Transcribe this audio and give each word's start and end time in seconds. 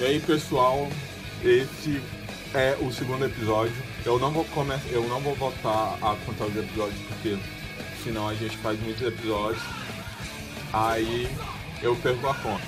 E 0.00 0.04
aí 0.04 0.18
pessoal, 0.18 0.88
esse 1.44 2.00
é 2.54 2.74
o 2.80 2.90
segundo 2.90 3.26
episódio. 3.26 3.76
Eu 4.02 4.18
não 4.18 4.30
vou 4.30 4.46
começar, 4.46 4.88
eu 4.88 5.06
não 5.06 5.20
vou 5.20 5.34
voltar 5.34 5.98
a 6.00 6.16
contar 6.24 6.46
os 6.46 6.56
episódios 6.56 6.98
porque 7.06 7.38
senão 8.02 8.26
a 8.26 8.34
gente 8.34 8.56
faz 8.56 8.80
muitos 8.80 9.02
episódios. 9.02 9.62
Aí 10.72 11.28
eu 11.82 11.94
perco 11.96 12.28
a 12.28 12.34
conta. 12.34 12.64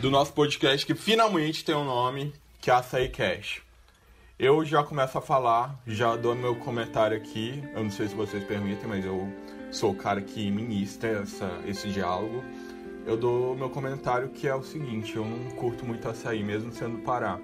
Do 0.00 0.10
nosso 0.10 0.32
podcast 0.32 0.86
que 0.86 0.94
finalmente 0.94 1.62
tem 1.64 1.74
um 1.74 1.84
nome, 1.84 2.32
que 2.64 2.70
é 2.70 2.74
Açaí 2.74 3.10
Cash. 3.10 3.60
Eu 4.38 4.64
já 4.64 4.82
começo 4.82 5.18
a 5.18 5.20
falar, 5.20 5.78
já 5.86 6.16
dou 6.16 6.34
meu 6.34 6.56
comentário 6.56 7.14
aqui. 7.14 7.62
Eu 7.74 7.84
não 7.84 7.90
sei 7.90 8.08
se 8.08 8.14
vocês 8.14 8.42
permitem, 8.42 8.88
mas 8.88 9.04
eu 9.04 9.30
sou 9.70 9.90
o 9.90 9.94
cara 9.94 10.22
que 10.22 10.50
ministra 10.50 11.10
essa, 11.10 11.60
esse 11.66 11.90
diálogo. 11.90 12.42
Eu 13.06 13.18
dou 13.18 13.54
meu 13.54 13.68
comentário 13.68 14.30
que 14.30 14.48
é 14.48 14.54
o 14.54 14.62
seguinte: 14.62 15.14
eu 15.14 15.26
não 15.26 15.50
curto 15.56 15.84
muito 15.84 16.08
açaí, 16.08 16.42
mesmo 16.42 16.72
sendo 16.72 17.00
Pará. 17.00 17.38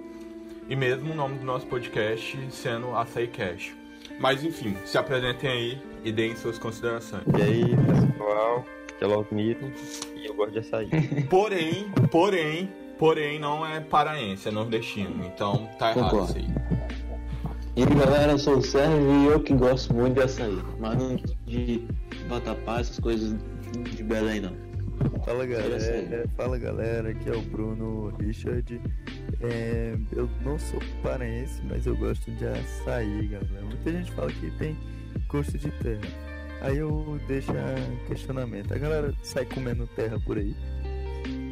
E 0.67 0.75
mesmo 0.75 1.13
o 1.13 1.15
nome 1.15 1.39
do 1.39 1.45
nosso 1.45 1.67
podcast 1.67 2.39
sendo 2.51 2.97
Açaí 2.97 3.29
Cash. 3.29 3.75
Mas 4.19 4.43
enfim, 4.43 4.75
se 4.87 4.97
apresentem 4.97 5.51
aí 5.51 5.83
e 6.03 6.11
deem 6.11 6.35
suas 6.35 6.59
considerações. 6.59 7.25
E 7.39 7.43
aí, 7.43 7.77
pessoal, 7.77 8.65
aqui 8.89 9.05
é 9.05 9.07
o 9.07 10.17
e 10.17 10.27
eu 10.27 10.35
gosto 10.35 10.53
de 10.53 10.59
açaí. 10.61 10.89
Porém, 11.29 11.91
porém, 12.11 12.73
porém 13.01 13.39
não 13.39 13.67
é 13.67 13.81
paraense, 13.81 14.47
é 14.47 14.53
nordestino. 14.53 15.25
Então 15.25 15.67
tá 15.79 15.91
errado 15.91 16.11
Concordo. 16.11 16.39
isso 16.39 16.39
aí. 16.39 16.81
E 17.75 17.83
aí 17.83 17.95
galera, 17.95 18.33
eu 18.33 18.39
sou 18.39 18.59
o 18.59 18.63
Sérgio 18.63 19.11
e 19.11 19.27
eu 19.27 19.41
que 19.41 19.55
gosto 19.55 19.95
muito 19.95 20.15
de 20.15 20.23
açaí. 20.23 20.59
Mas 20.79 20.99
não 20.99 21.17
de 21.47 21.89
vatapá, 22.29 22.81
essas 22.81 23.01
coisas 23.01 23.35
de 23.97 24.03
Belém 24.05 24.43
não. 24.43 24.53
Fala 25.25 25.47
galera, 25.47 26.29
fala 26.37 26.59
galera, 26.59 27.09
aqui 27.09 27.31
é 27.31 27.33
o 27.33 27.41
Bruno 27.41 28.13
Richard. 28.21 28.79
É, 29.41 29.97
eu 30.13 30.29
não 30.45 30.59
sou 30.59 30.79
paraense, 31.03 31.63
mas 31.71 31.87
eu 31.87 31.97
gosto 31.97 32.31
de 32.33 32.47
açaí, 32.47 33.29
galera. 33.29 33.65
Muita 33.65 33.93
gente 33.93 34.13
fala 34.13 34.31
que 34.31 34.51
tem 34.59 34.77
gosto 35.27 35.57
de 35.57 35.71
terra. 35.71 36.03
Aí 36.61 36.77
eu 36.77 37.19
deixo 37.27 37.51
questionamento. 38.07 38.75
A 38.75 38.79
galera 38.79 39.15
sai 39.23 39.47
comendo 39.47 39.87
terra 39.87 40.21
por 40.21 40.37
aí. 40.37 40.55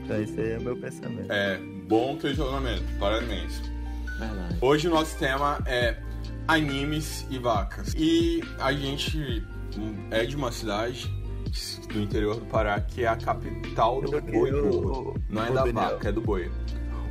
Então 0.09 0.23
esse 0.23 0.41
aí 0.41 0.53
é 0.53 0.59
meu 0.59 0.75
pensamento. 0.75 1.31
É, 1.31 1.59
bom 1.87 2.17
questionamento, 2.17 2.83
parabéns. 2.99 3.61
Verdade. 4.19 4.57
Hoje 4.59 4.89
o 4.89 4.91
nosso 4.91 5.19
tema 5.19 5.59
é 5.67 5.99
animes 6.47 7.27
e 7.29 7.39
vacas. 7.39 7.93
E 7.95 8.43
a 8.59 8.73
gente 8.73 9.45
é 10.11 10.25
de 10.25 10.35
uma 10.35 10.51
cidade 10.51 11.07
do 11.93 12.01
interior 12.01 12.37
do 12.37 12.47
Pará 12.47 12.81
que 12.81 13.05
é 13.05 13.09
a 13.09 13.17
capital 13.17 14.01
do 14.01 14.15
Eu- 14.17 14.23
boi 14.23 14.51
eu-. 14.51 15.15
Não 15.29 15.43
é 15.45 15.51
da 15.51 15.65
Daniel. 15.65 15.75
vaca, 15.75 16.09
é 16.09 16.13
do 16.13 16.23
boi. 16.23 16.51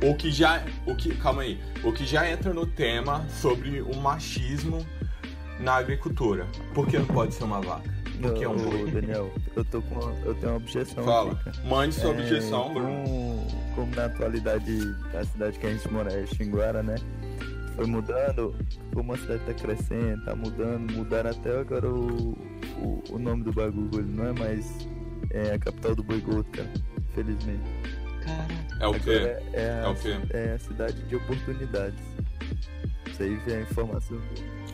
O 0.02 0.16
que 0.16 0.32
já. 0.32 0.64
O 0.84 0.96
que, 0.96 1.14
calma 1.14 1.42
aí. 1.42 1.60
O 1.84 1.92
que 1.92 2.04
já 2.04 2.28
entra 2.28 2.52
no 2.52 2.66
tema 2.66 3.24
sobre 3.28 3.80
o 3.80 3.94
machismo 3.96 4.84
na 5.60 5.74
agricultura. 5.76 6.48
Por 6.74 6.86
que 6.88 6.98
não 6.98 7.06
pode 7.06 7.32
ser 7.34 7.44
uma 7.44 7.60
vaca? 7.60 7.88
Por 8.20 8.34
que 8.34 8.44
é 8.44 8.48
um 8.48 8.56
boi? 8.56 8.90
Daniel, 8.90 9.32
eu 9.56 9.64
tô 9.64 9.80
com 9.82 9.94
uma- 9.94 10.12
eu 10.24 10.34
tenho 10.34 10.52
uma 10.52 10.56
objeção 10.56 11.04
Fala. 11.04 11.32
aqui, 11.32 11.44
cara. 11.44 11.56
Mande 11.68 11.94
sua 11.94 12.10
É, 12.10 12.12
objeção, 12.20 12.72
Bruno. 12.74 12.88
Como, 13.04 13.46
como 13.74 13.94
na 13.96 14.04
atualidade 14.06 14.94
a 15.14 15.24
cidade 15.24 15.58
que 15.58 15.66
a 15.66 15.70
gente 15.72 15.88
mora 15.92 16.12
é 16.12 16.26
Xinguara, 16.26 16.82
né? 16.82 16.96
Foi 17.76 17.86
mudando, 17.86 18.54
como 18.92 19.12
a 19.14 19.16
cidade 19.16 19.42
tá 19.44 19.54
crescendo, 19.54 20.24
tá 20.24 20.34
mudando, 20.34 20.92
mudaram 20.92 21.30
até 21.30 21.58
agora 21.60 21.88
o, 21.88 22.32
o, 22.82 23.02
o 23.10 23.18
nome 23.20 23.44
do 23.44 23.52
bagulho, 23.52 24.02
não 24.04 24.26
é 24.26 24.32
mais 24.32 24.88
é, 25.30 25.52
a 25.54 25.58
capital 25.60 25.94
do 25.94 26.02
boi 26.02 26.20
gordo, 26.20 26.50
cara. 26.50 26.68
Infelizmente. 27.10 27.62
Caraca. 28.24 28.54
É 28.80 28.86
o 28.88 28.94
quê? 28.94 29.10
É, 29.10 29.42
é, 29.52 29.62
É 29.62 29.82
a, 29.84 29.90
o 29.90 29.94
quê? 29.94 30.16
é 30.30 30.52
a 30.54 30.58
cidade 30.58 31.00
de 31.04 31.14
oportunidades. 31.16 32.02
Isso 33.10 33.22
aí 33.22 33.36
vem 33.46 33.56
a 33.58 33.60
informação. 33.60 34.18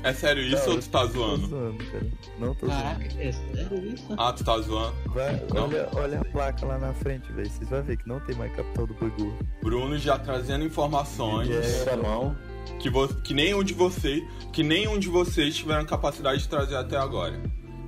É 0.04 0.12
sério 0.12 0.42
isso 0.42 0.66
Não, 0.68 0.74
ou 0.74 0.80
tu 0.80 0.88
tá 0.90 1.00
Tô 1.00 1.06
zoando? 1.08 1.46
zoando, 1.48 1.84
cara. 1.90 2.06
Não 2.38 2.54
tô 2.54 2.66
zoando. 2.66 2.82
Caraca, 2.82 3.04
é 3.18 3.32
sério 3.32 3.94
isso? 3.94 4.06
Ah, 4.18 4.32
tu 4.32 4.44
tá 4.44 4.58
zoando? 4.60 4.94
Vai, 5.06 5.42
olha, 5.56 5.88
olha 5.94 6.20
a 6.20 6.24
placa 6.26 6.66
lá 6.66 6.78
na 6.78 6.92
frente, 6.92 7.32
velho. 7.32 7.48
Vocês 7.50 7.68
vão 7.70 7.82
ver 7.82 7.96
que 7.96 8.06
não 8.06 8.20
tem 8.20 8.36
mais 8.36 8.54
capital 8.54 8.86
do 8.86 8.94
gordo. 8.94 9.34
Bruno 9.62 9.96
já 9.98 10.18
trazendo 10.18 10.64
informações. 10.64 11.48
É. 11.50 11.96
Mão. 11.96 12.36
que, 12.78 12.90
vo 12.90 13.08
que 13.22 13.32
nenhum 13.32 13.64
de 13.64 13.72
vocês 13.72 14.22
que 14.52 14.62
nenhum 14.62 14.98
de 14.98 15.08
vocês 15.08 15.56
tiveram 15.56 15.84
capacidade 15.86 16.42
de 16.42 16.48
trazer 16.48 16.76
até 16.76 16.96
agora. 16.98 17.40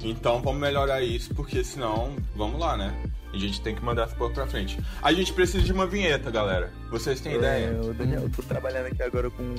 Então 0.02 0.40
vamos 0.40 0.60
melhorar 0.60 1.02
isso, 1.02 1.34
porque 1.34 1.62
senão, 1.62 2.16
vamos 2.34 2.58
lá, 2.58 2.76
né? 2.76 2.94
A 3.36 3.38
gente 3.38 3.60
tem 3.60 3.74
que 3.74 3.84
mandar 3.84 4.08
porra 4.14 4.32
pra 4.32 4.46
frente. 4.46 4.78
A 5.02 5.12
gente 5.12 5.30
precisa 5.30 5.62
de 5.62 5.70
uma 5.70 5.86
vinheta, 5.86 6.30
galera. 6.30 6.72
Vocês 6.90 7.20
têm 7.20 7.34
ideia? 7.36 7.66
É, 7.66 7.80
ô, 7.80 7.92
Daniel, 7.92 8.22
eu 8.22 8.30
tô 8.30 8.42
trabalhando 8.42 8.86
aqui 8.86 9.02
agora 9.02 9.28
com, 9.28 9.54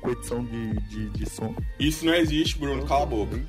com 0.00 0.10
edição 0.10 0.42
de, 0.42 0.72
de, 0.88 1.10
de 1.10 1.28
som. 1.28 1.54
Isso 1.78 2.06
não 2.06 2.14
existe, 2.14 2.58
Bruno, 2.58 2.86
cala 2.86 3.02
a 3.02 3.06
boca. 3.06 3.38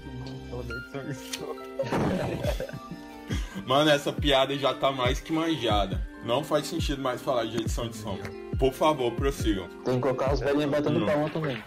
Mano, 3.66 3.90
essa 3.90 4.12
piada 4.12 4.54
já 4.58 4.74
tá 4.74 4.92
mais 4.92 5.22
que 5.22 5.32
manjada. 5.32 6.06
Não 6.26 6.44
faz 6.44 6.68
sentido 6.68 7.02
mais 7.02 7.22
falar 7.22 7.46
de 7.46 7.62
edição 7.62 7.88
de 7.88 7.96
som. 7.96 8.20
Por 8.60 8.74
favor, 8.74 9.14
prossigam. 9.14 9.70
Tem 9.86 9.96
que 9.96 10.02
colocar 10.02 10.34
os 10.34 10.42
velhinhos 10.42 10.70
batendo 10.70 11.06
palma 11.06 11.30
também. 11.30 11.64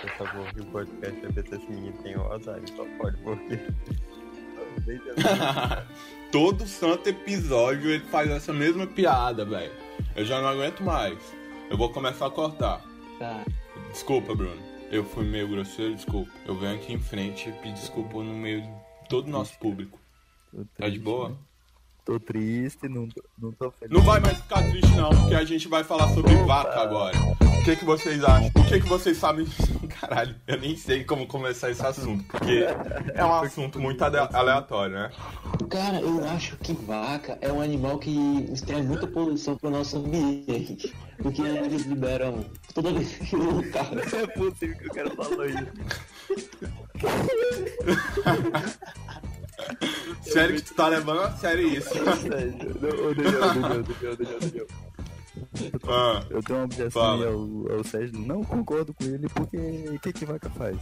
Por 0.00 0.10
favor, 0.10 0.46
o 0.60 0.66
podcast 0.66 1.26
é 1.26 1.28
ver 1.28 1.48
se 1.48 1.56
esse 1.56 1.66
menino 1.68 1.92
tem 2.04 2.16
o 2.16 2.20
Alzheimer, 2.20 2.68
só 2.76 2.84
pode, 2.98 3.16
porque. 3.18 3.58
Todo 6.36 6.66
santo 6.68 7.08
episódio 7.08 7.88
ele 7.90 8.04
faz 8.04 8.30
essa 8.30 8.52
mesma 8.52 8.86
piada, 8.86 9.42
velho. 9.42 9.72
Eu 10.14 10.22
já 10.22 10.38
não 10.38 10.48
aguento 10.48 10.82
mais. 10.82 11.16
Eu 11.70 11.78
vou 11.78 11.88
começar 11.88 12.26
a 12.26 12.30
cortar. 12.30 12.82
Tá. 13.18 13.42
Desculpa, 13.90 14.34
Bruno. 14.34 14.60
Eu 14.90 15.02
fui 15.02 15.24
meio 15.24 15.48
grosseiro, 15.48 15.94
desculpa. 15.94 16.30
Eu 16.46 16.54
venho 16.54 16.74
aqui 16.74 16.92
em 16.92 17.00
frente 17.00 17.48
e 17.48 17.52
pedir 17.52 17.72
desculpa 17.72 18.18
no 18.18 18.34
meio 18.34 18.60
de 18.60 18.68
todo 19.08 19.28
o 19.28 19.30
nosso 19.30 19.58
público. 19.58 19.98
Tá 20.76 20.90
de 20.90 20.98
boa? 20.98 21.34
Tô 22.04 22.20
triste, 22.20 22.86
não 22.86 23.08
tô, 23.08 23.24
não 23.38 23.52
tô 23.52 23.70
feliz. 23.70 23.92
Não 23.96 24.02
vai 24.04 24.20
mais 24.20 24.36
ficar 24.36 24.62
triste 24.62 24.94
não, 24.94 25.08
porque 25.08 25.34
a 25.34 25.44
gente 25.44 25.66
vai 25.68 25.84
falar 25.84 26.08
sobre 26.10 26.34
vaca 26.44 26.82
agora. 26.82 27.16
O 27.18 27.64
que, 27.64 27.74
que 27.76 27.84
vocês 27.84 28.22
acham? 28.22 28.48
O 28.54 28.64
que, 28.68 28.78
que 28.80 28.86
vocês 28.88 29.16
sabem? 29.16 29.44
Caralho, 29.98 30.36
eu 30.46 30.60
nem 30.60 30.76
sei 30.76 31.02
como 31.02 31.26
começar 31.26 31.70
esse 31.70 31.84
assunto, 31.84 32.22
porque 32.24 32.64
é 33.12 33.24
um 33.24 33.32
assunto 33.42 33.80
muito 33.80 34.04
ale- 34.04 34.18
aleatório, 34.32 34.94
né? 34.94 35.10
Cara, 35.76 36.00
eu 36.00 36.24
acho 36.24 36.56
que 36.56 36.72
vaca 36.72 37.36
é 37.42 37.52
um 37.52 37.60
animal 37.60 37.98
que 37.98 38.48
extrai 38.50 38.80
muita 38.80 39.06
poluição 39.06 39.58
pro 39.58 39.68
nosso 39.68 39.98
ambiente. 39.98 40.90
Porque 41.18 41.42
eles 41.42 41.82
liberam 41.82 42.46
toda 42.72 42.94
vez 42.94 43.12
que 43.12 43.36
o 43.36 43.70
carro. 43.70 43.94
Não 43.94 44.02
é 44.02 44.26
possível 44.26 44.78
que 44.78 44.86
o 44.86 44.94
cara 44.94 45.10
falou 45.10 45.44
isso. 45.44 45.66
Sério 50.32 50.56
que 50.56 50.62
tu 50.62 50.74
tá 50.74 50.88
levando 50.88 51.20
a 51.20 51.32
sério 51.32 51.68
isso? 51.68 51.90
Ô, 51.90 52.04
Daniel, 53.14 53.40
Daniel, 53.40 53.82
Daniel, 53.82 54.16
Daniel, 54.16 54.40
Daniel. 54.40 54.66
Eu 56.30 56.42
tenho 56.42 56.58
uma 56.58 56.64
objeção 56.64 57.02
ao, 57.02 57.76
ao 57.76 57.84
Sérgio. 57.84 58.18
Não 58.18 58.42
concordo 58.42 58.94
com 58.94 59.04
ele, 59.04 59.28
porque 59.28 59.58
o 59.94 60.00
que, 60.00 60.12
que 60.12 60.24
vaca 60.24 60.48
faz? 60.50 60.78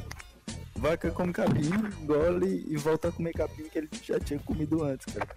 Vaca 0.76 1.10
come 1.10 1.32
capim, 1.32 1.70
engole 2.02 2.64
e 2.68 2.76
volta 2.76 3.08
a 3.08 3.12
comer 3.12 3.32
capim 3.32 3.64
que 3.68 3.78
ele 3.78 3.88
já 4.02 4.18
tinha 4.20 4.38
comido 4.40 4.82
antes, 4.84 5.06
cara. 5.14 5.28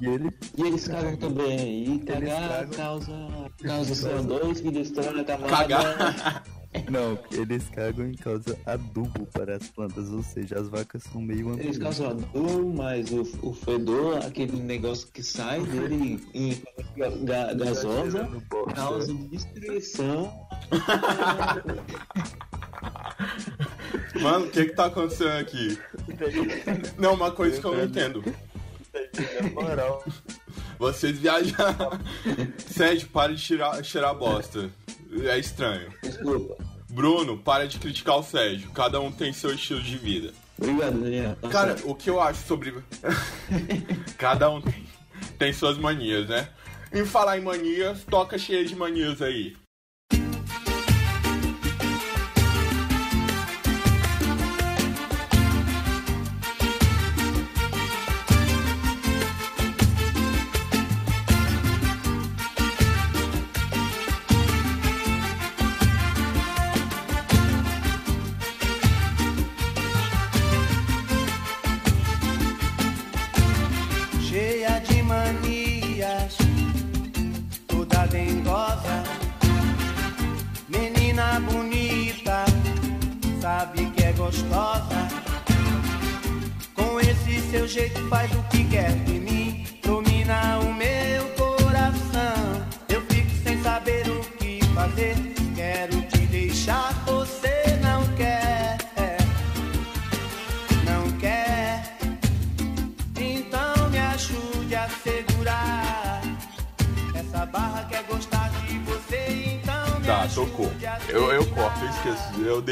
E 0.00 0.06
ele 0.06 0.30
E 0.56 0.62
eles 0.62 0.86
cagam 0.88 1.16
também. 1.16 1.94
E 1.94 1.98
cagar 2.00 2.66
causa, 2.68 3.12
causa 3.62 3.92
CO2 3.94 4.62
que 4.62 4.70
destrói 4.70 5.20
a 5.20 5.24
camada. 5.24 5.48
cagar. 5.56 6.42
Não, 6.90 7.16
eles 7.30 7.68
cagam 7.70 8.04
em 8.08 8.14
causa 8.14 8.58
adubo 8.66 9.26
para 9.26 9.54
as 9.56 9.68
plantas, 9.68 10.08
ou 10.10 10.24
seja, 10.24 10.58
as 10.58 10.68
vacas 10.68 11.04
são 11.04 11.20
meio 11.20 11.50
Eles 11.50 11.54
ambiente. 11.58 11.78
causam 11.78 12.10
adubo, 12.10 12.72
mas 12.74 13.10
o, 13.12 13.22
o 13.42 13.52
fedor, 13.52 14.18
aquele 14.24 14.56
negócio 14.60 15.06
que 15.12 15.22
sai 15.22 15.60
dele 15.60 16.18
em 16.34 16.60
ga- 16.96 17.10
ga- 17.22 17.54
gasosa, 17.54 18.28
causa 18.74 19.14
destruição. 19.14 20.32
Mano, 24.20 24.46
o 24.46 24.50
que 24.50 24.66
que 24.66 24.74
tá 24.74 24.86
acontecendo 24.86 25.38
aqui? 25.38 25.78
Não, 26.98 27.14
uma 27.14 27.30
coisa 27.30 27.60
que 27.60 27.66
eu 27.66 27.76
não 27.76 27.84
entendo. 27.84 28.22
Vocês 30.78 31.18
viajaram. 31.18 31.98
Sérgio, 32.58 33.08
para 33.08 33.34
de 33.34 33.42
tirar, 33.42 33.82
cheirar 33.84 34.14
bosta. 34.14 34.70
É 35.24 35.38
estranho. 35.38 35.92
Desculpa. 36.02 36.56
Bruno, 36.90 37.38
para 37.38 37.66
de 37.66 37.78
criticar 37.78 38.18
o 38.18 38.22
Sérgio. 38.22 38.70
Cada 38.70 39.00
um 39.00 39.10
tem 39.10 39.32
seu 39.32 39.52
estilo 39.52 39.82
de 39.82 39.96
vida. 39.96 40.32
Obrigado, 40.56 41.00
Daniel. 41.00 41.36
Cara, 41.50 41.76
o 41.84 41.94
que 41.94 42.08
eu 42.08 42.20
acho 42.20 42.46
sobre. 42.46 42.74
Cada 44.16 44.48
um 44.50 44.60
tem, 44.60 44.86
tem 45.38 45.52
suas 45.52 45.76
manias, 45.76 46.28
né? 46.28 46.48
Em 46.92 47.04
falar 47.04 47.38
em 47.38 47.42
manias, 47.42 48.04
toca 48.04 48.38
cheia 48.38 48.64
de 48.64 48.76
manias 48.76 49.20
aí. 49.20 49.56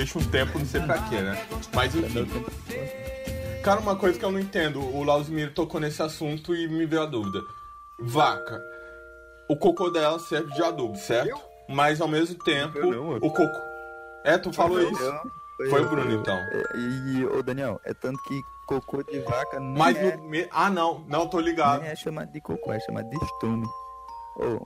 Deixo 0.03 0.19
um 0.19 0.25
tempo, 0.25 0.59
não 0.59 0.67
sei 0.67 0.81
pra 0.81 0.99
quê, 1.09 1.21
né? 1.21 1.47
Mas 1.73 1.95
enfim. 1.95 2.27
Cara, 3.63 3.81
uma 3.81 3.95
coisa 3.95 4.19
que 4.19 4.25
eu 4.25 4.33
não 4.33 4.41
entendo, 4.41 4.81
o 4.81 5.05
Lausmiro 5.05 5.53
tocou 5.53 5.81
nesse 5.81 6.03
assunto 6.03 6.55
e 6.55 6.67
me 6.69 6.85
veio 6.85 7.03
a 7.03 7.07
dúvida. 7.07 7.41
Vaca, 8.01 8.61
o 9.49 9.57
cocô 9.57 9.91
dela 9.91 10.19
serve 10.19 10.53
de 10.53 10.63
adubo, 10.63 10.97
certo? 10.97 11.41
Mas 11.69 12.01
ao 12.01 12.09
mesmo 12.09 12.37
tempo, 12.43 12.79
não, 12.81 13.17
o 13.17 13.31
cocô. 13.31 13.61
É, 14.25 14.37
tu 14.37 14.53
falou 14.53 14.81
isso. 14.83 15.13
Foi 15.71 15.81
o 15.81 15.89
Bruno, 15.89 16.13
então. 16.13 16.37
É, 16.37 16.63
E, 16.77 17.25
ô 17.25 17.41
Daniel, 17.43 17.81
é 17.85 17.95
tanto 17.95 18.21
que 18.25 18.43
cocô 18.67 19.03
de 19.05 19.21
vaca 19.21 19.61
nem, 19.61 19.79
Mas 19.79 19.97
é, 19.97 20.17
no. 20.17 20.25
me- 20.25 20.49
Ah, 20.51 20.69
não, 20.69 21.05
não, 21.07 21.29
tô 21.29 21.39
ligado. 21.39 21.83
nem 21.83 21.91
é 21.91 21.95
chamado 21.95 22.33
de 22.33 22.41
cocô, 22.41 22.73
é 22.73 22.81
chamado 22.81 23.09
de 23.09 23.25
estrume. 23.25 23.67
Ô, 24.37 24.61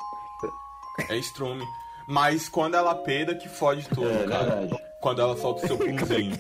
É 1.11 1.17
estrume. 1.17 1.65
Mas 2.09 2.49
quando 2.49 2.77
ela 2.77 2.95
peida, 2.95 3.35
que 3.35 3.49
fode 3.49 3.87
tudo, 3.91 4.09
É 4.09 4.27
cara. 4.27 4.45
verdade. 4.57 4.86
Quando 5.01 5.21
ela 5.21 5.37
solta 5.37 5.65
o 5.65 5.69
seu 5.69 5.79
punzinho. 5.79 6.37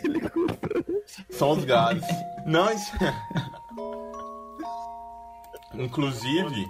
São 1.30 1.52
os 1.52 1.64
gases. 1.64 2.04
Não, 2.46 2.72
isso... 2.72 2.92
Inclusive, 5.74 6.62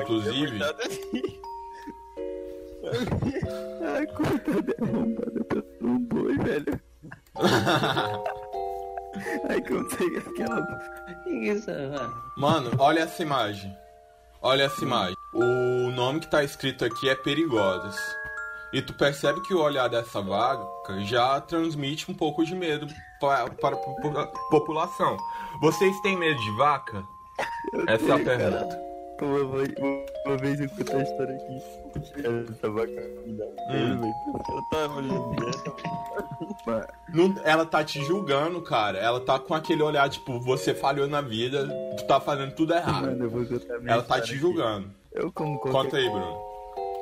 inclusive, 0.00 0.58
Ai, 3.94 4.06
coitada, 4.06 4.74
é 4.78 4.84
arrombada 4.84 5.44
pelo 5.44 5.64
um 5.82 5.98
boi, 5.98 6.38
velho. 6.38 6.80
Ai, 9.48 9.60
como 9.62 9.84
você 9.84 10.04
aquela. 10.26 10.66
Isso, 11.26 11.70
ah. 11.70 12.10
mano, 12.36 12.70
olha 12.78 13.00
essa 13.00 13.22
imagem. 13.22 13.76
Olha 14.40 14.62
essa 14.64 14.82
imagem. 14.82 15.16
O 15.34 15.90
nome 15.90 16.20
que 16.20 16.30
tá 16.30 16.42
escrito 16.42 16.84
aqui 16.84 17.08
é 17.08 17.14
Perigosas. 17.14 17.96
E 18.72 18.82
tu 18.82 18.92
percebe 18.94 19.40
que 19.42 19.54
o 19.54 19.60
olhar 19.62 19.88
dessa 19.88 20.20
vaca 20.20 20.66
já 21.04 21.40
transmite 21.40 22.10
um 22.10 22.14
pouco 22.14 22.44
de 22.44 22.54
medo 22.54 22.86
pa- 23.20 23.48
para 23.60 23.76
a 23.76 23.78
popula- 23.78 24.26
população. 24.50 25.16
Vocês 25.60 25.98
têm 26.02 26.16
medo 26.18 26.38
de 26.40 26.50
vaca? 26.56 27.02
Essa 27.86 28.04
é 28.04 28.12
a 28.12 28.18
pergunta. 28.18 28.88
Uma, 29.20 29.44
vez- 29.56 29.74
uma 30.26 30.36
vez 30.36 30.60
eu 30.60 30.68
contei 30.68 30.94
a 30.96 31.02
história 31.02 31.34
aqui. 31.34 32.52
Essa 32.52 32.70
vaca 32.70 32.90
me 33.26 33.32
dá 33.36 33.44
Hum. 33.70 34.12
Eu 34.48 34.62
tava 34.70 34.94
olhando 34.96 35.36
Não- 37.12 37.34
ela 37.44 37.64
tá 37.66 37.82
te 37.82 38.00
julgando, 38.04 38.60
cara. 38.62 38.98
Ela 38.98 39.20
tá 39.20 39.38
com 39.38 39.54
aquele 39.54 39.82
olhar, 39.82 40.08
tipo, 40.08 40.38
você 40.40 40.74
falhou 40.74 41.08
na 41.08 41.20
vida, 41.20 41.66
tu 41.96 42.06
tá 42.06 42.20
fazendo 42.20 42.52
tudo 42.54 42.74
errado. 42.74 43.06
Mano, 43.06 43.46
Ela 43.86 44.02
tá 44.02 44.20
te 44.20 44.32
aqui. 44.32 44.38
julgando. 44.40 44.90
Eu 45.12 45.32
como 45.32 45.58
Conta 45.58 45.96
aí, 45.96 46.08
Bruno. 46.08 46.47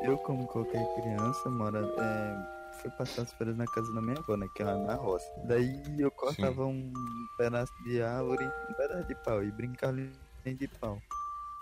Eu 0.02 0.16
como 0.18 0.46
qualquer 0.46 0.84
criança, 0.94 1.50
mora, 1.50 1.80
é, 1.80 2.72
fui 2.80 2.90
passar 2.92 3.22
as 3.22 3.32
férias 3.32 3.56
na 3.56 3.64
casa 3.66 3.92
da 3.92 4.00
minha 4.00 4.18
avó, 4.18 4.36
né, 4.36 4.46
que 4.54 4.62
é 4.62 4.66
lá 4.66 4.76
na 4.76 4.94
roça. 4.94 5.26
Daí 5.44 5.82
eu 5.98 6.10
cortava 6.10 6.64
um 6.64 6.92
pedaço 7.36 7.72
de 7.84 8.02
árvore, 8.02 8.44
um 8.70 8.74
pedaço 8.74 9.04
de 9.08 9.14
pau 9.16 9.42
e 9.42 9.50
brincava 9.50 9.92
ali 9.92 10.12
de 10.54 10.68
pau. 10.80 10.98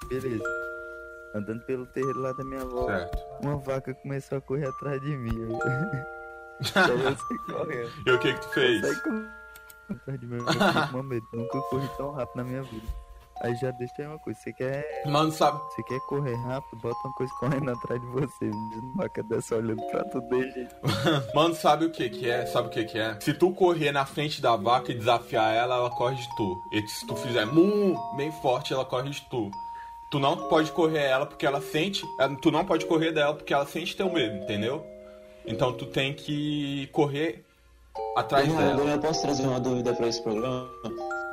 Beleza. 0.08 0.44
Andando 1.34 1.64
pelo 1.64 1.86
terreiro 1.86 2.20
lá 2.20 2.32
da 2.32 2.44
minha 2.44 2.62
avó, 2.62 2.86
Certo. 2.86 3.19
uma 3.42 3.56
vaca 3.56 3.92
começou 3.94 4.38
a 4.38 4.40
correr 4.40 4.69
atrás 4.69 5.00
de 5.00 5.16
mim. 5.16 5.32
Eu. 6.76 7.90
E 8.06 8.10
o 8.12 8.19
que 8.20 8.32
que 8.32 8.40
tu 8.40 8.48
fez? 8.50 8.81
Saí 8.81 8.96
correndo 9.02 9.28
atrás 9.90 10.20
de 10.20 10.26
mim. 10.26 10.36
Eu 10.36 10.46
fiquei 10.46 10.92
com 10.92 11.02
medo. 11.02 11.26
Nunca 11.32 11.60
corri 11.62 11.88
tão 11.96 12.12
rápido 12.12 12.36
na 12.36 12.44
minha 12.44 12.62
vida. 12.62 12.86
Aí 13.40 13.54
já 13.56 13.70
deixa 13.72 13.94
aí 13.98 14.06
uma 14.06 14.19
coisa, 14.19 14.38
você 14.38 14.52
quer 14.52 15.02
Mano, 15.06 15.32
sabe? 15.32 15.58
você 15.64 15.82
quer 15.82 15.98
correr 16.00 16.34
rápido, 16.34 16.81
bota 16.81 16.96
uma 17.04 17.14
coisa 17.14 17.32
correndo 17.40 17.70
atrás 17.70 18.00
de 18.00 18.06
você. 18.06 18.44
Uma 18.50 19.02
vaca 19.02 19.22
dessa 19.25 19.56
olhando 19.56 19.82
pra 19.90 20.04
tu 20.04 20.20
de 20.20 20.50
jeito. 20.52 20.76
Mano, 21.34 21.54
sabe 21.54 21.86
o 21.86 21.90
que 21.90 22.08
que 22.08 22.31
é? 22.31 22.46
Sabe 22.46 22.69
o 22.69 22.70
que 22.70 22.84
que 22.84 22.98
é? 22.98 23.19
Se 23.20 23.34
tu 23.34 23.52
correr 23.52 23.92
na 23.92 24.06
frente 24.06 24.40
da 24.40 24.56
vaca 24.56 24.92
e 24.92 24.94
desafiar 24.94 25.52
ela, 25.52 25.76
ela 25.76 25.90
corre 25.90 26.14
de 26.14 26.36
tu. 26.36 26.62
E 26.72 26.86
se 26.86 27.06
tu 27.06 27.16
fizer 27.16 27.44
mu 27.44 27.98
bem 28.16 28.31
forte, 28.40 28.72
ela 28.72 28.84
corre 28.84 29.10
de 29.10 29.20
tu. 29.28 29.50
Tu 30.10 30.19
não 30.20 30.48
pode 30.48 30.70
correr 30.70 31.02
ela 31.02 31.26
porque 31.26 31.44
ela 31.44 31.60
sente. 31.60 32.04
Tu 32.40 32.50
não 32.50 32.64
pode 32.64 32.86
correr 32.86 33.10
dela 33.10 33.34
porque 33.34 33.52
ela 33.52 33.66
sente 33.66 33.96
teu 33.96 34.10
medo, 34.12 34.44
entendeu? 34.44 34.86
Então 35.44 35.72
tu 35.72 35.86
tem 35.86 36.14
que 36.14 36.88
correr 36.92 37.44
atrás 38.16 38.48
dela. 38.48 38.76
Daniel, 38.76 38.94
eu 38.94 39.00
posso 39.00 39.22
trazer 39.22 39.42
uma 39.42 39.58
dúvida 39.58 39.92
pra 39.92 40.06
esse 40.06 40.22
programa? 40.22 40.70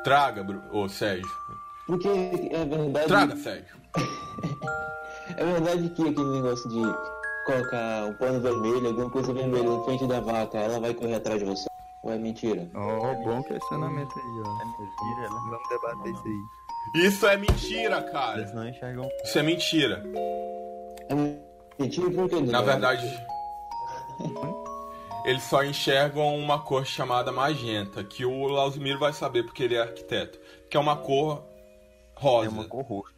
Traga, 0.03 0.43
Bru... 0.43 0.59
Ô, 0.73 0.89
Sérgio. 0.89 1.29
Porque 1.91 2.07
é 2.07 2.63
verdade. 2.63 3.07
Traga, 3.07 3.35
Sérgio. 3.35 3.75
É 5.37 5.45
verdade 5.45 5.89
que 5.91 6.01
aquele 6.01 6.41
negócio 6.41 6.69
de 6.69 6.81
colocar 7.45 8.05
um 8.05 8.13
pano 8.15 8.41
vermelho, 8.41 8.87
alguma 8.87 9.09
coisa 9.09 9.33
vermelha 9.33 9.63
na 9.63 9.83
frente 9.85 10.05
da 10.05 10.19
vaca, 10.19 10.57
ela 10.57 10.77
vai 10.79 10.93
correr 10.93 11.15
atrás 11.15 11.39
de 11.39 11.45
você? 11.45 11.67
Ou 12.03 12.11
é 12.11 12.17
mentira? 12.17 12.69
Ó, 12.75 13.13
bom 13.23 13.41
questionamento 13.43 14.11
aí, 14.19 14.41
ó. 14.45 14.61
É 14.61 14.65
mentira, 14.65 15.25
ela 15.25 15.39
Vamos 15.39 15.69
debater 15.69 16.11
isso 16.11 16.23
aí. 16.25 17.07
Isso 17.07 17.27
é 17.27 17.37
mentira, 17.37 17.97
Eles 17.97 18.11
cara. 18.11 18.53
não 18.53 18.67
enxergam. 18.67 19.09
Isso 19.23 19.39
é 19.39 19.43
mentira. 19.43 20.03
É 21.07 21.81
mentira 21.81 22.11
por 22.11 22.29
quê? 22.29 22.41
Na 22.41 22.61
verdade, 22.61 23.25
eles 25.23 25.43
só 25.43 25.63
enxergam 25.63 26.35
uma 26.37 26.59
cor 26.59 26.85
chamada 26.85 27.31
magenta, 27.31 28.03
que 28.03 28.25
o 28.25 28.47
Lausmiro 28.47 28.99
vai 28.99 29.13
saber 29.13 29.43
porque 29.43 29.63
ele 29.63 29.75
é 29.75 29.81
arquiteto, 29.81 30.37
que 30.69 30.75
é 30.75 30.79
uma 30.79 30.97
cor 30.97 31.50
rosa. 32.21 32.45
É 32.47 32.49
uma 32.49 32.63
cor 32.65 32.83
roxa. 32.85 33.13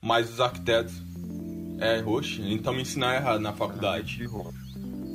Mas 0.00 0.30
os 0.30 0.40
arquitetos 0.40 0.94
é 1.78 2.00
roxo, 2.00 2.40
então 2.42 2.72
me 2.72 2.82
ensinaram 2.82 3.16
errado 3.16 3.40
na 3.40 3.52
faculdade. 3.52 4.16
De 4.16 4.24
roxo. 4.26 4.58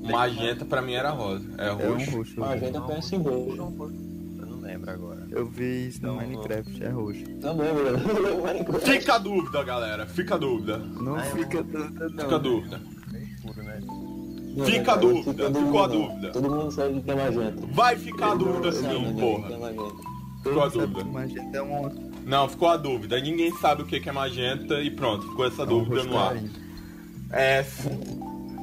Magenta 0.03 0.63
pra 0.65 0.81
mim 0.81 0.93
era 0.93 1.09
rosa, 1.09 1.45
é 1.57 1.67
É 1.67 1.73
um 1.73 1.93
roxo. 1.93 2.17
roxo. 2.17 2.39
Magenta 2.39 2.81
parece 2.81 3.15
roxo. 3.15 3.55
Eu 4.37 4.45
não 4.45 4.59
lembro 4.61 4.91
agora. 4.91 5.25
Eu 5.31 5.47
vi 5.47 5.87
isso 5.87 6.01
no 6.03 6.09
Não, 6.09 6.15
Minecraft, 6.17 6.83
é 6.83 6.89
roxo. 6.89 7.23
Também, 7.41 7.73
mano. 7.73 7.99
Fica 8.85 9.15
a 9.15 9.17
dúvida, 9.17 9.63
galera, 9.63 10.05
fica 10.05 10.35
a 10.35 10.37
dúvida. 10.37 10.77
Não 10.77 11.15
Ah, 11.15 11.21
fica 11.23 11.63
dúvida, 11.63 12.09
não. 12.09 12.19
Fica 12.19 12.35
a 12.35 12.39
dúvida. 12.39 12.81
É 13.47 13.61
né? 13.63 14.65
Fica 14.65 14.93
a 14.93 14.95
dúvida, 14.95 15.51
ficou 15.51 15.83
a 15.83 15.87
dúvida. 15.87 16.31
Todo 16.31 16.49
mundo 16.49 16.71
sabe 16.71 17.01
que 17.01 17.11
é 17.11 17.15
magenta. 17.15 17.67
Vai 17.73 17.95
ficar 17.97 18.31
a 18.31 18.35
dúvida 18.35 18.71
sim, 18.71 19.15
porra. 19.19 19.47
é. 19.49 20.43
Ficou 20.43 20.63
a 20.63 20.67
dúvida. 20.69 21.03
Magenta 21.05 21.57
é 21.57 21.61
um, 21.63 22.11
Não, 22.25 22.49
ficou 22.49 22.67
a 22.69 22.77
dúvida. 22.77 23.19
Ninguém 23.19 23.51
sabe 23.57 23.83
o 23.83 23.85
que 23.85 23.99
que 23.99 24.09
é 24.09 24.11
magenta 24.11 24.81
e 24.81 24.89
pronto, 24.89 25.27
ficou 25.29 25.45
essa 25.45 25.61
é 25.61 25.65
um 25.65 25.67
dúvida 25.67 26.03
no 26.03 26.17
ar. 26.17 26.35
É, 27.31 27.63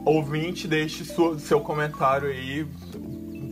ouvinte, 0.05 0.67
deixe 0.67 1.05
sua- 1.05 1.39
seu 1.39 1.61
comentário 1.61 2.29
aí 2.29 2.67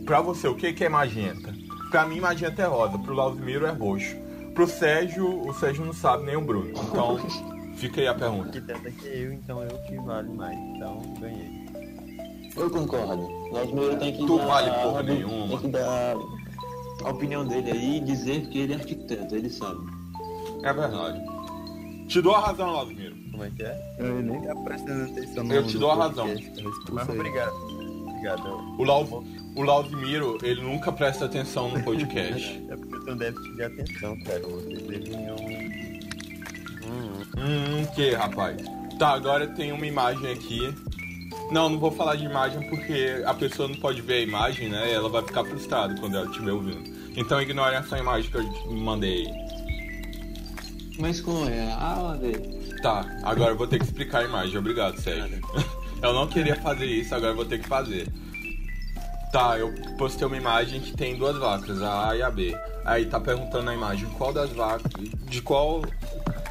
pra 0.05 0.21
você. 0.21 0.47
O 0.47 0.55
que, 0.55 0.73
que 0.73 0.83
é 0.83 0.89
magenta? 0.89 1.53
Pra 1.89 2.05
mim, 2.05 2.19
magenta 2.19 2.61
é 2.61 2.65
rosa. 2.65 2.97
Pro 2.99 3.13
Lausmiro 3.13 3.65
é 3.65 3.71
roxo. 3.71 4.15
Pro 4.53 4.67
Sérgio, 4.67 5.47
o 5.47 5.53
Sérgio 5.53 5.85
não 5.85 5.93
sabe 5.93 6.25
nem 6.25 6.35
o 6.35 6.41
Bruno. 6.41 6.71
Então, 6.71 7.17
fica 7.75 8.01
aí 8.01 8.07
a 8.07 8.13
pergunta. 8.13 8.47
Arquiteto 8.57 8.87
é 8.87 8.91
que 8.91 9.05
eu, 9.07 9.33
então 9.33 9.61
eu 9.63 9.77
que 9.87 9.95
vale 9.97 10.29
mais. 10.33 10.57
Então, 10.57 11.01
ganhei. 11.19 11.61
Eu 12.55 12.69
concordo. 12.69 13.29
Nós 13.51 13.65
primeiro 13.69 13.97
tem 13.97 14.11
que 14.13 14.25
Tu 14.25 14.37
dar, 14.37 14.45
vale 14.45 14.71
porra 14.83 15.03
nenhuma. 15.03 15.47
Tem 15.47 15.57
que 15.59 15.67
dar 15.69 16.15
a 17.03 17.09
opinião 17.09 17.45
dele 17.45 17.71
aí 17.71 17.97
e 17.97 17.99
dizer 18.01 18.47
que 18.49 18.59
ele 18.59 18.73
é 18.73 18.75
arquiteto, 18.75 19.35
ele 19.35 19.49
sabe. 19.49 19.79
É 20.63 20.73
verdade. 20.73 21.21
Te 22.07 22.21
dou 22.21 22.35
a 22.35 22.39
razão, 22.39 22.71
Lausmiro. 22.71 23.15
Como 23.31 23.43
é 23.43 23.49
que 23.49 23.63
é? 23.63 23.95
Eu 23.97 24.21
nem 24.21 24.41
tá 24.41 24.55
prestando 24.55 25.11
atenção 25.11 25.43
no 25.43 25.53
Eu 25.53 25.65
te 25.65 25.77
dou 25.77 25.91
a 25.91 25.95
razão. 25.95 26.27
expulsa 26.33 26.91
Mas 26.91 27.09
obrigado. 27.09 27.53
Obrigado. 28.09 28.75
O, 28.77 28.83
Laus, 28.83 29.09
o 29.55 29.61
Lausmiro, 29.63 30.37
ele 30.43 30.61
nunca 30.61 30.91
presta 30.91 31.25
atenção 31.25 31.69
no 31.69 31.83
podcast. 31.83 32.61
É 32.69 32.75
porque 32.75 32.95
eu 32.95 33.05
tenho 33.05 33.17
déficit 33.17 33.55
de 33.55 33.63
atenção, 33.63 34.19
cara. 34.23 34.39
Vocês 34.41 34.81
deviam. 34.83 35.35
Hum, 36.85 37.21
Hum, 37.37 37.85
que, 37.95 38.11
rapaz? 38.11 38.61
Tá, 38.99 39.09
agora 39.09 39.47
tem 39.47 39.71
uma 39.71 39.85
imagem 39.87 40.31
aqui. 40.31 40.73
Não, 41.51 41.69
não 41.69 41.79
vou 41.79 41.91
falar 41.91 42.15
de 42.15 42.25
imagem 42.25 42.67
porque 42.69 43.21
a 43.25 43.33
pessoa 43.33 43.67
não 43.67 43.75
pode 43.75 44.01
ver 44.01 44.15
a 44.15 44.21
imagem, 44.21 44.69
né? 44.69 44.91
Ela 44.91 45.09
vai 45.09 45.23
ficar 45.23 45.43
frustrada 45.43 45.95
quando 45.99 46.15
ela 46.17 46.25
estiver 46.27 46.51
ouvindo. 46.51 46.83
Então 47.15 47.41
ignorem 47.41 47.77
essa 47.77 47.97
imagem 47.97 48.29
que 48.29 48.37
eu 48.37 48.71
mandei 48.73 49.25
aí. 49.27 49.50
Mas 51.01 51.19
como 51.19 51.49
é? 51.49 51.71
Ah. 51.73 52.15
Tá, 52.83 53.03
agora 53.23 53.51
eu 53.51 53.57
vou 53.57 53.65
ter 53.65 53.79
que 53.79 53.85
explicar 53.85 54.19
a 54.19 54.23
imagem. 54.23 54.55
Obrigado, 54.57 55.01
Sérgio. 55.01 55.41
Eu 56.01 56.13
não 56.13 56.27
queria 56.27 56.55
fazer 56.55 56.85
isso, 56.85 57.13
agora 57.13 57.31
eu 57.31 57.35
vou 57.35 57.45
ter 57.45 57.59
que 57.59 57.67
fazer. 57.67 58.11
Tá, 59.31 59.59
eu 59.59 59.71
postei 59.99 60.25
uma 60.25 60.35
imagem 60.35 60.81
que 60.81 60.97
tem 60.97 61.15
duas 61.15 61.37
vacas, 61.37 61.79
a 61.79 62.09
A 62.09 62.17
e 62.17 62.23
a 62.23 62.31
B. 62.31 62.57
Aí 62.83 63.05
tá 63.05 63.19
perguntando 63.19 63.65
na 63.65 63.75
imagem 63.75 64.09
qual 64.17 64.33
das 64.33 64.49
vacas. 64.49 64.91
De 65.29 65.43
qual. 65.43 65.83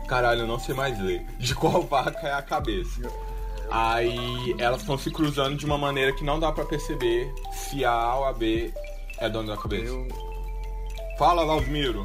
Caralho, 0.07 0.42
eu 0.42 0.47
não 0.47 0.57
sei 0.61 0.73
mais 0.73 0.97
ler. 1.00 1.26
De 1.40 1.52
qual 1.52 1.83
vaca 1.83 2.28
é 2.28 2.33
a 2.33 2.40
cabeça. 2.42 3.02
Aí 3.73 4.54
elas 4.57 4.83
estão 4.83 4.97
se 4.97 5.11
cruzando 5.11 5.57
de 5.57 5.66
uma 5.66 5.76
maneira 5.76 6.12
que 6.12 6.23
não 6.23 6.38
dá 6.38 6.52
pra 6.52 6.64
perceber 6.64 7.35
se 7.50 7.85
a 7.85 7.90
A 7.90 8.19
ou 8.19 8.25
a 8.26 8.33
B 8.33 8.73
é 9.19 9.28
dona 9.28 9.57
da 9.57 9.61
cabeça. 9.61 9.92
Eu, 9.92 10.07
Fala, 11.19 11.42
Lausmiro. 11.42 12.04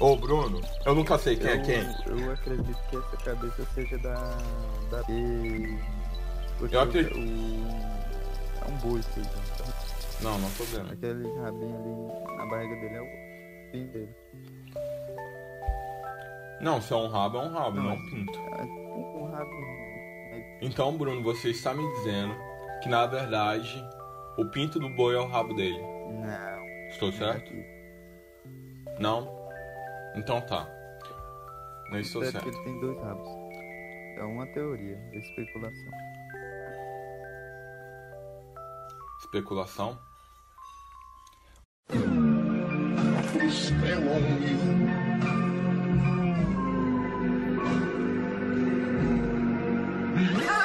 Ô, 0.00 0.16
Bruno, 0.16 0.60
eu 0.86 0.94
nunca 0.94 1.18
sei 1.18 1.36
quem 1.36 1.50
é 1.50 1.56
eu, 1.56 1.62
quem. 1.62 1.80
eu 2.24 2.32
acredito 2.32 2.78
que 2.88 2.96
essa 2.96 3.16
cabeça 3.18 3.64
seja 3.74 3.98
da. 3.98 4.14
da 4.90 5.02
B. 5.02 5.78
Porque 6.58 6.74
Eu 6.74 6.80
acredito- 6.80 7.18
o- 7.18 7.90
É 8.62 8.70
um 8.70 8.76
boi. 8.78 9.00
Tá? 9.02 9.64
Não, 10.22 10.38
não 10.38 10.50
tô 10.52 10.64
vendo. 10.64 10.90
Aquele 10.92 11.28
rabinho 11.40 11.76
ali 11.76 12.36
na 12.36 12.46
barriga 12.46 12.76
dele 12.76 12.94
é 12.94 13.00
o 13.02 13.70
fim 13.72 13.86
dele. 13.88 14.14
Não, 16.62 16.80
se 16.80 16.92
é 16.92 16.96
um 16.96 17.08
rabo, 17.08 17.38
é 17.38 17.42
um 17.42 17.52
rabo, 17.52 17.76
não, 17.76 17.84
Não. 17.84 17.94
um 17.94 18.10
pinto. 18.10 18.38
É 18.38 18.62
um, 18.62 19.24
um 19.24 19.28
né? 19.30 20.58
Então, 20.62 20.96
Bruno, 20.96 21.22
você 21.22 21.50
está 21.50 21.72
me 21.74 21.86
dizendo 21.96 22.34
que 22.82 22.88
na 22.88 23.06
verdade 23.06 23.82
o 24.38 24.44
pinto 24.46 24.78
do 24.78 24.88
boi 24.90 25.14
é 25.14 25.18
o 25.18 25.26
rabo 25.26 25.54
dele. 25.54 25.80
Não. 25.80 26.88
Estou 26.90 27.08
é 27.10 27.12
certo? 27.12 27.52
Não? 28.98 29.39
Então 30.16 30.40
tá. 30.40 30.66
Não 31.90 31.98
estou 31.98 32.24
Certo 32.24 32.48
ele 32.48 32.64
tem 32.64 32.80
dois 32.80 32.98
rabos. 33.00 33.28
É 34.16 34.22
uma 34.22 34.46
teoria, 34.46 34.98
especulação. 35.12 35.90
Especulação? 39.20 39.98
Because 50.14 50.59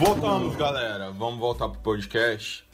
Voltamos, 0.00 0.56
galera. 0.56 1.10
Vamos 1.10 1.38
voltar 1.38 1.68
pro 1.68 1.78
podcast. 1.82 2.64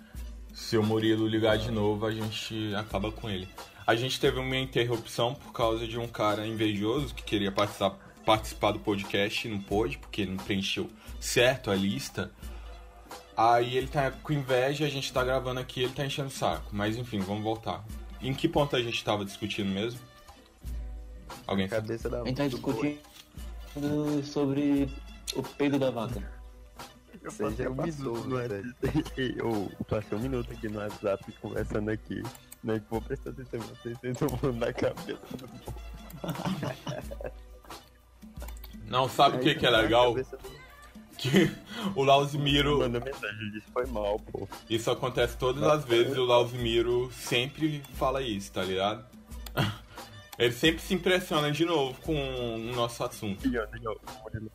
Se 0.55 0.79
o 0.79 0.83
Murilo 0.85 1.27
ligar 1.27 1.59
de 1.59 1.73
novo, 1.73 2.07
a 2.07 2.13
gente 2.13 2.73
acaba 2.77 3.11
com 3.11 3.29
ele. 3.29 3.49
A 3.85 3.97
gente 3.97 4.21
teve 4.21 4.39
uma 4.39 4.57
interrupção 4.57 5.35
por 5.35 5.53
causa 5.53 5.89
de 5.89 5.99
um 5.99 6.07
cara 6.07 6.47
invejoso 6.47 7.13
que 7.13 7.25
queria 7.25 7.51
participar, 7.51 7.99
participar 8.25 8.71
do 8.71 8.79
podcast 8.79 9.49
e 9.49 9.51
não 9.51 9.61
pôde, 9.61 9.99
porque 9.99 10.25
não 10.25 10.37
preencheu 10.37 10.89
certo 11.19 11.69
a 11.69 11.75
lista. 11.75 12.31
Aí 13.37 13.77
ele 13.77 13.89
tá 13.89 14.13
com 14.13 14.33
inveja, 14.33 14.87
a 14.87 14.89
gente 14.89 15.13
tá 15.13 15.25
gravando 15.25 15.59
aqui 15.59 15.83
ele 15.83 15.93
tá 15.93 16.07
enchendo 16.07 16.29
o 16.29 16.31
saco. 16.31 16.69
Mas 16.71 16.97
enfim, 16.97 17.19
vamos 17.19 17.43
voltar. 17.43 17.85
Em 18.23 18.33
que 18.33 18.49
ponto 18.49 18.77
a 18.77 18.81
gente 18.81 19.03
tava 19.03 19.25
discutindo 19.25 19.69
mesmo? 19.69 19.99
Alguém 21.45 21.67
sabe? 21.67 21.89
Cabeça 21.89 22.09
da 22.09 22.23
A 22.23 22.25
gente 22.25 22.37
tá 22.37 22.47
discutindo 22.47 24.25
sobre 24.25 24.89
o 25.35 25.43
peido 25.43 25.77
da 25.77 25.91
vaca. 25.91 26.36
Você 27.31 27.51
já 27.51 27.71
passou, 27.71 28.15
velho. 28.15 28.75
Eu 29.37 29.71
passei 29.89 30.17
um 30.17 30.21
minuto 30.21 30.53
aqui 30.53 30.69
no 30.69 30.79
WhatsApp 30.79 31.33
conversando 31.41 31.91
aqui. 31.91 32.23
Né, 32.65 32.81
que 32.81 32.87
vou 32.91 33.01
prestar 33.01 33.31
atenção 33.31 33.61
em 33.61 33.63
vocês, 33.63 33.99
vocês 33.99 34.13
estão 34.13 34.29
falando 34.29 34.59
da 34.59 34.73
cabeça 34.73 35.21
do. 35.37 35.49
Não 38.89 39.09
sabe 39.09 39.37
o 39.37 39.41
que, 39.41 39.55
que 39.55 39.67
é 39.67 39.71
legal? 39.71 40.15
Que 41.19 41.51
o 41.95 42.05
Lauzimiro 42.05 42.81
Manda 42.81 43.01
mensagem, 43.01 43.51
disse 43.51 43.67
foi 43.73 43.87
mal, 43.87 44.21
pô. 44.21 44.47
Isso 44.69 44.91
acontece 44.91 45.35
todas 45.39 45.63
as 45.63 45.83
vezes 45.83 46.15
e 46.15 46.21
o 46.21 46.27
Lauzimiro 46.27 47.11
sempre 47.11 47.83
fala 47.95 48.21
isso, 48.21 48.53
tá 48.53 48.63
ligado? 48.63 49.03
Ele 50.39 50.53
sempre 50.53 50.83
se 50.83 50.95
impressiona 50.95 51.51
de 51.51 51.65
novo 51.65 51.99
com 52.03 52.15
o 52.15 52.59
nosso 52.75 53.03
assunto. 53.03 53.47
E 53.49 53.59
ó, 53.59 53.65
e 53.65 53.89
ó, 53.89 53.97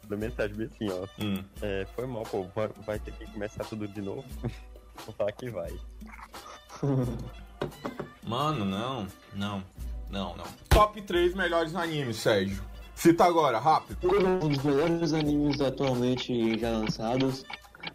mandou 0.04 0.18
mensagem 0.18 0.56
bem 0.56 0.68
assim, 0.68 0.90
ó. 0.92 1.08
Hum. 1.24 1.44
É, 1.62 1.88
foi 1.96 2.06
mal, 2.06 2.24
pô. 2.24 2.46
Vai, 2.56 2.70
vai 2.86 3.00
ter 3.00 3.12
que 3.14 3.26
começar 3.32 3.64
tudo 3.66 3.88
de 3.88 4.02
novo. 4.02 4.24
Vou 5.06 5.16
falar 5.16 5.32
que 5.32 5.50
vai. 5.50 5.72
Mano, 8.24 8.66
não, 8.66 9.08
não, 9.34 9.64
não, 10.10 10.36
não. 10.38 10.46
Top 10.70 11.02
3 11.02 11.34
melhores 11.34 11.76
animes, 11.76 12.18
Sérgio. 12.18 12.64
Cita 12.94 13.26
agora, 13.26 13.58
rápido. 13.58 13.98
Um 14.44 14.48
dos 14.48 14.64
melhores 14.64 15.14
animes 15.14 15.60
atualmente 15.60 16.60
já 16.60 16.70
lançados. 16.70 17.44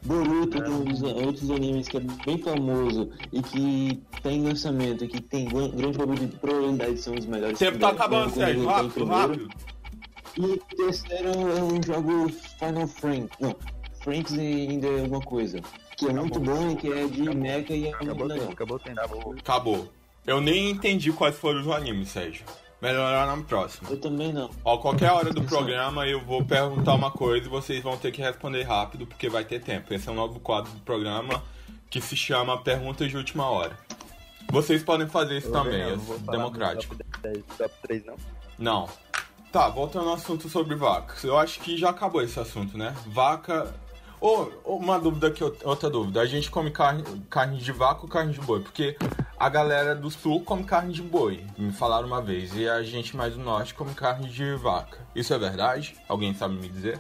Boruto, 0.07 0.59
um 0.71 0.85
dos 0.85 1.03
outros 1.03 1.51
animes 1.51 1.89
que 1.89 1.97
é 1.97 2.01
bem 2.25 2.39
famoso 2.39 3.11
e 3.33 3.43
que 3.43 4.03
tem 4.23 4.43
lançamento 4.43 5.05
e 5.05 5.09
que 5.09 5.21
tem 5.21 5.47
gran- 5.47 5.69
grande 5.71 5.99
probabilidade 6.39 6.95
de 6.95 7.01
ser 7.03 7.11
um 7.11 7.15
dos 7.17 7.27
melhores. 7.27 7.57
O 7.57 7.59
tempo 7.59 7.79
tá 7.79 7.89
acabando, 7.91 8.31
Sérgio. 8.33 8.65
Rápido, 8.67 9.05
rápido. 9.07 9.49
E 10.39 10.41
o 10.45 10.57
terceiro 10.77 11.29
é 11.29 11.63
um 11.63 11.83
jogo 11.83 12.29
Final 12.59 12.87
Frank. 12.87 13.29
Não, 13.41 13.57
Franks 14.03 14.33
e 14.35 14.41
ainda 14.41 14.87
é 14.87 15.01
alguma 15.01 15.21
coisa. 15.23 15.61
Que 15.97 16.07
é 16.09 16.13
muito 16.13 16.39
bom 16.39 16.71
e 16.73 16.77
que 16.77 16.93
é 16.93 17.07
de 17.07 17.23
mecha 17.35 17.73
e 17.75 17.87
é 17.87 17.91
muito 17.91 18.03
Acabou 18.05 18.25
o 18.25 18.29
legal. 18.29 18.47
tempo, 18.47 18.53
acabou. 18.53 19.35
Acabou. 19.39 19.89
Eu 20.27 20.41
nem 20.41 20.71
entendi 20.71 21.11
quais 21.13 21.37
foram 21.37 21.61
os 21.63 21.69
animes, 21.69 22.11
Sérgio. 22.11 22.45
Melhorar 22.81 23.27
na 23.27 23.43
próxima. 23.43 23.89
Eu 23.91 23.99
também 23.99 24.33
não. 24.33 24.51
Ó, 24.65 24.77
qualquer 24.79 25.11
hora 25.11 25.33
do 25.33 25.43
programa 25.45 26.07
eu 26.07 26.21
vou 26.21 26.45
perguntar 26.45 26.95
uma 26.95 27.11
coisa 27.11 27.47
e 27.47 27.49
vocês 27.49 27.83
vão 27.83 27.97
ter 27.97 28.13
que 28.13 28.21
responder 28.21 28.63
rápido 28.63 29.07
porque 29.07 29.29
vai 29.29 29.45
ter 29.45 29.61
tempo. 29.61 29.93
Esse 29.93 30.09
é 30.09 30.13
um 30.13 30.15
novo 30.15 30.39
quadro 30.41 30.71
do 30.73 30.81
programa 30.81 31.43
que 31.89 32.01
se 32.01 32.17
chama 32.17 32.63
Perguntas 32.63 33.09
de 33.09 33.17
Última 33.17 33.49
Hora. 33.49 33.77
Vocês 34.51 34.83
podem 34.83 35.09
fazer 35.09 35.39
isso 35.39 35.49
Eu 35.49 35.53
também, 35.53 35.83
não 35.83 35.93
é 35.93 35.97
vou 35.97 36.19
falar 36.21 36.39
democrático. 36.39 36.97
Top 36.97 37.21
10, 37.23 37.45
top 37.57 37.75
3 37.83 38.05
não? 38.05 38.17
Não. 38.59 38.89
Tá, 39.51 39.69
voltando 39.69 40.09
ao 40.09 40.15
assunto 40.15 40.49
sobre 40.49 40.75
vacas. 40.75 41.25
Eu 41.25 41.39
acho 41.39 41.61
que 41.61 41.77
já 41.77 41.91
acabou 41.91 42.21
esse 42.21 42.39
assunto, 42.39 42.77
né? 42.77 42.95
Vaca. 43.07 43.75
Ô, 44.27 44.51
ô, 44.65 44.77
uma 44.79 44.99
dúvida 44.99 45.29
aqui, 45.29 45.45
outra 45.45 45.89
dúvida. 45.89 46.21
A 46.21 46.27
gente 46.27 46.51
come 46.51 46.73
carne, 46.73 47.05
carne 47.31 47.59
de 47.59 47.71
vaca 47.71 48.03
ou 48.03 48.09
carne 48.09 48.33
de 48.33 48.41
boi? 48.41 48.61
Porque 48.61 48.97
a 49.39 49.49
galera 49.49 49.95
do 49.95 50.11
sul 50.11 50.43
come 50.43 50.65
carne 50.65 50.93
de 50.93 51.01
boi, 51.01 51.47
me 51.57 51.71
falaram 51.73 52.09
uma 52.09 52.21
vez. 52.21 52.53
E 52.57 52.69
a 52.69 52.83
gente 52.83 53.17
mais 53.17 53.35
do 53.35 53.41
norte 53.41 53.73
come 53.73 53.95
carne 53.95 54.29
de 54.29 54.57
vaca. 54.57 54.99
Isso 55.15 55.33
é 55.33 55.39
verdade? 55.39 55.95
Alguém 56.09 56.35
sabe 56.35 56.57
me 56.57 56.69
dizer? 56.69 56.99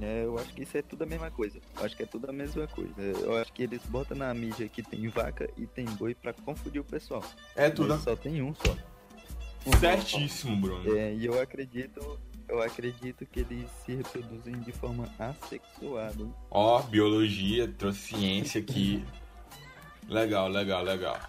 É, 0.00 0.22
eu 0.24 0.38
acho 0.38 0.54
que 0.54 0.62
isso 0.62 0.78
é 0.78 0.82
tudo 0.82 1.02
a 1.02 1.06
mesma 1.06 1.28
coisa. 1.28 1.58
Eu 1.76 1.84
acho 1.84 1.96
que 1.96 2.04
é 2.04 2.06
tudo 2.06 2.30
a 2.30 2.32
mesma 2.32 2.68
coisa. 2.68 2.94
Eu 3.00 3.36
acho 3.36 3.52
que 3.52 3.64
eles 3.64 3.82
botam 3.86 4.16
na 4.16 4.32
mídia 4.32 4.68
que 4.68 4.80
tem 4.80 5.08
vaca 5.08 5.50
e 5.56 5.66
tem 5.66 5.86
boi 5.86 6.14
pra 6.14 6.32
confundir 6.32 6.80
o 6.80 6.84
pessoal. 6.84 7.24
É 7.56 7.68
tudo. 7.68 7.88
Mas 7.88 8.02
só 8.02 8.14
tem 8.14 8.42
um 8.42 8.54
só. 8.54 8.76
Certíssimo, 9.76 10.56
Bruno. 10.56 10.96
É, 10.96 11.12
e 11.14 11.26
eu 11.26 11.40
acredito, 11.40 12.18
eu 12.50 12.60
acredito 12.60 13.24
que 13.24 13.40
eles 13.40 13.70
se 13.84 13.94
reproduzem 13.94 14.58
de 14.60 14.72
forma 14.72 15.08
assexuada. 15.18 16.26
Ó, 16.50 16.82
biologia, 16.82 17.68
trouxe 17.68 18.14
ciência 18.14 18.60
aqui. 18.60 19.04
Legal, 20.08 20.48
legal, 20.48 20.82
legal. 20.82 21.20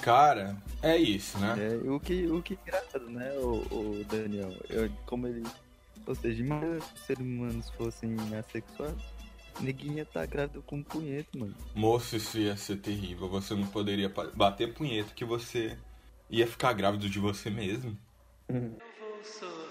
Cara, 0.00 0.56
é 0.80 0.96
isso, 0.96 1.36
né? 1.38 1.56
É, 1.58 1.90
o 1.90 1.98
que, 1.98 2.26
o 2.28 2.40
que 2.40 2.54
é 2.54 2.56
engraçado, 2.62 3.10
né, 3.10 3.32
o, 3.38 3.56
o 3.72 4.04
Daniel? 4.08 4.52
Eu, 4.68 4.88
como 5.04 5.26
ele. 5.26 5.42
Ou 6.06 6.14
seja, 6.14 6.44
imagina 6.44 6.80
se 6.80 6.94
os 6.94 7.00
seres 7.00 7.22
humanos 7.24 7.70
fossem 7.70 8.16
assexuados. 8.38 9.02
Ninguém 9.60 9.94
ia 9.94 10.02
estar 10.02 10.24
grávido 10.26 10.62
com 10.62 10.76
um 10.76 10.82
punheta, 10.82 11.36
mano. 11.36 11.54
Moço, 11.74 12.14
isso 12.14 12.38
ia 12.38 12.56
ser 12.56 12.76
terrível. 12.76 13.28
Você 13.28 13.54
não 13.54 13.66
poderia 13.66 14.08
bater 14.34 14.72
punheta 14.72 15.12
que 15.12 15.24
você 15.24 15.76
ia 16.30 16.46
ficar 16.46 16.72
grávido 16.72 17.08
de 17.08 17.18
você 17.18 17.50
mesmo. 17.50 17.98
vou 18.48 19.24
sorrir, 19.24 19.61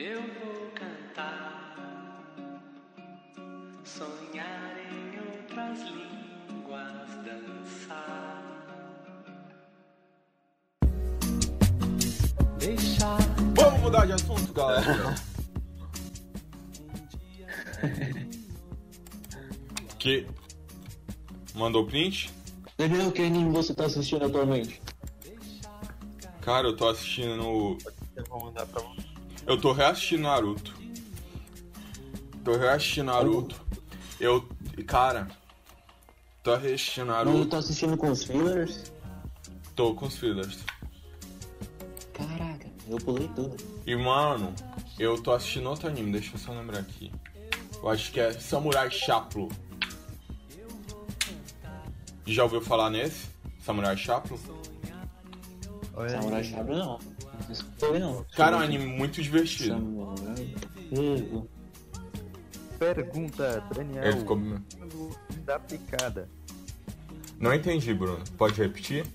eu 0.00 0.22
vou 0.22 0.70
cantar, 0.70 1.76
sonhar 3.84 4.78
em 4.90 5.18
outras 5.18 5.78
línguas, 5.90 7.10
dançar. 7.22 8.42
Deixar 12.58 13.18
Vamos 13.54 13.80
mudar 13.80 14.06
de 14.06 14.14
assunto, 14.14 14.50
galera. 14.54 15.14
que. 19.98 20.26
Mandou 21.54 21.84
print? 21.84 22.32
Daniel, 22.78 23.12
que 23.12 23.20
anime 23.20 23.52
você 23.52 23.74
tá 23.74 23.84
assistindo 23.84 24.24
atualmente? 24.24 24.80
Cara, 26.40 26.68
eu 26.68 26.76
tô 26.76 26.88
assistindo 26.88 27.36
no. 27.36 27.76
Eu 28.16 28.24
vou 28.24 28.46
mandar 28.46 28.64
pra 28.66 28.80
você. 28.80 29.09
Eu 29.46 29.60
tô 29.60 29.72
reassistindo 29.72 30.22
Naruto. 30.22 30.74
Tô 32.44 32.56
reassistindo 32.56 33.06
Naruto. 33.06 33.60
Eu. 34.18 34.46
Cara. 34.86 35.28
Tô 36.42 36.52
assistindo 36.52 37.06
Mas 37.08 37.18
eu 37.18 37.24
Naruto. 37.32 37.50
tô 37.50 37.56
assistindo 37.56 37.96
com 37.96 38.10
os 38.10 38.24
fillers. 38.24 38.92
Tô 39.76 39.94
com 39.94 40.06
os 40.06 40.16
fillers. 40.16 40.58
Caraca, 42.14 42.66
eu 42.88 42.96
pulei 42.98 43.28
tudo. 43.34 43.56
E, 43.86 43.94
mano, 43.96 44.54
eu 44.98 45.20
tô 45.22 45.32
assistindo 45.32 45.68
outro 45.68 45.88
anime, 45.88 46.12
deixa 46.12 46.34
eu 46.34 46.38
só 46.38 46.52
lembrar 46.52 46.80
aqui. 46.80 47.12
Eu 47.82 47.88
acho 47.88 48.10
que 48.12 48.20
é 48.20 48.32
Samurai 48.32 48.90
Champloo. 48.90 49.50
Já 52.26 52.44
ouviu 52.44 52.60
falar 52.60 52.90
nesse? 52.90 53.28
Samurai 53.64 53.96
Champloo? 53.96 54.38
Olha 55.94 56.08
Samurai 56.10 56.40
aí. 56.40 56.50
Champloo 56.50 56.78
não. 56.78 56.98
Não. 57.98 58.24
Cara, 58.36 58.56
é 58.56 58.60
um 58.60 58.62
anime 58.62 58.86
muito 58.86 59.22
divertido. 59.22 59.74
Samurai. 59.74 60.54
Hum, 60.92 61.46
Pergunta, 62.78 63.62
Daniel. 63.74 64.04
Ele 64.04 64.16
ficou... 64.16 64.40
Da 65.44 65.58
picada. 65.58 66.28
Não 67.38 67.52
entendi, 67.52 67.92
Bruno. 67.92 68.24
Pode 68.38 68.54
repetir? 68.60 69.06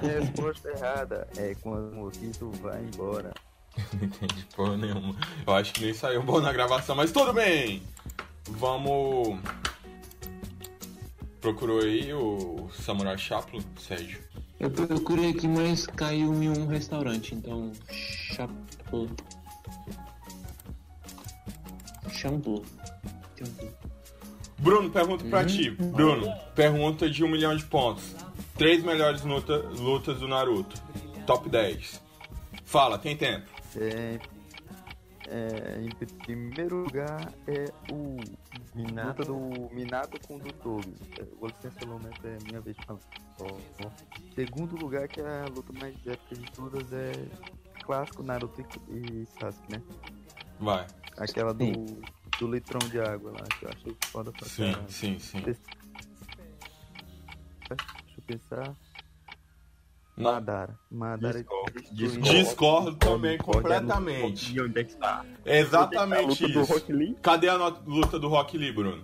Resposta 0.00 0.68
errada 0.70 1.28
é 1.36 1.56
quando 1.56 1.92
o 1.92 1.96
mosquito 1.96 2.52
vai 2.62 2.82
embora. 2.84 3.34
Não 3.94 4.04
entendi 4.04 4.46
porra 4.54 4.76
nenhuma. 4.76 5.16
Eu 5.44 5.54
acho 5.54 5.72
que 5.72 5.84
nem 5.84 5.92
saiu 5.92 6.22
bom 6.22 6.40
na 6.40 6.52
gravação, 6.52 6.94
mas 6.94 7.10
tudo 7.10 7.32
bem! 7.32 7.82
Vamos. 8.48 9.40
Procurou 11.40 11.80
aí 11.80 12.12
o 12.12 12.68
Samurai 12.72 13.18
Champloo, 13.18 13.62
Sérgio? 13.78 14.20
Eu 14.60 14.70
procurei 14.70 15.30
aqui, 15.30 15.46
mas 15.48 15.86
caiu 15.86 16.32
em 16.42 16.48
um 16.48 16.66
restaurante, 16.66 17.34
então. 17.34 17.72
Shampoo. 17.90 19.08
Shampoo. 22.10 22.64
Shampoo. 23.36 23.68
Bruno, 24.58 24.90
pergunta 24.90 25.24
pra 25.26 25.44
ti. 25.44 25.70
Bruno, 25.70 26.32
pergunta 26.54 27.10
de 27.10 27.22
um 27.24 27.28
milhão 27.28 27.54
de 27.56 27.64
pontos. 27.64 28.14
Três 28.56 28.82
melhores 28.82 29.22
luta- 29.22 29.58
lutas 29.58 30.18
do 30.20 30.28
Naruto. 30.28 30.80
Top 31.26 31.48
10. 31.48 32.00
Fala, 32.64 32.96
tem 32.96 33.16
tempo. 33.16 33.46
É, 33.76 34.18
é, 35.34 35.80
em 35.80 35.88
primeiro 36.24 36.84
lugar 36.84 37.32
é 37.48 37.64
o 37.90 38.16
Minato. 38.72 39.08
luta 39.08 39.24
do 39.24 39.74
Minato 39.74 40.28
com 40.28 40.36
o 40.36 40.38
do 40.38 40.52
Tobi. 40.52 40.94
É, 41.18 41.26
O 41.40 41.48
licença 41.48 41.76
pelo 41.80 41.98
menos 41.98 42.16
é 42.24 42.38
minha 42.46 42.60
vez 42.60 42.76
de 42.76 42.86
falar. 42.86 43.00
Ó. 43.40 43.58
Segundo 44.32 44.76
lugar, 44.76 45.08
que 45.08 45.20
é 45.20 45.42
a 45.42 45.46
luta 45.48 45.72
mais 45.72 45.94
épica 46.06 46.36
de 46.36 46.50
todas, 46.52 46.92
é 46.92 47.12
clássico 47.82 48.22
Naruto 48.22 48.64
e, 48.88 49.26
Sasuke, 49.38 49.72
né? 49.72 49.82
Vai. 50.60 50.86
Aquela 51.16 51.52
do, 51.52 51.72
do 52.38 52.52
litrão 52.52 52.78
de 52.88 53.00
água 53.00 53.32
lá, 53.32 53.42
que 53.58 53.64
eu 53.64 53.70
achei 53.70 53.96
foda 54.06 54.30
pra 54.30 54.46
Sim, 54.46 54.72
sim, 54.88 55.18
sim. 55.18 55.40
Deixa 55.40 55.60
eu 58.16 58.22
pensar. 58.24 58.76
Madara. 60.16 60.78
Madara 60.90 61.38
Discordo, 61.92 62.22
Discordo 62.22 62.94
também 62.96 63.34
é 63.34 63.38
no- 63.38 63.44
completamente. 63.44 64.54
E 64.54 64.60
onde 64.60 64.78
é 64.80 64.84
que 64.84 64.92
está? 64.92 65.24
É 65.44 65.58
exatamente 65.58 66.24
A 66.24 66.26
luta 66.28 66.48
do 66.48 66.60
isso. 66.62 66.72
Rock 66.72 66.92
Lee 66.92 67.16
Cadê 67.20 67.48
a 67.48 67.58
no- 67.58 67.82
luta 67.86 68.18
do 68.18 68.28
Rock 68.28 68.56
Lee, 68.56 68.72
Bruno? 68.72 69.02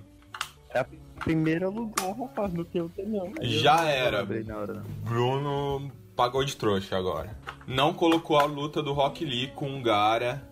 é 0.70 0.78
a 0.80 0.86
primeira 1.18 1.68
luta 1.68 2.02
do 2.02 2.12
rapaz, 2.22 2.52
não 2.54 2.64
tem 2.64 2.80
outra 2.80 3.04
não. 3.04 3.32
Já 3.42 3.84
era. 3.84 4.12
não 4.12 4.18
lembrei 4.20 4.44
na 4.44 4.56
hora, 4.58 4.74
não. 4.74 4.82
Bruno 5.04 5.92
pagou 6.14 6.44
de 6.44 6.56
trouxa 6.56 6.96
agora. 6.96 7.36
Não 7.66 7.92
colocou 7.92 8.38
a 8.38 8.44
luta 8.44 8.82
do 8.82 8.92
Rock 8.92 9.24
Lee 9.24 9.48
com 9.48 9.78
o 9.78 9.82
Gara. 9.82 10.48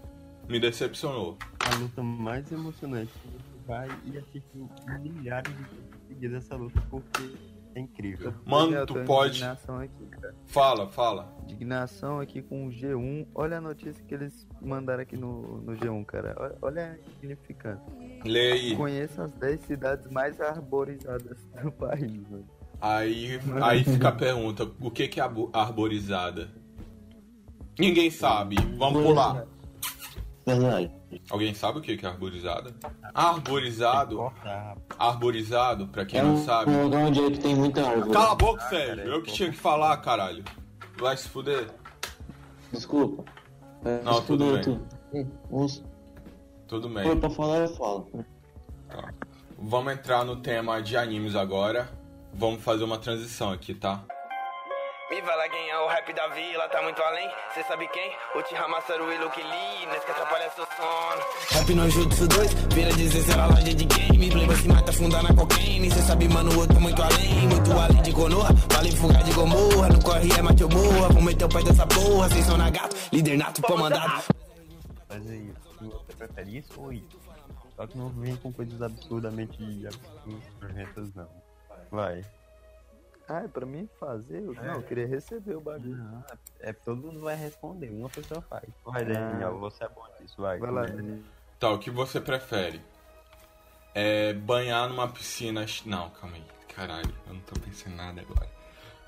Me 0.48 0.58
decepcionou. 0.58 1.36
A 1.60 1.74
luta 1.76 2.02
mais 2.02 2.50
emocionante 2.50 3.12
que 3.22 3.28
você 3.28 3.66
vai 3.66 3.88
e 4.06 4.16
assistir 4.18 4.42
milhares 5.00 5.52
de 5.52 5.62
vezes 5.62 5.84
seguidas 6.08 6.44
essa 6.44 6.56
luta 6.56 6.82
porque 6.90 7.30
é 7.78 7.82
incrível. 7.82 8.34
Mano, 8.44 8.84
tu 8.86 8.94
pode. 9.04 9.36
Indignação 9.38 9.78
aqui, 9.80 10.06
cara. 10.06 10.34
Fala, 10.46 10.88
fala. 10.88 11.34
Indignação 11.42 12.20
aqui 12.20 12.42
com 12.42 12.66
o 12.66 12.70
G1. 12.70 13.26
Olha 13.34 13.58
a 13.58 13.60
notícia 13.60 14.02
que 14.04 14.14
eles 14.14 14.46
mandaram 14.60 15.02
aqui 15.02 15.16
no, 15.16 15.58
no 15.62 15.72
G1, 15.76 16.04
cara. 16.06 16.34
Olha, 16.38 16.56
olha 16.62 16.92
a 16.92 17.10
significância. 17.14 17.92
Lê 18.24 18.52
aí. 18.52 18.76
Conheça 18.76 19.24
as 19.24 19.32
10 19.32 19.60
cidades 19.62 20.10
mais 20.10 20.40
arborizadas 20.40 21.38
do 21.62 21.72
país, 21.72 22.28
mano. 22.28 22.46
Aí, 22.80 23.40
aí 23.62 23.82
fica 23.84 24.08
a 24.08 24.12
pergunta: 24.12 24.70
o 24.80 24.90
que 24.90 25.08
que 25.08 25.18
é 25.20 25.22
arbo- 25.22 25.50
arborizada? 25.52 26.48
Ninguém 27.78 28.10
sabe. 28.10 28.56
Vamos 28.76 29.02
pular. 29.02 29.44
Verdade. 30.56 30.90
Alguém 31.30 31.54
sabe 31.54 31.78
o 31.78 31.82
que 31.82 31.96
que 31.96 32.06
é? 32.06 32.08
Arborizado, 32.08 32.74
Corta 34.16 34.76
arborizado, 34.98 35.88
pra 35.88 36.04
quem 36.06 36.20
É 36.20 36.22
não 36.22 36.34
um 36.34 36.44
sabe. 36.44 36.70
lugar 36.70 37.04
onde 37.06 37.22
é 37.24 37.30
que 37.30 37.38
tem 37.38 37.54
muita 37.54 37.86
árvore. 37.86 38.10
Cala 38.10 38.32
a 38.32 38.34
boca, 38.34 38.62
Sérgio. 38.68 38.96
cara, 38.96 39.08
Eu 39.08 39.22
que 39.22 39.30
pô. 39.30 39.36
tinha 39.36 39.50
que 39.50 39.56
falar, 39.56 39.96
caralho. 39.98 40.44
Vai 40.98 41.16
se 41.16 41.28
fuder. 41.28 41.68
Desculpa. 42.72 43.24
É, 43.84 44.02
Não, 44.02 44.20
tudo 44.22 44.60
tudo- 44.62 44.86
bem. 45.12 45.30
tudo. 45.50 45.88
Tudo 46.66 46.88
bem. 46.90 47.04
for 47.04 47.16
pra 47.16 47.30
falar, 47.30 47.58
eu 47.58 47.68
falo. 47.68 48.10
Vamos 49.58 49.92
entrar 49.92 50.24
no 50.24 50.36
tema 50.36 50.80
de 50.82 50.96
animes 50.96 51.34
agora. 51.34 51.88
Vamos 52.34 52.62
fazer 52.62 52.84
uma 52.84 52.98
transição 52.98 53.50
aqui, 53.50 53.74
tá? 53.74 54.04
Me 55.10 55.22
fala 55.22 55.48
quem 55.48 55.70
é 55.70 55.78
o 55.78 55.86
rap 55.86 56.12
da 56.12 56.28
vila, 56.28 56.68
tá 56.68 56.82
muito 56.82 57.00
além. 57.02 57.30
Cê 57.54 57.62
sabe 57.62 57.88
quem? 57.88 58.12
O 58.34 58.42
Tihamasaru 58.42 59.10
e 59.10 59.16
Luke 59.16 59.42
Lee, 59.42 59.86
nesse 59.86 60.04
que 60.04 60.10
atrapalha 60.10 60.50
seu 60.50 60.66
sono. 60.76 61.22
Rap 61.50 61.74
no 61.74 61.88
Jutsu 61.88 62.28
2, 62.28 62.52
vira 62.74 62.92
16 62.92 63.30
era 63.30 63.46
loja 63.46 63.74
de 63.74 63.84
game. 63.86 64.30
Playboy 64.30 64.56
se 64.56 64.68
mata, 64.68 64.92
funda 64.92 65.22
na 65.22 65.34
cocaine. 65.34 65.90
Cê 65.90 66.02
sabe, 66.02 66.28
mano, 66.28 66.52
o 66.52 66.58
outro 66.58 66.76
é 66.76 66.80
muito 66.80 67.02
além. 67.02 67.48
Muito 67.48 67.72
além 67.72 68.02
de 68.02 68.12
Konoha, 68.12 68.52
vale 68.70 68.92
fugar 68.96 69.22
de 69.24 69.32
Gomorra. 69.32 69.88
No 69.88 70.02
corre 70.04 70.30
é 70.30 70.42
mate 70.42 70.64
ou 70.64 70.70
morra, 70.70 71.08
vou 71.08 71.22
meter 71.22 71.44
o 71.46 71.48
pé 71.48 71.62
dessa 71.62 71.86
porra. 71.86 72.28
Cês 72.28 72.44
são 72.44 72.58
na 72.58 72.68
gato, 72.68 72.94
líder 73.10 73.38
nato, 73.38 73.62
comandado. 73.62 74.22
fazer 75.08 75.36
isso. 75.36 75.78
Se 75.78 75.84
você 75.86 76.12
prefere 76.18 76.58
isso 76.58 76.80
ou 76.82 76.92
isso. 76.92 77.18
Só 77.76 77.86
que 77.86 77.96
não 77.96 78.10
vem 78.10 78.36
com 78.36 78.52
coisas 78.52 78.82
absurdamente 78.82 79.86
absurdas, 79.86 81.14
não. 81.14 81.28
Vai. 81.90 82.22
Ah, 83.28 83.42
é 83.44 83.48
pra 83.48 83.66
mim 83.66 83.88
fazer? 84.00 84.42
Eu- 84.42 84.54
Não, 84.54 84.74
eu 84.76 84.82
queria 84.82 85.06
receber 85.06 85.54
o 85.56 85.60
bagulho. 85.60 85.96
Não, 85.96 86.24
é 86.60 86.72
todo 86.72 86.96
mundo 87.02 87.20
vai 87.20 87.36
responder, 87.36 87.90
uma 87.90 88.08
pessoa 88.08 88.40
faz. 88.42 88.64
Vai, 88.84 89.02
Ah. 89.02 89.04
Daniel, 89.04 89.58
você 89.58 89.84
é 89.84 89.88
bom 89.88 90.06
disso, 90.18 90.40
vai. 90.40 90.58
Vai 90.58 90.70
lá. 90.70 90.82
Daniel. 90.86 91.18
Tá, 91.60 91.70
o 91.70 91.78
que 91.78 91.90
você 91.90 92.20
prefere? 92.20 92.80
É 93.94 94.32
banhar 94.32 94.88
numa 94.88 95.08
piscina. 95.08 95.66
Não, 95.84 96.08
calma 96.10 96.36
aí. 96.36 96.44
Caralho, 96.74 97.12
eu 97.26 97.34
não 97.34 97.40
tô 97.40 97.58
pensando 97.60 97.92
em 97.92 97.96
nada 97.96 98.20
agora. 98.20 98.48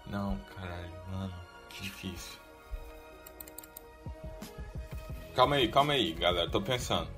Não, 0.07 0.37
caralho, 0.57 0.91
mano, 1.11 1.35
que 1.69 1.83
difícil. 1.83 2.39
Calma 5.35 5.57
aí, 5.57 5.69
calma 5.69 5.93
aí, 5.93 6.13
galera, 6.13 6.51
tô 6.51 6.61
pensando. 6.61 7.09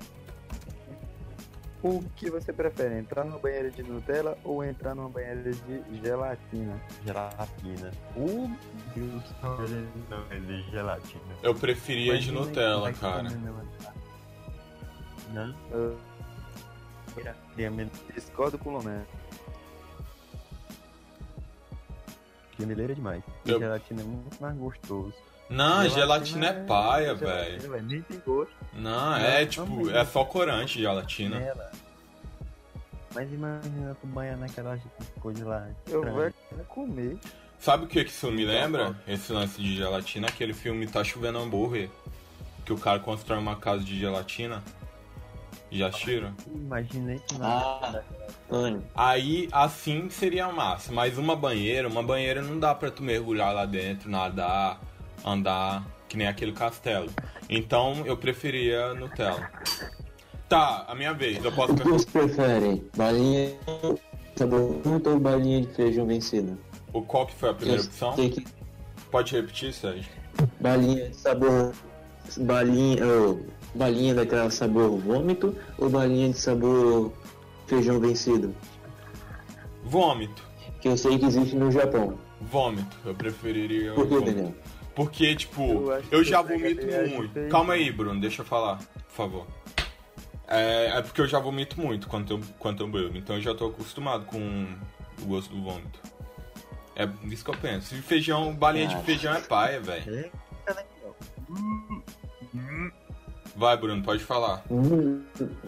O 1.83 2.01
que 2.15 2.29
você 2.29 2.53
prefere, 2.53 2.97
entrar 2.97 3.25
numa 3.25 3.37
banheira 3.37 3.69
de 3.69 3.83
Nutella 3.83 4.37
ou 4.45 4.63
entrar 4.63 4.95
numa 4.95 5.09
banheira 5.09 5.51
de 5.51 5.83
gelatina? 6.01 6.81
Gelatina. 7.05 7.91
Uh, 8.15 8.49
Deus, 8.95 9.23
não, 10.09 10.23
é 10.31 10.39
de 10.39 10.61
gelatina. 10.71 11.21
Eu 11.43 11.53
preferia 11.53 12.17
de 12.17 12.31
Nutella, 12.31 12.93
cara. 12.93 13.29
comer, 13.29 13.65
Não? 15.33 15.53
Eu 15.71 15.97
discordo 18.15 18.57
com 18.57 18.69
o 18.69 18.73
Lomé. 18.77 19.03
Gemeleira 22.57 22.95
demais. 22.95 23.21
E 23.45 23.51
Eu- 23.51 23.59
gelatina 23.59 24.03
é 24.03 24.05
muito 24.05 24.41
mais 24.41 24.55
gostoso. 24.55 25.13
Não, 25.53 25.87
gelatina 25.87 26.47
é 26.47 26.53
paia, 26.53 27.13
velho. 27.13 27.61
Gelatina, 27.61 27.89
Nem 27.89 28.01
tem 28.01 28.19
gosto. 28.25 28.53
Não, 28.73 29.15
é 29.15 29.45
tipo, 29.45 29.89
é 29.91 30.03
só 30.03 30.25
corante 30.25 30.81
gelatina. 30.81 31.39
Nela. 31.39 31.71
Mas 33.13 33.31
imagina 33.31 33.95
tu 34.01 34.07
banhar 34.07 34.35
naquela 34.37 34.79
coisa 35.19 35.47
lá. 35.47 35.67
Eu 35.87 36.03
vou 36.03 36.31
comer. 36.67 37.17
Sabe 37.59 37.85
o 37.85 37.87
que 37.87 38.03
que 38.03 38.09
isso 38.09 38.31
me 38.31 38.43
lembra? 38.43 38.95
Esse 39.07 39.31
lance 39.31 39.61
de 39.61 39.75
gelatina, 39.75 40.27
aquele 40.27 40.53
filme 40.53 40.87
Tá 40.87 41.03
Chovendo 41.03 41.37
Hambúrguer. 41.37 41.89
Que 42.65 42.73
o 42.73 42.77
cara 42.77 42.99
constrói 42.99 43.37
uma 43.37 43.55
casa 43.55 43.83
de 43.83 43.99
gelatina. 43.99 44.63
Já 45.71 45.87
assistiram? 45.87 46.33
Imaginei 46.53 47.19
que 47.19 47.37
na 47.37 47.47
Ah. 47.47 48.03
Aí, 48.95 49.49
assim 49.51 50.09
seria 50.09 50.51
massa. 50.51 50.91
Mas 50.91 51.17
uma 51.17 51.35
banheira, 51.35 51.87
uma 51.87 52.03
banheira 52.03 52.41
não 52.41 52.59
dá 52.59 52.73
pra 52.73 52.89
tu 52.91 53.03
mergulhar 53.03 53.53
lá 53.53 53.65
dentro, 53.65 54.09
nadar, 54.09 54.79
andar, 55.25 55.85
que 56.07 56.17
nem 56.17 56.27
aquele 56.27 56.51
castelo. 56.51 57.09
Então, 57.49 58.03
eu 58.05 58.17
preferia 58.17 58.93
Nutella. 58.93 59.49
Tá, 60.49 60.85
a 60.87 60.95
minha 60.95 61.13
vez. 61.13 61.43
Eu 61.43 61.51
posso... 61.51 61.73
O 61.73 61.75
que 61.75 61.83
você 61.83 62.05
prefere? 62.05 62.83
Balinha 62.95 63.53
sabor 64.35 64.81
fruta 64.81 65.09
ou 65.09 65.19
balinha 65.19 65.61
de 65.61 65.67
feijão 65.73 66.05
vencida? 66.05 66.57
O 66.91 67.01
qual 67.01 67.25
que 67.25 67.33
foi 67.35 67.49
a 67.49 67.53
primeira 67.53 67.81
Eu 67.81 67.85
opção? 67.85 68.13
que 68.13 68.45
Pode 69.11 69.35
repetir, 69.35 69.73
Sérgio? 69.73 70.11
balinha 70.59 71.09
de 71.09 71.15
sabor. 71.15 71.73
Balinha. 72.37 73.05
ou 73.05 73.45
balinha 73.75 74.15
daquela 74.15 74.49
sabor 74.49 74.97
vômito 74.99 75.55
ou 75.77 75.89
balinha 75.89 76.29
de 76.29 76.37
sabor 76.37 77.13
feijão 77.67 77.99
vencido? 77.99 78.55
Vômito. 79.83 80.43
Que 80.81 80.87
eu 80.87 80.97
sei 80.97 81.17
que 81.17 81.25
existe 81.25 81.55
no 81.55 81.71
Japão. 81.71 82.17
Vômito. 82.41 82.97
Eu 83.05 83.13
preferiria. 83.13 83.93
Por 83.93 84.07
que. 84.07 84.19
Daniel? 84.19 84.53
Porque, 84.95 85.35
tipo, 85.35 85.91
Eu 85.91 86.03
eu, 86.19 86.23
já 86.23 86.41
vomito 86.41 86.85
muito. 87.09 87.49
Calma 87.49 87.73
aí, 87.73 87.91
Bruno, 87.91 88.19
deixa 88.21 88.41
eu 88.41 88.45
falar, 88.45 88.77
por 88.77 89.15
favor. 89.15 89.47
É, 90.47 90.97
é 90.97 91.01
porque 91.01 91.21
eu 91.21 91.27
já 91.27 91.39
vomito 91.39 91.79
muito 91.79 92.07
quando 92.07 92.33
eu, 92.35 92.41
quando 92.59 92.83
eu 92.83 92.87
bebo, 92.87 93.17
então 93.17 93.37
eu 93.37 93.41
já 93.41 93.55
tô 93.55 93.67
acostumado 93.67 94.25
com 94.25 94.67
o 95.21 95.25
gosto 95.25 95.53
do 95.55 95.61
vômito. 95.63 95.99
É 96.95 97.09
isso 97.23 97.43
que 97.43 97.49
eu 97.49 97.57
penso. 97.57 97.95
E 97.95 98.01
feijão, 98.01 98.53
balinha 98.53 98.87
de 98.87 98.93
Cara. 98.93 99.05
feijão 99.05 99.33
é 99.33 99.41
paia, 99.41 99.79
velho. 99.79 100.31
Vai, 103.55 103.77
Bruno, 103.77 104.03
pode 104.03 104.23
falar. 104.23 104.63
Hum, 104.69 105.23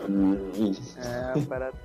hum, 0.07 0.71
É 0.97 1.39
a 1.39 1.45
parada. 1.47 1.77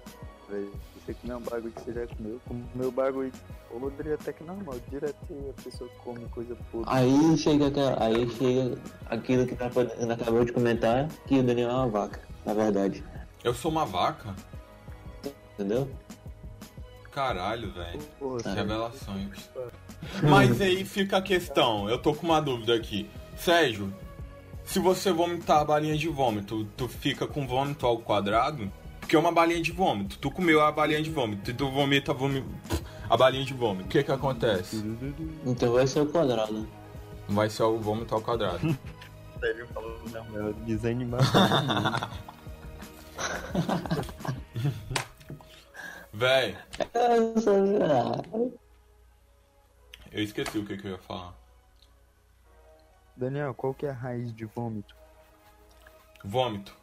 Velho. 1.11 1.15
Você 1.15 1.15
comer 1.15 1.35
um 1.35 1.41
bagulho 1.41 1.73
que 1.73 1.81
você 1.81 1.93
já 1.93 2.07
comeu. 2.07 2.41
Comer 2.47 2.87
o 2.87 2.91
bagulho 2.93 3.33
podre 3.71 4.13
até 4.13 4.33
que 4.33 4.45
normal. 4.45 4.77
Direto 4.91 5.17
a 5.59 5.63
pessoa 5.63 5.91
come 6.05 6.25
coisa 6.29 6.57
podre. 6.71 6.89
Aí 6.93 7.37
chega, 7.39 7.67
aquela- 7.69 8.03
aí 8.05 8.29
chega 8.31 8.79
aquilo 9.07 9.47
que 9.47 9.55
tá- 9.57 9.71
Ana 9.99 10.15
acabou 10.15 10.45
de 10.45 10.53
comentar, 10.53 11.09
que 11.27 11.39
o 11.39 11.43
Daniel 11.43 11.71
é 11.71 11.75
uma 11.75 11.89
vaca, 11.89 12.21
na 12.45 12.55
verdade. 12.55 13.05
Eu 13.43 13.55
sou 13.55 13.71
uma 13.71 13.85
vaca? 13.87 14.35
Entendeu? 15.55 15.91
Caralho, 17.11 17.73
velho. 17.73 18.01
Revelações. 18.55 19.51
Mas 20.23 20.61
aí 20.61 20.85
fica 20.85 21.17
a 21.19 21.23
questão, 21.23 21.89
eu 21.89 21.99
tô 21.99 22.15
com 22.15 22.27
uma 22.27 22.41
dúvida 22.41 22.75
aqui. 22.75 23.09
Sérgio, 23.37 23.93
se 24.65 24.79
você 24.79 25.13
vomitar 25.13 25.61
a 25.61 25.65
balinha 25.65 25.97
de 25.97 26.09
vômito, 26.09 26.65
tu 26.77 26.89
fica 26.89 27.27
com 27.27 27.47
vômito 27.47 27.85
ao 27.87 27.99
quadrado? 27.99 28.71
Porque 29.11 29.17
é 29.17 29.19
uma 29.19 29.33
balinha 29.33 29.61
de 29.61 29.73
vômito. 29.73 30.17
Tu 30.19 30.31
comeu 30.31 30.63
a 30.63 30.71
balinha 30.71 31.03
de 31.03 31.11
vômito 31.11 31.51
e 31.51 31.55
tu 31.55 31.69
vomita 31.69 32.13
a, 33.09 33.17
balinha 33.17 33.45
de 33.45 33.53
vômito. 33.53 33.87
O 33.87 33.89
que 33.89 34.05
que 34.05 34.13
acontece? 34.13 34.77
Então 35.45 35.73
vai 35.73 35.85
ser 35.85 36.03
o 36.03 36.07
quadrado. 36.07 36.69
Vai 37.29 37.51
ser 37.51 37.65
o 37.65 37.77
vômito 37.77 38.15
ao 38.15 38.23
quadrado. 38.23 38.61
Sério, 39.41 39.67
falou, 39.75 40.01
não, 40.13 40.49
é 40.49 40.53
desanimado. 40.65 41.25
Véi, 46.15 46.57
eu 50.13 50.23
esqueci 50.23 50.57
o 50.57 50.65
que, 50.65 50.77
que 50.77 50.87
eu 50.87 50.93
ia 50.93 50.99
falar. 50.99 51.35
Daniel, 53.17 53.55
qual 53.55 53.75
que 53.75 53.87
é 53.87 53.91
a 53.91 53.93
raiz 53.93 54.33
de 54.33 54.45
vômito? 54.45 54.95
Vômito. 56.25 56.77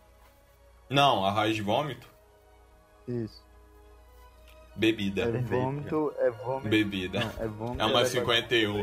Não, 0.90 1.24
a 1.24 1.32
raiz 1.32 1.56
de 1.56 1.62
vômito? 1.62 2.17
Isso. 3.08 3.46
Bebida. 4.76 5.24
É 5.24 5.42
vômito, 5.42 6.14
é 6.20 6.30
vômito. 6.30 6.70
Bebida. 6.70 7.20
Não, 7.20 7.46
é 7.46 7.48
vômito. 7.48 7.82
É 7.82 7.86
uma 7.86 8.02
é 8.02 8.06
51. 8.06 8.82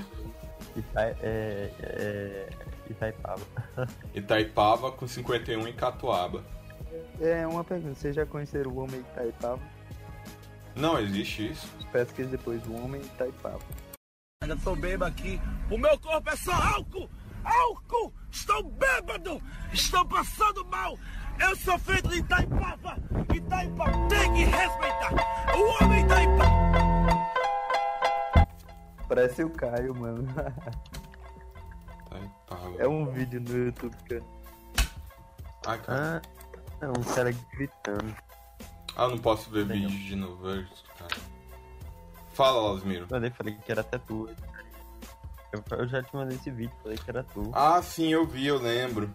Ita, 0.76 1.00
é, 1.00 1.70
é, 1.80 2.48
Itaipava. 2.90 3.46
Itaipava 4.14 4.90
com 4.92 5.06
51 5.06 5.68
em 5.68 5.72
Catuaba. 5.72 6.44
É 7.20 7.46
uma 7.46 7.62
pergunta. 7.62 7.94
Vocês 7.94 8.16
já 8.16 8.26
conheceram 8.26 8.72
o 8.72 8.78
homem 8.78 9.00
Itaipava? 9.00 9.60
Não 10.74 10.98
existe 10.98 11.52
isso. 11.52 11.68
Pesquisa 11.92 12.30
depois 12.30 12.66
o 12.66 12.74
homem 12.74 13.00
Itaipava. 13.00 13.62
Ainda 14.42 14.56
tô 14.56 14.74
bêbado 14.74 15.12
aqui. 15.12 15.40
O 15.70 15.78
meu 15.78 15.98
corpo 15.98 16.28
é 16.28 16.36
só 16.36 16.52
álcool! 16.52 17.08
Álcool! 17.44 18.12
Estou 18.30 18.62
bêbado! 18.64 19.40
Estou 19.72 20.04
passando 20.06 20.64
mal! 20.66 20.98
Eu 21.38 21.56
sou 21.56 21.78
feito 21.78 22.08
de 22.08 22.18
Itaipava! 22.18 22.96
Itaipava 23.34 24.08
tem 24.08 24.32
que 24.32 24.44
respeitar! 24.44 25.12
O 25.56 25.84
homem 25.84 26.04
Itaipava! 26.04 26.54
Parece 29.08 29.44
o 29.44 29.50
Caio, 29.50 29.94
mano. 29.94 30.26
Itaipava. 32.06 32.76
é 32.78 32.88
um 32.88 33.06
vídeo 33.06 33.40
no 33.40 33.66
YouTube 33.66 33.96
que 34.06 34.14
eu... 34.14 34.24
Ai, 35.66 35.78
cara. 35.78 36.22
Ah, 36.22 36.84
é 36.84 36.88
um 36.88 37.14
cara 37.14 37.32
gritando. 37.52 38.14
Ah, 38.96 39.04
eu 39.04 39.10
não 39.10 39.18
posso 39.18 39.50
ver 39.50 39.66
Legal. 39.66 39.88
vídeo 39.90 40.06
de 40.06 40.16
novo, 40.16 40.50
é 40.50 40.66
cara. 40.98 41.16
Fala, 42.32 42.72
Lasmiro. 42.72 43.06
Eu 43.10 43.20
nem 43.20 43.30
falei 43.30 43.54
que 43.54 43.72
era 43.72 43.80
até 43.80 43.98
tu. 43.98 44.28
Eu, 45.52 45.64
eu 45.78 45.88
já 45.88 46.02
te 46.02 46.14
mandei 46.14 46.36
esse 46.36 46.50
vídeo, 46.50 46.74
falei 46.82 46.98
que 46.98 47.08
era 47.08 47.22
tu. 47.22 47.50
Ah, 47.54 47.80
sim, 47.82 48.08
eu 48.08 48.26
vi, 48.26 48.46
eu 48.46 48.58
lembro. 48.58 49.12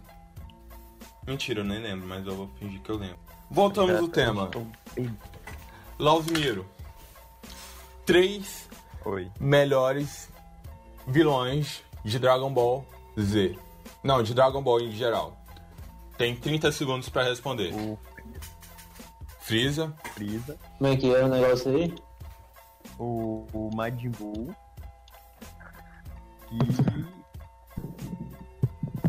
Mentira, 1.30 1.60
eu 1.62 1.64
nem 1.64 1.78
lembro, 1.80 2.08
mas 2.08 2.26
eu 2.26 2.36
vou 2.36 2.48
fingir 2.58 2.82
que 2.82 2.90
eu 2.90 2.98
lembro. 2.98 3.20
Voltamos 3.52 3.96
ao 3.98 4.08
tema. 4.08 4.46
Estou 4.46 4.66
bem- 4.96 5.16
Lausmiro. 6.00 6.66
Três 8.04 8.68
Oi. 9.06 9.30
melhores 9.40 10.28
vilões 11.06 11.84
de 12.04 12.18
Dragon 12.18 12.52
Ball 12.52 12.84
Z. 13.20 13.56
Não, 14.04 14.24
de 14.24 14.34
Dragon 14.34 14.64
Ball 14.64 14.82
em 14.82 14.92
geral. 14.92 15.38
Tem 16.18 16.36
30 16.36 16.72
segundos 16.72 17.10
pra 17.10 17.22
responder. 17.24 17.72
O 17.76 18.00
Freeza, 19.42 19.94
Freeza, 20.16 20.58
Como 20.80 20.92
é 20.92 20.98
que 20.98 21.14
é 21.14 21.24
o 21.24 21.28
negócio 21.28 21.76
aí? 21.76 21.94
o, 22.98 23.46
o 23.54 23.70
Majin 23.76 24.10
Buu 24.10 24.56
e. 26.52 26.58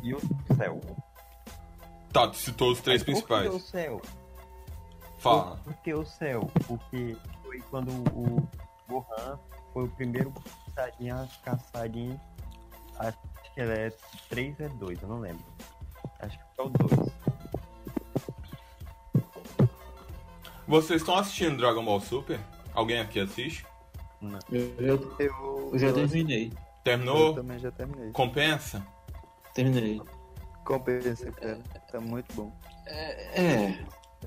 E 0.03 0.15
o 0.15 0.21
Cell. 0.57 0.81
Tá, 2.13 2.29
tu 2.29 2.37
citou 2.37 2.71
os 2.73 2.81
três 2.81 3.03
Por 3.03 3.07
que 3.07 3.11
o 3.11 3.15
principais. 3.27 3.63
Cell? 3.65 4.01
Fala. 5.19 5.57
Por 5.65 5.75
que 5.77 5.95
o 5.95 6.05
Cell? 6.05 6.51
Porque 6.67 7.17
foi 7.43 7.61
quando 7.71 7.91
o 8.15 8.49
Gohan 8.89 9.39
foi 9.73 9.85
o 9.85 9.89
primeiro 9.89 10.33
Saiyajin 10.75 11.11
a 11.11 11.29
caçar 11.45 11.87
em. 11.97 12.19
Acho 12.99 13.19
que 13.55 13.61
ele 13.61 13.73
é 13.73 13.93
3 14.29 14.61
ou 14.61 14.67
é 14.67 14.69
2, 14.69 15.03
eu 15.03 15.09
não 15.09 15.21
lembro. 15.21 15.45
Acho 16.21 16.39
que 16.39 16.45
é 16.59 16.63
o 16.63 16.69
2. 16.69 17.11
Vocês 20.67 21.01
estão 21.03 21.17
assistindo 21.17 21.57
Dragon 21.57 21.85
Ball 21.85 22.01
Super? 22.01 22.39
Alguém 22.75 23.01
aqui 23.01 23.19
assiste? 23.21 23.67
Eu 24.23 24.31
já, 24.31 24.39
Eu, 24.51 25.71
eu 25.73 25.79
já 25.79 25.87
eu- 25.89 25.95
terminei. 25.95 26.47
Eu 26.53 26.83
Terminou? 26.85 27.35
também 27.35 27.59
já 27.59 27.71
terminei. 27.71 28.11
Compensa? 28.13 28.87
Terminei. 29.55 30.01
Compensa, 30.71 31.33
cara. 31.33 31.59
Tá 31.91 32.01
muito 32.01 32.33
bom. 32.35 32.53
É. 32.87 33.77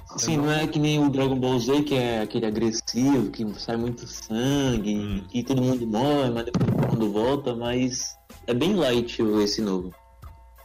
Assim, 0.10 0.38
não 0.38 0.52
é 0.52 0.68
que 0.68 0.78
nem 0.80 1.00
o 1.00 1.10
Dragon 1.10 1.40
Ball 1.40 1.58
Z, 1.60 1.84
que 1.84 1.96
é 1.96 2.22
aquele 2.22 2.46
agressivo, 2.46 3.30
que 3.32 3.46
sai 3.60 3.78
muito 3.78 4.06
sangue, 4.08 4.96
Hum. 4.98 5.26
que 5.30 5.44
todo 5.44 5.62
mundo 5.62 5.86
morre, 5.88 6.30
mas 6.32 6.46
depois 6.46 6.70
todo 6.70 6.92
mundo 6.92 7.14
volta, 7.14 7.56
mas 7.56 8.18
é 8.48 8.54
bem 8.54 8.76
light 8.76 9.22
esse 9.44 9.62
novo. 9.62 9.94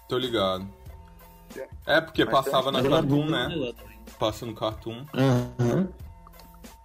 Tô 0.08 0.18
ligado. 0.18 0.66
É, 1.86 2.00
porque 2.00 2.24
Mas 2.24 2.32
passava 2.34 2.72
na 2.72 2.80
é 2.80 2.88
Cartoon, 2.88 3.22
bem 3.22 3.30
né? 3.30 3.72
Passa 4.18 4.44
no 4.46 4.54
Cartoon. 4.54 5.04
Aham. 5.14 5.88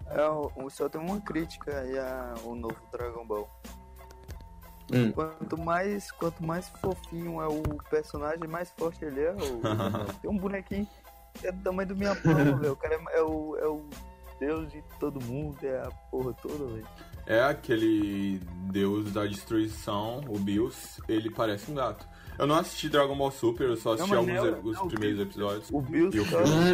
É, 0.07 0.25
o- 0.29 0.51
o- 0.55 0.69
só 0.69 0.87
tem 0.87 1.01
uma 1.01 1.19
crítica 1.21 1.79
aí 1.79 1.97
ao 2.45 2.53
novo 2.55 2.75
Dragon 2.91 3.25
Ball. 3.25 3.49
Hum. 4.91 5.11
Quanto 5.13 5.57
mais, 5.61 6.11
quanto 6.11 6.43
mais 6.43 6.67
fofinho 6.81 7.41
é 7.41 7.47
o 7.47 7.61
personagem, 7.89 8.47
mais 8.47 8.69
forte 8.71 9.03
ele 9.05 9.21
é. 9.21 9.31
O, 9.31 9.61
tem 10.21 10.29
um 10.29 10.37
bonequinho 10.37 10.87
que 11.35 11.47
é 11.47 11.51
do 11.51 11.63
tamanho 11.63 11.87
do 11.87 11.95
minha 11.95 12.15
palma, 12.15 12.43
velho. 12.57 12.73
O 12.73 12.75
cara 12.75 12.95
é, 12.95 13.17
é 13.19 13.21
o, 13.23 13.57
é 13.57 13.67
o 13.67 13.81
deus 14.39 14.71
de 14.71 14.83
todo 14.99 15.23
mundo, 15.23 15.57
é 15.63 15.79
a 15.81 15.89
porra 16.11 16.33
toda, 16.33 16.65
velho. 16.65 16.87
É 17.25 17.41
aquele 17.43 18.39
deus 18.71 19.13
da 19.13 19.25
destruição, 19.25 20.19
o 20.27 20.37
Bills, 20.37 21.01
ele 21.07 21.29
parece 21.29 21.71
um 21.71 21.75
gato. 21.75 22.05
Eu 22.37 22.45
não 22.45 22.55
assisti 22.55 22.89
Dragon 22.89 23.15
Ball 23.15 23.31
Super, 23.31 23.69
eu 23.69 23.77
só 23.77 23.93
assisti 23.93 24.09
mas 24.09 24.19
alguns 24.19 24.35
não, 24.35 24.45
e- 24.47 24.69
os 24.71 24.75
não, 24.77 24.85
o 24.85 24.87
primeiros 24.89 25.17
Bills- 25.17 25.31
episódios. 25.39 25.69
O 25.71 25.81
Bills 25.81 26.17
E 26.17 26.19
o 26.19 26.25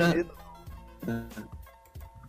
é 0.03 0.15
medo. 0.15 0.33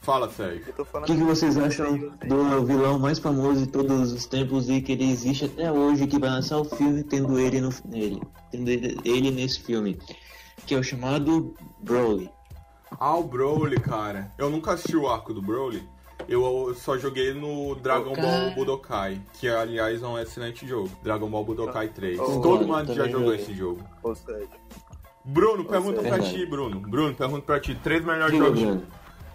Fala, 0.01 0.31
Sérgio. 0.31 0.73
O 0.79 1.03
que, 1.03 1.15
que 1.15 1.23
vocês 1.23 1.59
acham 1.59 1.99
do 2.27 2.65
vilão 2.65 2.99
mais 2.99 3.19
famoso 3.19 3.61
de 3.61 3.67
todos 3.67 4.13
os 4.13 4.25
tempos 4.27 4.69
e 4.71 4.81
que 4.81 4.93
ele 4.93 5.11
existe 5.11 5.45
até 5.45 5.71
hoje, 5.71 6.07
que 6.07 6.19
vai 6.19 6.31
lançar 6.31 6.59
o 6.59 6.65
filme 6.65 7.03
tendo 7.05 7.39
ele, 7.39 7.61
no, 7.61 7.69
nele, 7.85 8.23
tendo 8.51 8.69
ele, 8.69 8.99
ele 9.05 9.31
nesse 9.31 9.61
filme? 9.61 9.99
Que 10.67 10.75
é 10.75 10.79
o 10.79 10.83
chamado 10.83 11.55
Broly. 11.81 12.31
Ah, 12.99 13.15
o 13.17 13.25
Broly, 13.25 13.79
cara. 13.79 14.33
Eu 14.39 14.49
nunca 14.49 14.73
assisti 14.73 14.97
o 14.97 15.07
arco 15.07 15.35
do 15.35 15.43
Broly. 15.43 15.87
Eu 16.29 16.75
só 16.77 16.97
joguei 16.97 17.35
no 17.35 17.75
Dragon 17.77 18.13
Ô, 18.13 18.17
Ball. 18.17 18.51
Budokai, 18.55 19.21
que 19.35 19.49
aliás 19.49 20.03
é 20.03 20.07
um 20.07 20.19
excelente 20.19 20.67
jogo. 20.67 20.91
Dragon 21.03 21.29
Ball 21.29 21.45
Budokai 21.45 21.89
3. 21.89 22.19
Ô, 22.19 22.41
Todo 22.41 22.67
mundo 22.67 22.95
já 22.95 23.07
jogou 23.07 23.29
joguei. 23.29 23.41
esse 23.41 23.55
jogo. 23.55 23.83
Ou 24.03 24.15
seja, 24.15 24.49
Bruno, 25.25 25.65
pergunta 25.65 25.99
seja, 25.99 26.09
pra 26.09 26.19
verdade. 26.19 26.39
ti, 26.39 26.47
Bruno. 26.47 26.81
Bruno, 26.81 27.15
pergunta 27.15 27.43
pra 27.43 27.61
ti. 27.61 27.75
Três 27.83 28.05
melhores 28.05 28.33
Diga, 28.33 28.45
jogos. 28.47 28.61
Bruno. 28.61 28.83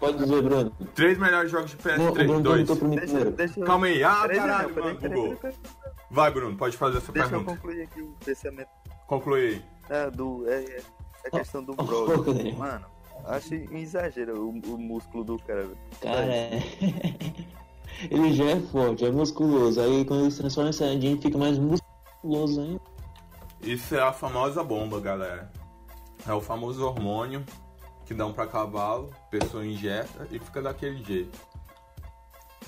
Pode 0.06 0.18
dizer, 0.24 0.42
Bruno. 0.42 0.72
Três 0.94 1.18
melhores 1.18 1.50
jogos 1.50 1.70
de 1.70 1.76
Não, 1.98 2.08
o 2.08 2.12
PS3. 2.12 2.26
Bruno 2.26 2.40
Dois. 2.42 2.66
deixa, 2.68 3.30
deixa 3.30 3.60
eu. 3.60 3.66
Calma 3.66 3.86
aí. 3.86 4.02
Ah, 4.02 4.20
Peraí, 4.22 4.36
caralho, 4.36 4.74
Daniel, 4.74 5.00
mano, 5.00 5.14
bugou. 5.36 5.52
Vai, 6.10 6.30
Bruno, 6.30 6.56
pode 6.56 6.76
fazer 6.76 6.98
essa 6.98 7.12
Deixa 7.12 7.26
eu 7.28 7.30
pergunta. 7.30 7.56
concluir 7.56 7.82
aqui 7.82 8.00
o 8.00 8.14
pensamento 8.24 8.68
Conclui 9.06 9.40
aí. 9.40 9.62
é, 9.90 10.10
do. 10.10 10.48
É, 10.48 10.62
é, 10.62 10.82
a 11.26 11.30
questão 11.30 11.62
do 11.64 11.74
oh, 11.76 11.82
Broly. 11.82 12.24
Daniel. 12.24 12.56
Mano, 12.56 12.86
acho 13.26 13.54
um 13.54 13.76
exagero 13.76 14.40
o, 14.40 14.50
o 14.50 14.78
músculo 14.78 15.24
do 15.24 15.38
cara. 15.38 15.68
Cara, 16.00 16.24
é... 16.24 16.62
Ele 18.10 18.32
já 18.32 18.44
é 18.44 18.60
forte, 18.60 19.04
é 19.04 19.10
musculoso. 19.10 19.80
Aí 19.80 20.04
quando 20.04 20.22
ele 20.22 20.30
se 20.30 20.38
transforma 20.38 20.70
em 20.70 20.72
Saiyajin, 20.72 21.20
fica 21.20 21.38
mais 21.38 21.58
musculoso 21.58 22.60
ainda. 22.60 22.80
Isso 23.62 23.94
é 23.94 24.00
a 24.00 24.12
famosa 24.12 24.62
bomba, 24.62 25.00
galera. 25.00 25.50
É 26.26 26.32
o 26.32 26.40
famoso 26.40 26.84
hormônio 26.84 27.42
que 28.06 28.14
dão 28.14 28.32
pra 28.32 28.46
cavalo, 28.46 29.10
a 29.26 29.30
pessoa 29.30 29.66
injeta 29.66 30.26
e 30.30 30.38
fica 30.38 30.62
daquele 30.62 31.02
jeito. 31.04 31.38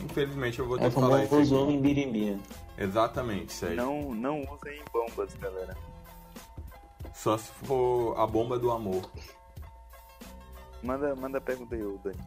Infelizmente 0.01 0.59
eu 0.59 0.67
vou 0.67 0.79
ter 0.79 0.85
É 0.87 0.89
que 0.89 0.95
falar 0.95 1.21
isso. 1.23 1.31
famoso 1.31 1.55
aqui. 1.55 1.65
homem 1.65 1.81
birimbinha. 1.81 2.39
Exatamente, 2.77 3.53
Sérgio. 3.53 3.77
Não, 3.77 4.15
não 4.15 4.41
usem 4.43 4.83
bombas, 4.93 5.35
galera. 5.35 5.77
Só 7.15 7.37
se 7.39 7.51
for 7.53 8.19
a 8.19 8.27
bomba 8.27 8.59
do 8.59 8.71
amor. 8.71 9.11
Manda, 10.83 11.15
manda 11.17 11.39
a 11.39 11.41
pergunta 11.41 11.75
aí, 11.75 11.83
Dani. 12.05 12.19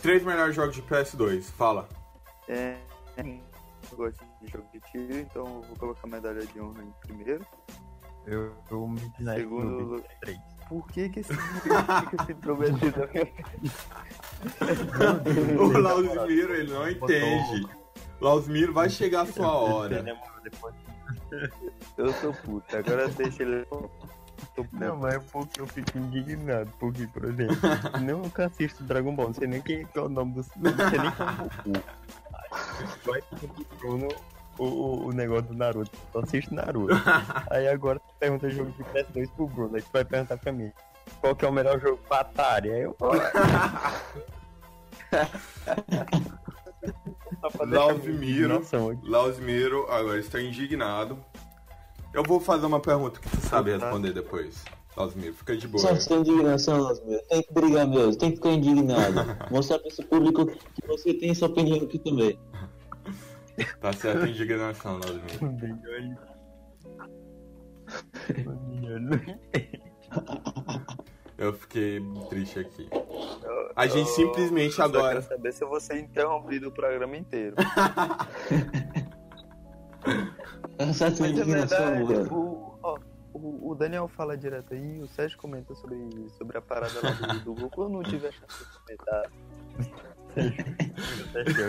Três 0.00 0.22
melhores 0.22 0.54
jogos 0.54 0.76
de 0.76 0.82
PS2, 0.82 1.42
fala. 1.50 1.88
É, 2.48 2.76
eu 3.16 3.96
gosto 3.96 4.24
de 4.40 4.46
jogo 4.52 4.64
de 4.72 4.80
tiro, 4.92 5.18
então 5.18 5.44
eu 5.44 5.62
vou 5.62 5.76
colocar 5.76 6.06
medalha 6.06 6.46
de 6.46 6.60
honra 6.60 6.82
em 6.84 6.92
primeiro. 7.00 7.44
Eu, 8.26 8.54
eu 8.70 8.86
me 8.86 9.00
Segundo- 9.00 9.64
no 9.80 9.96
23. 9.96 10.38
Por 10.68 10.86
que 10.88 11.08
que 11.08 11.20
esse 11.20 11.32
se 12.26 12.32
intrometido? 12.32 13.08
O 15.58 15.78
Lausmiro, 15.78 16.54
ele 16.54 16.72
não 16.72 16.88
entende. 16.88 17.66
Lausmiro, 18.20 18.72
vai 18.72 18.90
chegar 18.90 19.22
a 19.22 19.26
sua 19.26 19.50
hora. 19.50 20.04
Depois. 20.42 20.74
Eu 21.96 22.12
sou 22.14 22.32
puto, 22.32 22.76
agora 22.76 23.08
deixa 23.08 23.42
ele. 23.42 23.64
Tô 23.64 23.88
puto. 24.64 24.68
Não, 24.72 24.96
mas 24.96 25.14
é 25.14 25.18
porque 25.18 25.60
eu 25.60 25.66
fico 25.66 25.96
indignado. 25.98 26.70
Porque, 26.78 27.06
por 27.06 27.24
exemplo, 27.24 27.56
eu 27.94 28.00
nunca 28.00 28.46
assisto 28.46 28.84
Dragon 28.84 29.14
Ball, 29.14 29.28
não 29.28 29.34
sei 29.34 29.48
nem 29.48 29.62
quem 29.62 29.86
é 29.92 30.00
o 30.00 30.08
nome 30.08 30.34
do. 30.34 30.44
Não 30.56 30.76
sei 30.90 30.98
nem 30.98 31.10
quem 31.12 31.24
é 31.24 31.32
o 31.32 31.72
Goku. 31.72 31.98
Vai 33.04 33.22
pro 33.22 33.66
Bruno 33.78 34.08
o, 34.58 35.06
o, 35.06 35.12
negócio 35.12 35.44
do 35.44 35.54
Naruto. 35.54 35.90
Só 36.12 36.20
assisto 36.20 36.54
Naruto. 36.54 36.94
Aí 37.50 37.68
agora 37.68 37.98
tu 37.98 38.14
pergunta 38.18 38.50
jogo 38.50 38.70
de 38.72 38.84
PS2 38.84 39.30
pro 39.34 39.46
Bruno. 39.46 39.76
Aí 39.76 39.82
tu 39.82 39.88
vai 39.92 40.04
perguntar 40.04 40.36
pra 40.36 40.52
mim. 40.52 40.72
Qual 41.20 41.34
que 41.34 41.44
é 41.44 41.48
o 41.48 41.52
melhor 41.52 41.80
jogo 41.80 41.98
pra 42.08 42.20
Atari? 42.20 42.72
Aí 42.72 42.82
eu 42.82 42.96
minha 47.58 47.78
Lausmiro. 47.78 48.62
Lausmiro 49.02 49.86
agora 49.90 50.18
está 50.18 50.40
indignado. 50.40 51.18
Eu 52.12 52.22
vou 52.22 52.40
fazer 52.40 52.66
uma 52.66 52.80
pergunta 52.80 53.20
que 53.20 53.28
tu 53.28 53.40
sabe 53.40 53.70
responder 53.76 54.12
depois. 54.12 54.64
Lausmiro, 54.96 55.32
fica 55.34 55.56
de 55.56 55.68
boa. 55.68 55.80
Só 55.80 55.94
que 55.94 56.08
tem 56.08 56.18
indignação, 56.18 56.80
Lasmir. 56.80 57.22
Tem 57.28 57.42
que 57.42 57.54
brigar 57.54 57.86
mesmo, 57.86 58.16
tem 58.16 58.30
que 58.30 58.36
ficar 58.36 58.50
indignado. 58.50 59.36
Mostrar 59.50 59.78
pra 59.78 59.88
esse 59.88 60.02
público 60.04 60.46
que 60.46 60.86
você 60.86 61.14
tem 61.14 61.32
sua 61.34 61.48
opinião 61.48 61.84
aqui 61.84 61.98
também. 62.00 62.38
Tá 63.80 63.92
certo 63.92 64.24
a 64.24 64.28
indignação, 64.28 64.98
Lausmiro. 64.98 65.46
O 65.46 65.48
Daniel. 65.52 66.18
O 68.46 68.52
Daniel. 68.86 69.20
Eu 71.36 71.52
fiquei 71.52 72.00
triste 72.28 72.58
aqui. 72.58 72.88
A 73.76 73.86
gente 73.86 74.10
simplesmente 74.10 74.70
Eu 74.70 74.76
só 74.76 74.84
agora. 74.84 75.20
quero 75.20 75.28
saber 75.28 75.52
se 75.52 75.62
eu 75.62 75.68
vou 75.68 75.80
ser 75.80 76.00
interrompido 76.00 76.68
o 76.68 76.72
programa 76.72 77.16
inteiro. 77.16 77.54
Mas 80.78 81.00
é 81.00 81.08
indignação, 81.28 82.06
verdade, 82.06 82.32
o, 82.32 82.78
ó, 82.82 82.98
o, 83.32 83.70
o 83.70 83.74
Daniel 83.74 84.08
fala 84.08 84.36
direto 84.36 84.74
aí, 84.74 85.00
o 85.00 85.08
Sérgio 85.08 85.38
comenta 85.38 85.74
sobre, 85.74 85.98
sobre 86.30 86.56
a 86.58 86.62
parada 86.62 86.94
lá 87.02 87.10
do, 87.34 87.40
do 87.40 87.54
Goku, 87.54 87.82
eu 87.82 87.88
não 87.88 88.02
tive 88.02 88.28
a 88.28 88.32
chance 88.32 88.64
de 88.64 88.78
comentar. 88.78 89.30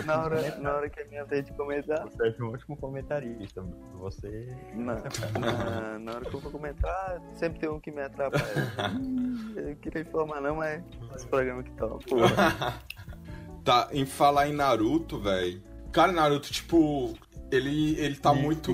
Na 0.06 0.22
hora, 0.22 0.58
na 0.58 0.72
hora 0.74 0.90
que 0.90 1.00
é 1.00 1.04
minha 1.04 1.24
vez 1.24 1.44
de 1.44 1.52
comentar, 1.52 2.04
Você 2.08 2.28
é 2.28 2.42
um 2.42 2.52
ótimo 2.52 2.76
comentarista. 2.76 3.62
Você. 3.98 4.48
na, 4.74 4.94
na, 5.38 5.98
na 5.98 6.12
hora 6.12 6.24
que 6.24 6.34
eu 6.34 6.40
vou 6.40 6.50
comentar, 6.50 7.20
sempre 7.34 7.60
tem 7.60 7.68
um 7.68 7.80
que 7.80 7.90
me 7.90 8.02
atrapalha. 8.02 8.44
Eu 9.56 9.76
queria 9.76 10.02
informar 10.02 10.40
não, 10.40 10.56
mas 10.56 10.82
esse 11.14 11.26
programa 11.26 11.62
que 11.62 11.70
tá, 11.72 11.86
porra. 11.86 12.80
Tá, 13.64 13.88
em 13.92 14.06
falar 14.06 14.48
em 14.48 14.54
Naruto, 14.54 15.20
velho. 15.20 15.62
Cara, 15.92 16.12
Naruto, 16.12 16.50
tipo, 16.50 17.14
ele, 17.50 17.98
ele 17.98 18.16
tá 18.16 18.32
muito. 18.32 18.72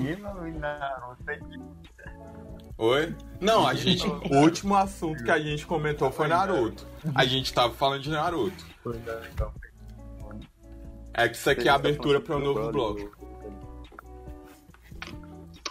Oi? 2.77 3.15
Não, 3.41 3.67
a 3.67 3.73
gente. 3.73 4.07
O 4.07 4.37
último 4.37 4.75
assunto 4.75 5.23
que 5.23 5.31
a 5.31 5.39
gente 5.39 5.65
comentou 5.65 6.11
foi 6.11 6.27
Naruto. 6.27 6.85
A 7.15 7.25
gente 7.25 7.51
tava 7.53 7.73
falando 7.73 8.03
de 8.03 8.09
Naruto. 8.11 8.65
É 11.17 11.27
que 11.27 11.35
isso 11.35 11.49
aqui 11.49 11.67
é 11.67 11.71
a 11.71 11.75
abertura 11.75 12.21
para 12.21 12.37
um 12.37 12.39
novo 12.39 12.71
bloco. 12.71 13.11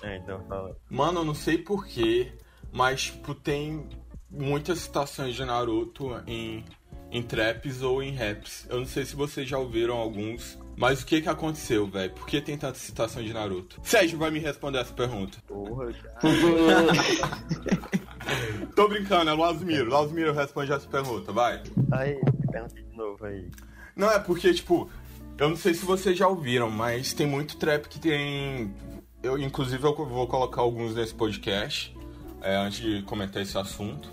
É, 0.03 0.17
então 0.17 0.45
fala. 0.49 0.77
Mano, 0.91 1.21
eu 1.21 1.25
não 1.25 1.35
sei 1.35 1.57
porquê, 1.57 2.33
mas 2.73 3.05
tipo, 3.05 3.33
tem 3.33 3.89
muitas 4.29 4.81
citações 4.81 5.37
de 5.37 5.45
Naruto 5.45 6.21
em, 6.27 6.65
em 7.13 7.23
traps 7.23 7.81
ou 7.81 8.03
em 8.03 8.13
raps. 8.13 8.67
Eu 8.69 8.79
não 8.79 8.87
sei 8.87 9.05
se 9.05 9.15
vocês 9.15 9.49
já 9.49 9.57
ouviram 9.57 9.97
alguns, 9.97 10.59
mas 10.77 11.03
o 11.03 11.07
que 11.07 11.23
que 11.23 11.29
aconteceu, 11.29 11.87
velho? 11.87 12.13
Por 12.13 12.27
que 12.27 12.41
tem 12.41 12.59
tanta 12.59 12.79
citação 12.79 13.23
de 13.23 13.33
Naruto? 13.33 13.81
Sérgio 13.85 14.19
vai 14.19 14.33
me 14.33 14.41
responder 14.41 14.79
essa 14.79 14.93
pergunta. 14.93 15.39
Porra, 15.47 15.93
já. 15.93 16.11
Tô 18.75 18.89
brincando, 18.89 19.31
é 19.31 19.35
o 19.35 19.37
Lasmiro. 19.37 19.89
Lasmiro 19.89 20.33
responde 20.33 20.73
essa 20.73 20.89
pergunta, 20.89 21.33
vai. 21.33 21.63
Aí, 21.93 22.19
pergunta 22.51 22.75
de 22.75 22.97
novo 22.97 23.25
aí. 23.25 23.49
Não, 23.95 24.11
é 24.11 24.19
porque, 24.19 24.53
tipo, 24.53 24.91
eu 25.39 25.51
não 25.51 25.57
sei 25.57 25.75
se 25.75 25.85
vocês 25.85 26.17
já 26.17 26.27
ouviram, 26.27 26.71
mas 26.71 27.13
tem 27.13 27.27
muito 27.27 27.57
trap 27.57 27.89
que 27.89 27.99
tem. 27.99 28.75
Eu, 29.23 29.39
inclusive, 29.39 29.83
eu 29.85 29.95
vou 29.95 30.27
colocar 30.27 30.63
alguns 30.63 30.95
nesse 30.95 31.15
podcast, 31.15 31.95
é, 32.41 32.57
antes 32.57 32.81
de 32.81 33.03
comentar 33.03 33.43
esse 33.43 33.57
assunto. 33.59 34.11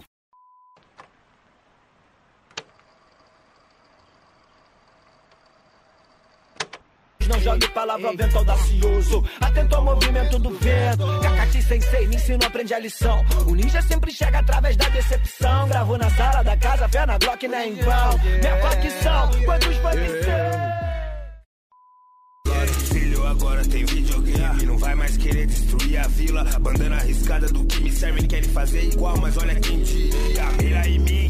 Não 7.29 7.39
jogue 7.39 7.69
palavra 7.69 8.09
ao 8.09 8.17
vento 8.17 8.37
audacioso. 8.37 9.23
Atento 9.39 9.75
ao 9.77 9.83
movimento 9.83 10.37
do 10.37 10.49
vento. 10.49 11.05
Kakati 11.21 11.61
Sensei 11.61 12.05
me 12.05 12.15
ensinou, 12.15 12.45
aprende 12.45 12.73
a 12.73 12.79
lição. 12.79 13.23
O 13.47 13.55
ninja 13.55 13.81
sempre 13.81 14.11
chega 14.11 14.39
através 14.39 14.75
da 14.75 14.89
decepção. 14.89 15.67
Gravo 15.69 15.97
na 15.97 16.09
sala 16.09 16.43
da 16.43 16.57
casa, 16.57 16.89
fé 16.89 17.05
na 17.05 17.17
Glock 17.17 17.47
não 17.47 17.57
é 17.57 17.67
em 17.69 17.75
vão. 17.75 18.17
Minha 18.17 18.57
facção, 18.61 19.31
quantos 19.45 19.77
agora 19.77 20.82
tem 23.65 23.85
videogame 23.85 24.65
Não 24.65 24.77
vai 24.77 24.95
mais 24.95 25.17
querer 25.17 25.47
destruir 25.47 25.97
a 25.97 26.07
vila. 26.07 26.43
Bandana 26.59 26.97
arriscada 26.97 27.47
do 27.47 27.63
que 27.65 27.81
me 27.81 27.91
servem 27.91 28.25
Querem 28.25 28.49
fazer 28.49 28.83
igual, 28.85 29.17
mas 29.17 29.37
olha 29.37 29.55
quem 29.55 29.81
diria. 29.81 30.51
Mira 30.61 30.87
em 30.87 30.99
mim, 30.99 31.29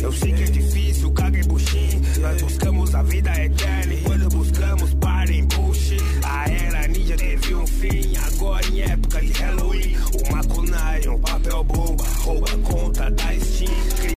eu 0.00 0.12
sei 0.12 0.32
que 0.32 0.42
é 0.42 0.46
difícil 0.46 1.10
Caga 1.12 1.38
em 1.38 1.44
buchim, 1.44 2.00
nós 2.20 2.42
buscamos 2.42 2.94
a 2.94 3.02
vida 3.02 3.30
eterna 3.30 3.94
E 3.94 4.02
quando 4.02 4.28
buscamos, 4.28 4.94
para 4.94 5.32
em 5.32 5.44
bush 5.46 5.92
A 6.22 6.50
era 6.50 6.88
ninja 6.88 7.16
teve 7.16 7.54
um 7.54 7.66
fim 7.66 8.16
Agora 8.16 8.66
em 8.68 8.82
época 8.82 9.20
de 9.20 9.32
Halloween. 9.32 9.96
O 10.14 10.32
Makunai, 10.32 11.08
um 11.08 11.20
papel 11.20 11.64
bomba 11.64 12.04
Rouba 12.04 12.46
a 12.52 12.58
conta 12.58 13.10
da 13.10 13.32
Steam 13.40 14.12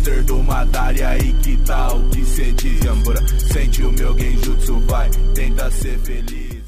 Do 0.00 0.10
pôster 0.10 0.24
do 0.24 0.42
Madari 0.42 1.02
aí 1.02 1.32
que 1.42 1.56
tal 1.58 2.00
que 2.08 2.24
cê 2.24 2.52
diz 2.52 2.80
Jambura 2.80 3.20
Sente 3.38 3.82
o 3.82 3.92
meu 3.92 4.18
genjutsu, 4.18 4.80
vai, 4.80 5.10
tenta 5.34 5.70
ser 5.70 5.98
feliz. 5.98 6.60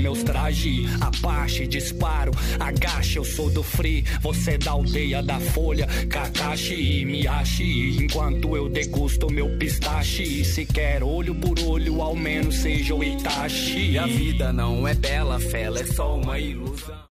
Meus 0.00 0.22
trajes, 0.24 0.90
Apache, 1.00 1.66
disparo, 1.66 2.32
agache, 2.58 3.16
eu 3.16 3.24
sou 3.24 3.48
do 3.50 3.62
free, 3.62 4.04
você 4.20 4.52
é 4.52 4.58
da 4.58 4.72
aldeia 4.72 5.22
da 5.22 5.38
folha, 5.38 5.86
Kakashi, 6.08 7.04
Miyashi, 7.04 8.04
enquanto 8.04 8.56
eu 8.56 8.68
degusto 8.68 9.30
meu 9.30 9.56
pistache, 9.56 10.44
se 10.44 10.66
quer 10.66 11.02
olho 11.02 11.34
por 11.34 11.58
olho, 11.60 12.02
ao 12.02 12.16
menos 12.16 12.56
seja 12.56 12.94
o 12.94 13.04
Itachi. 13.04 13.92
E 13.92 13.98
a 13.98 14.06
vida 14.06 14.52
não 14.52 14.86
é 14.86 14.94
bela, 14.94 15.38
fela, 15.38 15.78
é 15.78 15.84
só 15.84 16.16
uma 16.16 16.38
ilusão 16.38 17.07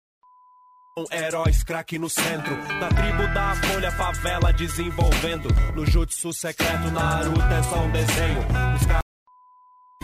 Heróis 1.11 1.63
craque 1.63 1.99
no 1.99 2.09
centro, 2.09 2.57
da 2.81 2.89
tribo 2.89 3.27
da 3.35 3.55
folha 3.57 3.91
favela 3.93 4.51
desenvolvendo. 4.51 5.47
No 5.75 5.85
jutsu 5.85 6.33
secreto, 6.33 6.91
Naruto 6.91 7.43
é 7.43 7.63
só 7.65 7.81
um 7.81 7.91
desenho. 7.91 9.06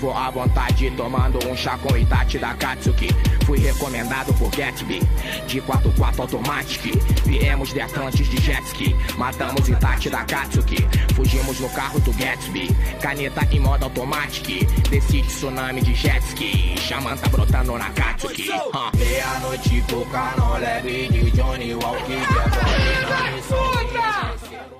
Vou 0.03 0.13
à 0.13 0.31
vontade 0.31 0.91
tomando 0.97 1.39
um 1.49 1.57
chá 1.57 1.79
com 1.79 1.97
Itachi 1.97 2.37
da 2.37 2.53
Katsuki. 2.55 3.07
Fui 3.47 3.61
recomendado 3.61 4.35
por 4.35 4.51
Gatsby 4.51 4.99
De 5.47 5.63
4x4 5.63 6.19
Automatic. 6.19 7.01
Viemos 7.25 7.73
de 7.73 7.81
Atlantis 7.81 8.29
de 8.29 8.37
jet 8.41 8.61
ski 8.65 8.97
Matamos 9.17 9.69
Itachi 9.69 10.11
da 10.11 10.25
Katsuki. 10.25 10.85
Fugimos 11.15 11.61
no 11.61 11.69
carro 11.71 12.01
do 12.01 12.13
Gatsby 12.15 12.67
Caneta 13.01 13.47
em 13.53 13.61
modo 13.61 13.85
automatic. 13.85 14.67
Decide 14.91 15.29
tsunami 15.29 15.81
de 15.81 15.95
jet 15.95 16.21
ski 16.31 16.75
tá 17.21 17.29
brotando 17.29 17.79
na 17.79 17.89
Katsuki. 17.91 18.51
Huh. 18.51 18.91
Meia-noite 18.97 19.85
coca 19.89 20.59
leve 20.59 21.07
de 21.11 21.31
Johnny 21.31 21.75
Walker. 21.75 22.27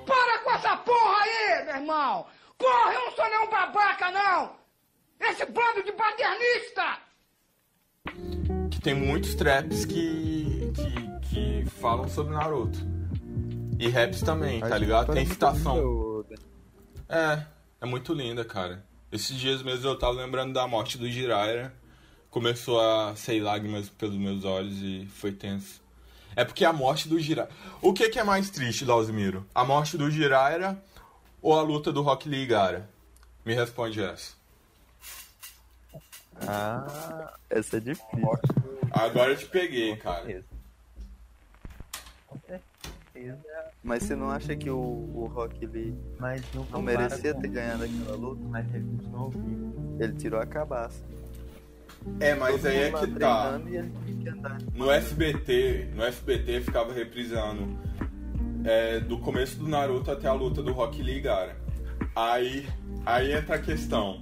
Para 0.05 0.39
com 0.43 0.51
essa 0.51 0.75
porra 0.75 1.23
aí, 1.23 1.65
meu 1.65 1.75
irmão! 1.75 2.25
Porra, 2.57 2.93
eu 2.93 3.05
não 3.05 3.11
sou 3.15 3.29
nenhum 3.29 3.49
babaca, 3.49 4.11
não! 4.11 4.62
Esse 5.29 5.45
bando 5.45 5.83
de 5.83 5.91
paternista! 5.91 6.99
que 8.69 8.81
tem 8.81 8.93
muitos 8.93 9.35
traps 9.35 9.85
que, 9.85 10.71
que, 10.75 11.29
que 11.29 11.69
falam 11.79 12.07
sobre 12.07 12.33
Naruto. 12.33 12.79
E 13.79 13.89
raps 13.89 14.21
também, 14.21 14.59
tá 14.59 14.77
ligado? 14.77 15.07
que 15.07 15.13
Tem 15.13 15.25
citação. 15.25 16.25
É, 17.07 17.45
é 17.81 17.85
muito 17.85 18.13
linda, 18.13 18.43
cara. 18.43 18.83
Esses 19.11 19.37
dias 19.37 19.61
mesmo 19.61 19.87
eu 19.87 19.97
tava 19.97 20.13
lembrando 20.13 20.53
da 20.53 20.67
morte 20.67 20.97
do 20.97 21.09
Jiraiya. 21.09 21.73
Começou 22.29 22.79
a 22.79 23.15
sair 23.15 23.41
lágrimas 23.41 23.89
pelos 23.89 24.15
meus 24.15 24.43
olhos 24.43 24.75
e 24.81 25.07
foi 25.13 25.31
tenso. 25.31 25.81
É 26.35 26.43
porque 26.43 26.65
a 26.65 26.73
morte 26.73 27.07
do 27.07 27.19
Jiraiya... 27.19 27.49
O 27.81 27.93
que 27.93 28.09
que 28.09 28.17
é 28.17 28.23
mais 28.23 28.49
triste, 28.49 28.85
Lausmiro? 28.85 29.45
A 29.53 29.63
morte 29.63 29.97
do 29.97 30.09
Jiraiya 30.09 30.81
ou 31.41 31.53
a 31.53 31.61
luta 31.61 31.91
do 31.91 32.01
Rock 32.01 32.27
Lee 32.27 32.43
e 32.43 32.47
Gara? 32.47 32.89
Me 33.45 33.53
responde 33.53 34.01
essa. 34.01 34.33
Ah, 36.47 37.33
essa 37.49 37.77
é 37.77 37.79
difícil. 37.79 38.39
Agora 38.91 39.31
eu 39.31 39.37
te 39.37 39.45
peguei, 39.45 39.95
cara. 39.95 40.43
Mas 43.83 44.03
você 44.03 44.15
não 44.15 44.29
acha 44.29 44.55
que 44.55 44.69
o, 44.69 44.77
o 44.77 45.31
Rock 45.33 45.65
Lee 45.65 45.95
Mas 46.19 46.41
não, 46.53 46.65
não 46.71 46.81
merecia 46.81 47.33
ter 47.33 47.47
ganhado 47.47 47.83
aquela 47.83 48.15
luta? 48.15 48.41
Mas 48.49 48.73
ele 48.73 48.85
continuou 48.97 49.29
vivo. 49.29 49.97
Ele 49.99 50.13
tirou 50.13 50.39
a 50.39 50.45
cabaça. 50.45 51.03
É, 52.19 52.35
mas 52.35 52.55
Todo 52.55 52.67
aí 52.67 52.77
é 52.77 52.91
que 52.91 53.07
tá. 53.19 53.61
ele. 53.65 53.91
No 54.73 54.91
SBT, 54.91 55.89
no 55.95 56.03
SBT 56.03 56.61
ficava 56.61 56.91
reprisando 56.91 57.77
é, 58.65 58.99
do 58.99 59.19
começo 59.19 59.57
do 59.57 59.67
Naruto 59.67 60.11
até 60.11 60.27
a 60.27 60.33
luta 60.33 60.61
do 60.61 60.73
Rock 60.73 61.01
Lee 61.01 61.21
Gara. 61.21 61.55
Aí, 62.15 62.67
aí 63.05 63.33
entra 63.33 63.55
a 63.55 63.59
questão. 63.59 64.21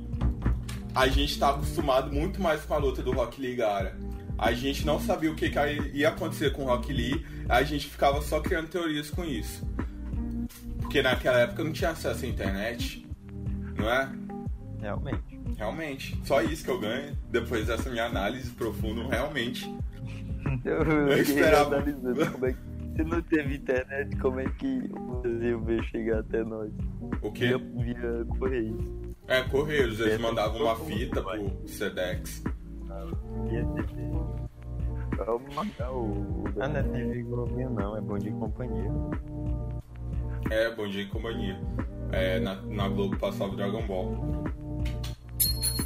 A 0.94 1.08
gente 1.08 1.40
tá 1.40 1.52
acostumado 1.52 2.12
muito 2.12 2.42
mais 2.42 2.62
com 2.64 2.74
a 2.74 2.78
luta 2.78 3.02
do 3.02 3.12
Rock 3.12 3.42
Lee 3.42 3.56
Gara. 3.56 3.96
A 4.38 4.52
gente 4.54 4.86
não 4.86 5.00
sabia 5.00 5.32
o 5.32 5.36
que, 5.36 5.50
que 5.50 5.60
ia 5.94 6.10
acontecer 6.10 6.52
com 6.52 6.64
o 6.64 6.66
Rock 6.66 6.92
Lee, 6.92 7.26
a 7.48 7.64
gente 7.64 7.88
ficava 7.88 8.22
só 8.22 8.40
criando 8.40 8.70
teorias 8.70 9.10
com 9.10 9.24
isso. 9.24 9.66
Porque 10.80 11.02
naquela 11.02 11.40
época 11.40 11.64
não 11.64 11.72
tinha 11.72 11.92
acesso 11.92 12.26
à 12.26 12.28
internet, 12.28 13.08
não 13.78 13.90
é? 13.90 14.10
Realmente. 14.82 15.40
Realmente. 15.58 16.22
Só 16.26 16.42
isso 16.42 16.64
que 16.66 16.72
eu 16.72 16.80
ganho 16.80 17.16
depois 17.30 17.68
dessa 17.68 17.90
minha 17.90 18.06
análise 18.06 18.50
profunda, 18.52 19.08
realmente. 19.08 19.74
Eu, 20.66 20.82
Eu 20.84 21.22
esperava. 21.22 21.76
analisando 21.76 22.32
como 22.32 22.46
é 22.48 22.52
que, 22.54 22.60
se 22.96 23.04
não 23.04 23.22
teve 23.22 23.56
internet, 23.56 24.18
como 24.18 24.40
é 24.40 24.46
que 24.50 24.90
o 24.92 25.22
Brasil 25.22 25.62
veio 25.64 25.84
chegar 25.86 26.20
até 26.20 26.44
nós? 26.44 26.72
O 27.22 27.32
quê? 27.32 27.56
Via, 27.56 27.58
via 27.58 28.26
Correios. 28.38 29.01
É, 29.32 29.42
Correios, 29.44 30.00
eles 30.00 30.14
É, 30.16 30.18
mandavam 30.18 30.62
uma 30.62 30.76
fita 30.76 31.22
pro 31.22 31.50
Sedex. 31.68 32.44
Ter- 33.50 33.66
Vamos 35.26 35.56
marcar 35.56 35.92
o. 35.92 36.04
o 36.04 36.44
Ah, 36.60 36.68
não 36.68 36.78
é 36.78 36.84
TV 36.84 37.22
Globinho 37.24 37.70
não, 37.70 37.96
é 37.96 38.02
Bom 38.02 38.18
Dia 38.18 38.32
e 38.32 38.34
Companhia. 38.34 38.92
É, 40.50 40.74
Bom 40.76 40.88
Dia 40.88 41.04
e 41.04 41.08
Companhia. 41.08 41.60
É, 42.12 42.40
na, 42.40 42.56
na 42.64 42.90
Globo 42.90 43.18
passava 43.18 43.56
Dragon 43.56 43.86
Ball. 43.86 44.44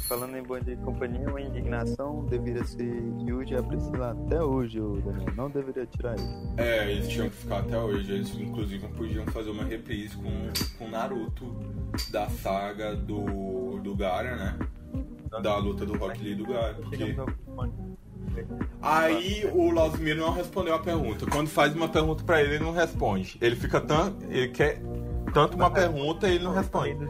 Falando 0.08 0.36
em 0.36 0.42
Bom 0.42 0.60
Dia 0.60 0.74
e 0.74 0.76
Companhia, 0.76 1.28
uma 1.28 1.40
indignação 1.40 2.24
deveria 2.26 2.64
ser 2.64 3.02
Yuji 3.28 3.56
a 3.56 3.62
Priscila 3.62 4.12
até 4.12 4.40
hoje, 4.40 4.78
Daniel. 4.78 5.34
Não 5.34 5.50
deveria 5.50 5.84
tirar 5.84 6.14
isso. 6.14 6.54
É, 6.56 6.92
eles 6.92 7.08
tinham 7.08 7.28
que 7.28 7.34
ficar 7.34 7.58
até 7.58 7.76
hoje. 7.76 8.12
Eles, 8.12 8.32
inclusive, 8.38 8.86
podiam 8.88 9.26
fazer 9.26 9.50
uma 9.50 9.64
reprise 9.64 10.16
com, 10.16 10.78
com 10.78 10.88
Naruto 10.88 11.56
da 12.10 12.28
saga 12.28 12.94
do, 12.94 13.80
do 13.80 13.96
Gara, 13.96 14.36
né? 14.36 14.58
Da 15.42 15.56
luta 15.56 15.84
do 15.84 15.98
Rock 15.98 16.22
Lee 16.22 16.32
e 16.32 16.36
do 16.36 16.46
Gara. 16.46 16.74
Porque... 16.74 17.16
Ao 17.58 17.68
Aí 18.80 19.44
o 19.52 19.72
Lausmiro 19.72 20.20
não 20.20 20.32
respondeu 20.32 20.74
a 20.74 20.78
pergunta. 20.78 21.26
Quando 21.26 21.48
faz 21.48 21.74
uma 21.74 21.88
pergunta 21.88 22.22
pra 22.22 22.40
ele, 22.40 22.54
ele 22.54 22.64
não 22.64 22.72
responde. 22.72 23.38
Ele 23.40 23.56
fica 23.56 23.80
tanto. 23.80 24.24
Ele 24.30 24.48
quer 24.48 24.80
tanto 25.34 25.56
uma 25.56 25.70
pergunta 25.70 26.28
e 26.28 26.36
ele 26.36 26.44
não 26.44 26.52
responde. 26.52 26.94
Falei 26.94 27.08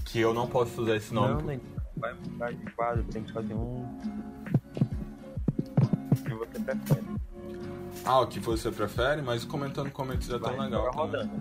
Que 0.05 0.19
eu 0.19 0.33
não 0.33 0.47
posso 0.47 0.81
usar 0.81 0.95
esse 0.95 1.13
nome. 1.13 1.33
Não, 1.35 1.41
nem. 1.41 1.59
Vai 1.99 2.13
mudar 2.13 2.53
de 2.53 2.65
quadro, 2.71 3.03
tem 3.05 3.23
que 3.23 3.31
fazer 3.31 3.53
um. 3.53 3.85
O 6.11 6.23
que 6.23 6.33
você 6.33 6.59
prefere? 6.59 7.05
Ah, 8.05 8.21
o 8.21 8.27
que 8.27 8.39
você 8.39 8.71
prefere, 8.71 9.21
mas 9.21 9.43
comentando 9.43 9.91
comments 9.91 10.29
é 10.29 10.39
tão 10.39 10.55
Vai, 10.55 10.65
legal 10.65 10.91
também. 10.91 10.99
rodando. 10.99 11.31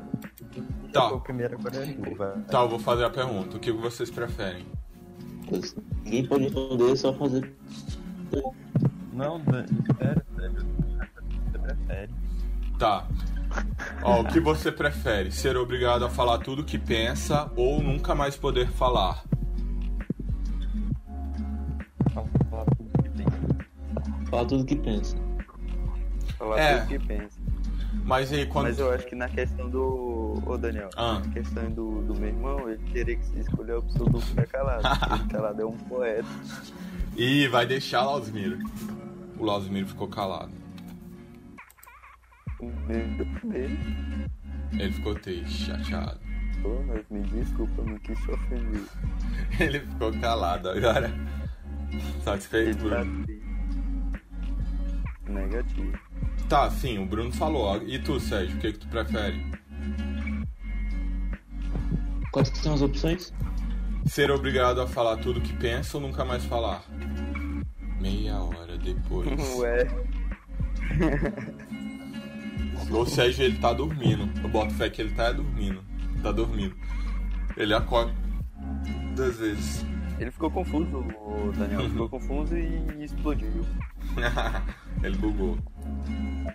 Tá. 0.92 1.12
O 1.12 1.20
primeiro 1.20 1.56
agora 1.58 1.76
é. 1.76 2.40
Tá, 2.50 2.62
eu 2.62 2.68
vou 2.68 2.78
fazer 2.78 3.04
a 3.04 3.10
pergunta. 3.10 3.56
O 3.56 3.60
que 3.60 3.70
vocês 3.70 4.10
preferem? 4.10 4.66
Ninguém 6.04 6.26
pode 6.26 6.44
responder, 6.44 6.96
só 6.96 7.12
fazer. 7.12 7.54
Não, 9.12 9.38
espera, 9.38 10.24
sério. 10.36 10.66
Você 11.52 11.58
prefere. 11.58 12.12
Tá. 12.78 13.06
Ó, 14.02 14.20
o 14.22 14.24
que 14.26 14.40
você 14.40 14.70
prefere? 14.70 15.32
Ser 15.32 15.56
obrigado 15.56 16.04
a 16.04 16.10
falar 16.10 16.38
tudo 16.38 16.64
que 16.64 16.78
pensa 16.78 17.50
ou 17.56 17.82
nunca 17.82 18.14
mais 18.14 18.36
poder? 18.36 18.68
Falar 18.68 19.22
Fala 24.30 24.46
tudo 24.46 24.64
que 24.64 24.76
pensa. 24.76 25.16
Falar 26.38 26.58
É. 26.58 26.78
tudo 26.78 26.88
que 26.88 26.98
pensa. 27.06 27.38
Mas 28.04 28.32
aí 28.32 28.46
quando. 28.46 28.66
Mas 28.66 28.78
eu 28.78 28.92
acho 28.92 29.06
que 29.06 29.14
na 29.14 29.28
questão 29.28 29.68
do. 29.68 30.42
Ô 30.46 30.56
Daniel, 30.58 30.90
Ah. 30.96 31.20
na 31.24 31.32
questão 31.32 31.70
do, 31.70 32.02
do 32.02 32.14
meu 32.14 32.28
irmão, 32.28 32.68
ele 32.68 32.80
teria 32.92 33.16
que 33.16 33.40
escolher 33.40 33.72
a 33.72 33.78
opção 33.78 34.06
do 34.06 34.20
ficar 34.20 34.46
calado. 34.46 34.82
porque 34.82 35.14
ele 35.14 35.28
calado 35.30 35.62
é 35.62 35.66
um 35.66 35.76
poeta. 35.76 36.28
Ih, 37.16 37.48
vai 37.48 37.66
deixar 37.66 38.02
Lausmiro. 38.02 38.58
O 39.38 39.44
Lausmiro 39.44 39.86
ficou 39.88 40.08
calado. 40.08 40.52
Ele 44.72 44.92
ficou 44.92 45.14
triste, 45.14 45.64
chateado. 45.66 46.18
Pô, 46.62 46.82
mas 46.86 47.05
me 47.11 47.22
desculpa, 47.28 47.82
não 47.82 47.96
quis 47.98 48.18
ofender. 48.28 48.82
Ele 49.61 49.80
ficou 49.80 50.12
calado 50.20 50.68
agora. 50.70 51.11
Satisfeito, 52.24 52.84
Ele 52.84 52.90
tá 52.90 53.05
Bruno? 53.05 53.26
Negativo. 55.29 55.93
Tá, 56.49 56.70
sim, 56.70 56.99
o 56.99 57.07
Bruno 57.07 57.31
falou. 57.33 57.83
E 57.87 57.99
tu, 57.99 58.18
Sérgio, 58.18 58.57
o 58.57 58.61
que, 58.61 58.72
que 58.72 58.79
tu 58.79 58.89
prefere? 58.89 59.45
Quais 62.33 62.51
que 62.51 62.59
são 62.59 62.74
as 62.74 62.83
opções? 62.83 63.33
Ser 64.07 64.31
obrigado 64.31 64.81
a 64.81 64.87
falar 64.87 65.18
tudo 65.18 65.41
que 65.41 65.53
pensa 65.55 65.99
ou 65.99 66.03
nunca 66.03 66.24
mais 66.24 66.45
falar? 66.45 66.83
Meia 68.01 68.39
hora 68.39 68.79
depois. 68.79 69.29
Ué. 69.59 69.87
O 72.91 73.05
Sérgio, 73.05 73.45
ele 73.45 73.59
tá 73.59 73.72
dormindo. 73.72 74.29
Eu 74.43 74.49
boto 74.49 74.72
fé 74.74 74.89
que 74.89 75.03
ele 75.03 75.14
tá 75.14 75.31
dormindo. 75.33 75.83
Tá 76.22 76.33
dormindo. 76.33 76.74
Ele 77.57 77.74
acorda 77.74 78.14
duas 79.14 79.37
vezes. 79.37 79.85
Ele 80.18 80.30
ficou 80.30 80.50
confuso, 80.50 80.98
o 80.98 81.52
Daniel. 81.56 81.88
Ficou 81.88 82.08
confuso 82.08 82.56
e 82.56 83.04
explodiu. 83.04 83.64
ele 85.02 85.16
bugou. 85.16 85.58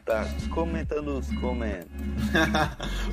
Tá, 0.06 0.26
comentando 0.54 1.20
os 1.20 1.28
comentários. 1.40 1.92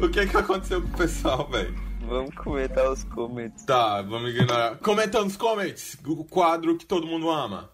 o 0.03 0.09
que 0.09 0.26
que 0.26 0.36
aconteceu 0.36 0.82
com 0.82 0.88
o 0.88 0.96
pessoal, 0.96 1.48
velho? 1.48 1.74
Vamos 2.01 2.34
comentar 2.34 2.90
os 2.90 3.05
comentários. 3.05 3.64
Tá, 3.64 4.03
vamos 4.03 4.30
ignorar. 4.30 4.76
Comentando 4.78 5.28
os 5.28 5.36
comments, 5.36 5.96
o 6.05 6.24
quadro 6.24 6.76
que 6.76 6.84
todo 6.84 7.07
mundo 7.07 7.30
ama. 7.30 7.70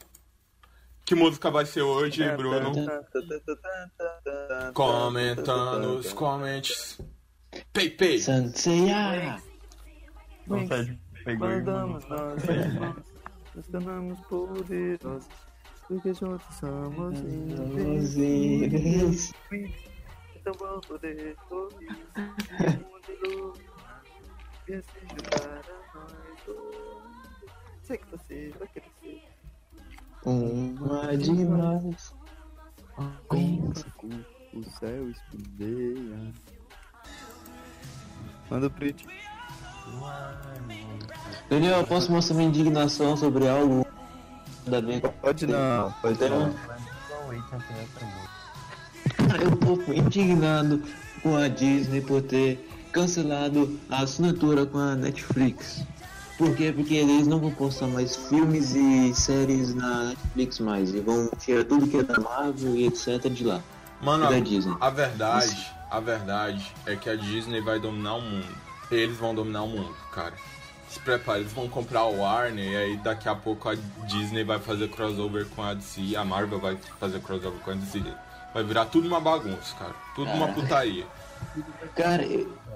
Que 1.07 1.15
música 1.15 1.51
vai 1.51 1.65
ser 1.65 1.83
hoje, 1.83 2.29
Bruno? 2.37 2.73
Comentando 4.75 5.99
os 5.99 6.13
comments. 6.13 7.01
Pei, 7.73 7.89
pei. 7.89 8.19
Sanseia! 8.19 9.41
Pegou 11.27 11.49
Mandamos 11.49 12.07
nós 12.07 12.43
nos 13.55 13.67
tornamos 13.67 14.19
poderosos, 14.21 15.29
porque 15.89 16.15
juntos 16.15 16.47
somos 16.55 17.19
invencíveis. 17.19 19.35
Então 20.37 20.55
vamos 20.61 20.87
poder 20.87 21.37
ouvir 21.51 21.99
o 22.17 22.21
mundo 22.21 23.13
iluminar 23.25 24.05
e 24.69 24.75
assim 24.75 25.01
juntar 25.11 25.63
a 25.69 25.99
nós 25.99 26.13
dois. 26.47 26.77
sei 27.83 27.99
que 27.99 28.09
você 28.13 28.55
vai 28.57 28.69
crescer. 28.69 29.25
Uma 30.25 31.17
demais. 31.17 32.15
Com 33.27 33.73
o 34.55 34.63
céu 34.79 35.11
espindeia. 35.11 36.33
Manda 38.49 38.69
o 38.69 38.71
print. 38.71 39.05
Daniel, 41.49 41.79
eu 41.79 41.87
posso 41.87 42.11
mostrar 42.11 42.37
minha 42.37 42.49
indignação 42.49 43.17
sobre 43.17 43.49
algo? 43.49 43.87
Ainda 44.65 44.83
bem 44.83 45.01
Pode 45.01 45.47
não, 45.47 45.93
pode 46.03 46.29
não. 46.29 46.53
Cara, 49.29 49.45
eu 49.45 49.57
tô 49.57 49.93
indignado 49.93 50.83
com 51.23 51.37
a 51.37 51.47
Disney 51.47 52.01
por 52.01 52.21
ter 52.23 52.69
cancelado 52.93 53.79
a 53.89 54.03
assinatura 54.03 54.67
com 54.67 54.79
a 54.79 54.97
Netflix. 54.97 55.85
Por 56.37 56.55
quê? 56.55 56.73
Porque 56.75 56.95
eles 56.95 57.27
não 57.27 57.39
vão 57.39 57.51
postar 57.53 57.87
mais 57.87 58.17
filmes 58.17 58.75
e 58.75 59.15
séries 59.15 59.75
na 59.75 60.07
Netflix 60.09 60.59
mais. 60.59 60.95
E 60.95 61.01
vão 61.01 61.31
tirar 61.39 61.65
tudo 61.65 61.87
que 61.87 61.99
é 61.99 62.03
da 62.03 62.19
Marvel 62.21 62.77
e 62.77 62.87
etc 62.87 63.31
de 63.31 63.45
lá. 63.45 63.63
Mano, 64.03 64.29
da 64.29 64.37
a, 64.37 64.41
Disney. 64.41 64.77
a 64.81 64.91
verdade, 64.91 65.73
a 65.91 66.01
verdade 66.01 66.73
é 66.85 66.97
que 66.97 67.09
a 67.09 67.17
Disney 67.17 67.61
vai 67.61 67.79
dominar 67.79 68.17
o 68.17 68.21
mundo. 68.21 68.66
Eles 68.91 69.17
vão 69.17 69.35
dominar 69.35 69.63
o 69.63 69.69
mundo, 69.69 69.95
cara. 70.13 70.35
Se 70.89 71.01
prepare, 71.01 71.41
eles 71.41 71.53
vão 71.53 71.69
comprar 71.69 72.05
o 72.05 72.19
Warner 72.19 72.65
e 72.65 72.77
aí 72.77 72.97
daqui 72.99 73.29
a 73.29 73.35
pouco 73.35 73.69
a 73.69 73.75
Disney 74.07 74.45
vai 74.45 74.59
fazer 74.59 74.89
crossover 74.89 75.47
com 75.47 75.63
a 75.63 75.75
DC, 75.75 76.15
a 76.17 76.25
Marvel 76.25 76.61
vai 76.61 76.79
fazer 77.01 77.21
crossover 77.21 77.61
com 77.61 77.73
a 77.73 77.75
DC. 77.75 78.03
Vai 78.55 78.65
virar 78.65 78.87
tudo 78.87 79.07
uma 79.07 79.21
bagunça, 79.21 79.75
cara. 79.77 79.95
Tudo 80.15 80.31
uma 80.31 80.47
Caraca. 80.47 80.61
putaria. 80.61 81.07
Cara, 81.95 82.27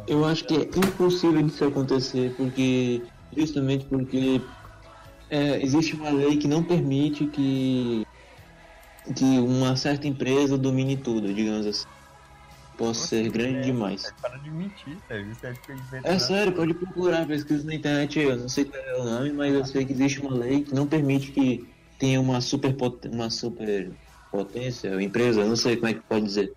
eu, 0.06 0.24
acho 0.24 0.44
que 0.44 0.54
é 0.54 0.62
impossível 0.62 1.42
disso 1.42 1.64
acontecer, 1.64 2.34
porque 2.36 3.02
justamente 3.34 3.84
porque 3.86 4.42
é, 5.30 5.62
existe 5.62 5.94
uma 5.94 6.10
lei 6.10 6.36
que 6.36 6.48
não 6.48 6.62
permite 6.62 7.26
que, 7.26 8.06
que 9.14 9.38
uma 9.38 9.76
certa 9.76 10.08
empresa 10.08 10.58
domine 10.58 10.96
tudo, 10.96 11.32
digamos 11.32 11.66
assim. 11.66 11.86
Possa 12.80 13.08
ser 13.08 13.28
grande 13.28 13.60
demais. 13.60 14.10
Para 14.22 14.38
de 14.38 14.50
mentir, 14.50 14.98
sério. 15.06 15.30
Isso 15.30 15.44
é 15.44 15.54
É 16.02 16.18
sério, 16.18 16.54
pode 16.54 16.72
procurar, 16.72 17.26
pesquisa 17.26 17.62
na 17.66 17.74
internet, 17.74 18.18
eu 18.18 18.38
não 18.38 18.48
sei 18.48 18.64
qual 18.64 18.82
é 18.82 18.94
o 18.96 19.04
nome, 19.04 19.32
mas 19.34 19.54
eu 19.54 19.64
sei 19.66 19.84
que 19.84 19.92
existe 19.92 20.18
uma 20.20 20.34
lei 20.34 20.64
que 20.64 20.74
não 20.74 20.86
permite 20.86 21.30
que 21.30 21.68
tenha 21.98 22.18
uma 22.18 22.40
super, 22.40 22.74
uma 23.12 23.28
super 23.28 23.94
potência, 24.30 24.98
empresa, 25.02 25.42
eu 25.42 25.48
não 25.48 25.56
sei 25.56 25.76
como 25.76 25.88
é 25.88 25.94
que 25.94 26.00
pode 26.00 26.24
dizer, 26.24 26.56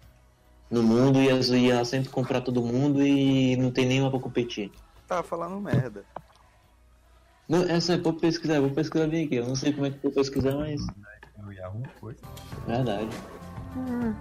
no 0.71 0.81
mundo 0.81 1.21
e 1.21 1.27
ela- 1.27 1.57
e 1.57 1.69
ela 1.69 1.83
sempre 1.83 2.09
comprar 2.09 2.39
todo 2.39 2.63
mundo 2.63 3.05
e 3.05 3.57
não 3.57 3.69
tem 3.69 3.85
nenhuma 3.85 4.09
pra 4.09 4.21
competir. 4.21 4.71
Tá 5.05 5.21
falando 5.23 5.59
merda. 5.59 6.05
Não, 7.49 7.63
essa 7.63 7.95
é 7.95 7.97
pra 7.97 8.13
pesquisar, 8.13 8.61
vou 8.61 8.71
pesquisar 8.71 9.07
bem 9.07 9.25
aqui, 9.25 9.35
eu 9.35 9.45
não 9.45 9.55
sei 9.57 9.73
como 9.73 9.87
é 9.87 9.91
que 9.91 9.99
vou 10.01 10.13
pesquisar, 10.13 10.55
mas 10.55 10.79
Yahoo 11.51 11.83
foi. 11.99 12.15
verdade. 12.65 13.42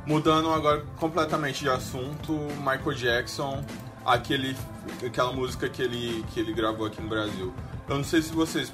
Mudando 0.06 0.50
agora 0.50 0.84
completamente 0.98 1.60
de 1.60 1.68
assunto, 1.70 2.32
Michael 2.58 2.94
Jackson, 2.94 3.64
aquele, 4.04 4.56
aquela 5.04 5.32
música 5.32 5.68
que 5.68 5.82
ele, 5.82 6.24
que 6.32 6.40
ele 6.40 6.52
gravou 6.52 6.86
aqui 6.86 7.00
no 7.00 7.08
Brasil. 7.08 7.52
Eu 7.88 7.96
não 7.96 8.04
sei 8.04 8.22
se 8.22 8.32
vocês. 8.32 8.72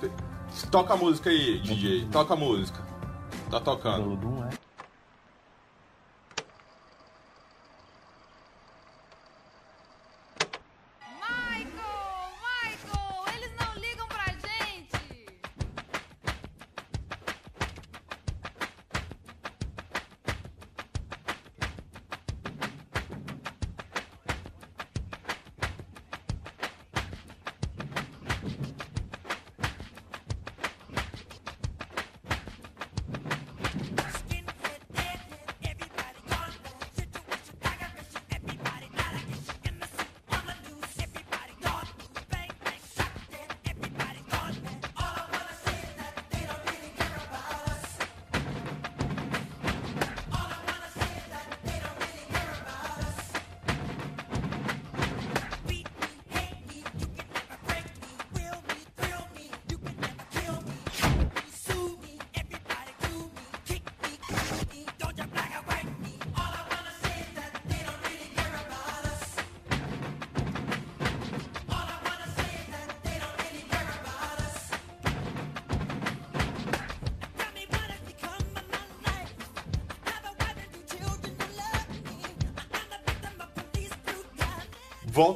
Toca 0.70 0.95
a 0.95 0.97
música 0.97 1.31
aí, 1.31 1.59
DJ. 1.61 2.07
Toca 2.11 2.35
a 2.35 2.37
música. 2.37 2.81
Tá 3.51 3.61
tocando. 3.61 4.18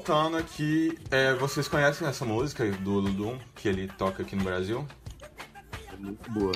Voltando 0.04 0.36
aqui, 0.36 0.98
é, 1.12 1.32
vocês 1.34 1.68
conhecem 1.68 2.08
essa 2.08 2.24
música 2.24 2.68
do 2.68 2.94
Ludum 2.94 3.38
que 3.54 3.68
ele 3.68 3.86
toca 3.86 4.24
aqui 4.24 4.34
no 4.34 4.42
Brasil? 4.42 4.84
É 5.92 5.96
muito 5.96 6.28
boa. 6.28 6.52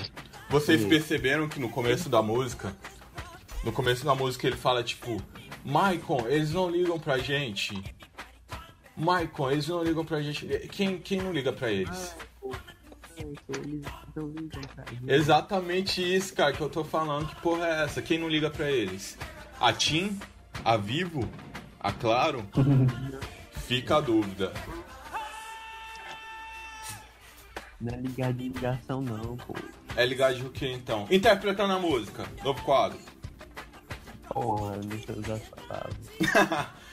Vocês 0.51 0.81
Sim. 0.81 0.89
perceberam 0.89 1.49
que 1.49 1.61
no 1.61 1.69
começo 1.69 2.09
da 2.09 2.21
música, 2.21 2.77
no 3.63 3.71
começo 3.71 4.05
da 4.05 4.17
música 4.17 4.49
ele 4.49 4.57
fala 4.57 4.83
tipo, 4.83 5.23
Maicon, 5.65 6.27
eles 6.27 6.53
não 6.53 6.69
ligam 6.69 6.99
pra 6.99 7.19
gente. 7.19 7.81
Maicon, 8.97 9.53
eles 9.53 9.69
não 9.69 9.85
ligam 9.85 10.05
pra 10.05 10.21
gente. 10.21 10.45
Quem, 10.73 10.99
quem 10.99 11.23
não 11.23 11.31
liga 11.31 11.53
pra 11.53 11.71
eles? 11.71 12.17
Exatamente 15.07 16.03
isso, 16.03 16.35
cara, 16.35 16.53
que 16.53 16.61
eu 16.61 16.69
tô 16.69 16.83
falando. 16.83 17.29
Que 17.29 17.37
porra 17.37 17.65
é 17.65 17.85
essa? 17.85 18.03
Quem 18.03 18.19
não 18.19 18.29
liga 18.29 18.51
pra 18.51 18.69
eles? 18.69 19.17
A 19.61 19.73
TIM? 19.73 20.19
A 20.65 20.77
Vivo? 20.77 21.29
A 21.79 21.93
Claro? 21.93 22.45
Fica 23.67 23.97
a 23.97 24.01
dúvida. 24.01 24.53
Não 27.81 27.93
é 27.93 28.01
ligar 28.01 28.33
de 28.33 28.49
ligação 28.49 29.03
não, 29.03 29.37
pô. 29.37 29.55
É 29.97 30.07
ligar 30.07 30.33
de 30.33 30.45
o 30.47 30.51
que 30.51 30.71
então? 30.71 31.07
Interpretando 31.11 31.73
a 31.73 31.79
música, 31.79 32.25
novo 32.45 32.63
quadro. 32.63 32.99
Porra, 34.29 34.79
deixa 34.79 35.13
eu 35.13 35.19
usar 35.19 35.35
essa 35.35 35.57
palavra. 35.57 36.77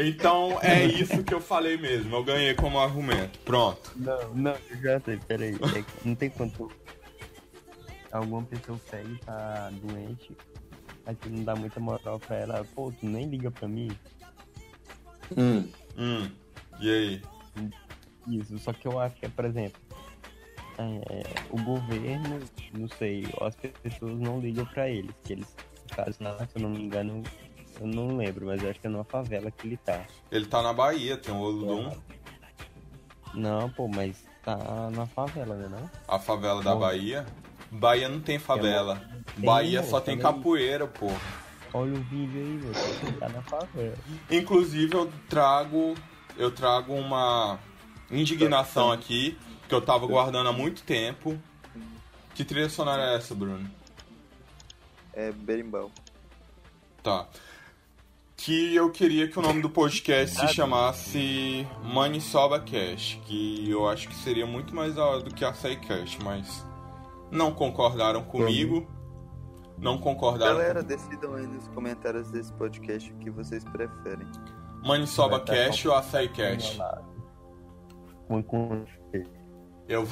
Então 0.00 0.60
é 0.62 0.84
isso 0.84 1.24
que 1.24 1.34
eu 1.34 1.40
falei 1.40 1.76
mesmo. 1.76 2.14
Eu 2.14 2.22
ganhei 2.22 2.54
como 2.54 2.78
argumento. 2.78 3.36
Pronto. 3.40 3.90
Não, 3.96 4.32
não, 4.32 4.56
eu 4.70 4.76
já 4.80 5.00
sei, 5.00 5.16
peraí. 5.16 5.56
É 5.56 5.84
não 6.04 6.14
tem 6.14 6.30
quanto. 6.30 6.70
Alguma 8.12 8.44
pessoa 8.44 8.78
pega 8.88 9.08
e 9.08 9.16
tá 9.18 9.72
doente, 9.82 10.36
aí 11.04 11.16
tu 11.16 11.28
não 11.28 11.42
dá 11.42 11.56
muita 11.56 11.80
moral 11.80 12.20
pra 12.20 12.36
ela. 12.36 12.64
Pô, 12.76 12.92
tu 12.92 13.06
nem 13.06 13.28
liga 13.28 13.50
pra 13.50 13.66
mim. 13.66 13.90
Hum. 15.36 15.68
Hum. 15.98 16.30
E 16.80 16.90
aí? 16.90 17.22
Isso, 18.28 18.58
só 18.58 18.72
que 18.72 18.86
eu 18.86 19.00
acho 19.00 19.16
que, 19.16 19.26
é, 19.26 19.28
por 19.28 19.44
exemplo, 19.44 19.80
é, 20.78 21.22
o 21.50 21.60
governo, 21.62 22.40
não 22.72 22.88
sei, 22.88 23.26
as 23.40 23.56
pessoas 23.56 24.18
não 24.18 24.40
ligam 24.40 24.64
pra 24.66 24.88
eles. 24.88 25.14
Que 25.24 25.32
eles, 25.34 25.56
lá, 26.20 26.46
se 26.46 26.56
eu 26.56 26.62
não 26.62 26.70
me 26.70 26.84
engano, 26.84 27.22
eu 27.80 27.86
não 27.86 28.16
lembro, 28.16 28.46
mas 28.46 28.62
eu 28.62 28.70
acho 28.70 28.80
que 28.80 28.86
é 28.86 28.90
numa 28.90 29.04
favela 29.04 29.50
que 29.50 29.66
ele 29.66 29.76
tá. 29.76 30.04
Ele 30.30 30.46
tá 30.46 30.62
na 30.62 30.72
Bahia, 30.72 31.16
tem 31.16 31.34
o 31.34 31.38
Oludum. 31.38 31.90
Não, 33.34 33.68
pô, 33.70 33.88
mas 33.88 34.24
tá 34.44 34.90
na 34.90 35.06
favela, 35.06 35.56
né 35.56 35.68
não? 35.68 35.90
A 36.06 36.18
favela 36.18 36.62
da. 36.62 36.74
Bahia. 36.74 37.26
Bahia 37.70 38.08
não 38.08 38.20
tem 38.20 38.38
favela. 38.38 39.02
Bahia 39.36 39.82
pô, 39.82 39.88
só 39.88 40.00
tem 40.00 40.18
capoeira, 40.18 40.86
pô. 40.86 41.08
Olha 41.74 41.92
o 41.92 42.02
vídeo 42.02 42.40
aí, 42.40 42.56
velho. 42.56 43.18
Tá 43.18 43.28
na 43.28 43.42
favela. 43.42 43.96
Inclusive 44.30 44.94
eu 44.94 45.12
trago. 45.28 45.94
Eu 46.36 46.50
trago 46.50 46.94
uma 46.94 47.58
indignação 48.10 48.92
aqui, 48.92 49.36
que 49.68 49.74
eu 49.74 49.80
tava 49.82 50.06
guardando 50.06 50.48
há 50.48 50.52
muito 50.52 50.82
tempo. 50.82 51.38
Que 52.34 52.44
trilha 52.44 52.68
sonora 52.68 53.02
é 53.02 53.16
essa, 53.16 53.34
Bruno? 53.34 53.68
É 55.12 55.32
berimbau. 55.32 55.90
Tá. 57.02 57.26
que 58.36 58.74
eu 58.74 58.90
queria 58.90 59.26
que 59.28 59.38
o 59.38 59.42
nome 59.42 59.60
do 59.60 59.68
podcast 59.68 60.36
se 60.38 60.48
chamasse 60.54 61.66
Manisoba 61.82 62.60
Cast, 62.60 63.18
que 63.26 63.68
eu 63.68 63.88
acho 63.88 64.08
que 64.08 64.14
seria 64.14 64.46
muito 64.46 64.74
mais 64.74 64.94
da 64.94 65.04
hora 65.04 65.20
do 65.22 65.34
que 65.34 65.44
Açaí 65.44 65.76
Cast, 65.76 66.22
mas 66.22 66.64
não 67.30 67.52
concordaram 67.52 68.22
comigo. 68.22 68.86
Não 69.80 69.98
concordaram. 69.98 70.56
Galera, 70.56 70.82
decidam 70.82 71.34
aí 71.34 71.46
nos 71.46 71.68
comentários 71.68 72.30
desse 72.30 72.52
podcast 72.54 73.12
o 73.12 73.16
que 73.16 73.30
vocês 73.30 73.64
preferem. 73.64 74.26
Tá 75.40 75.52
Cast 75.52 75.88
ou 75.88 75.94
Açaí? 75.94 76.28
Com, 78.26 78.42
com... 78.42 78.84
Eu 79.88 80.06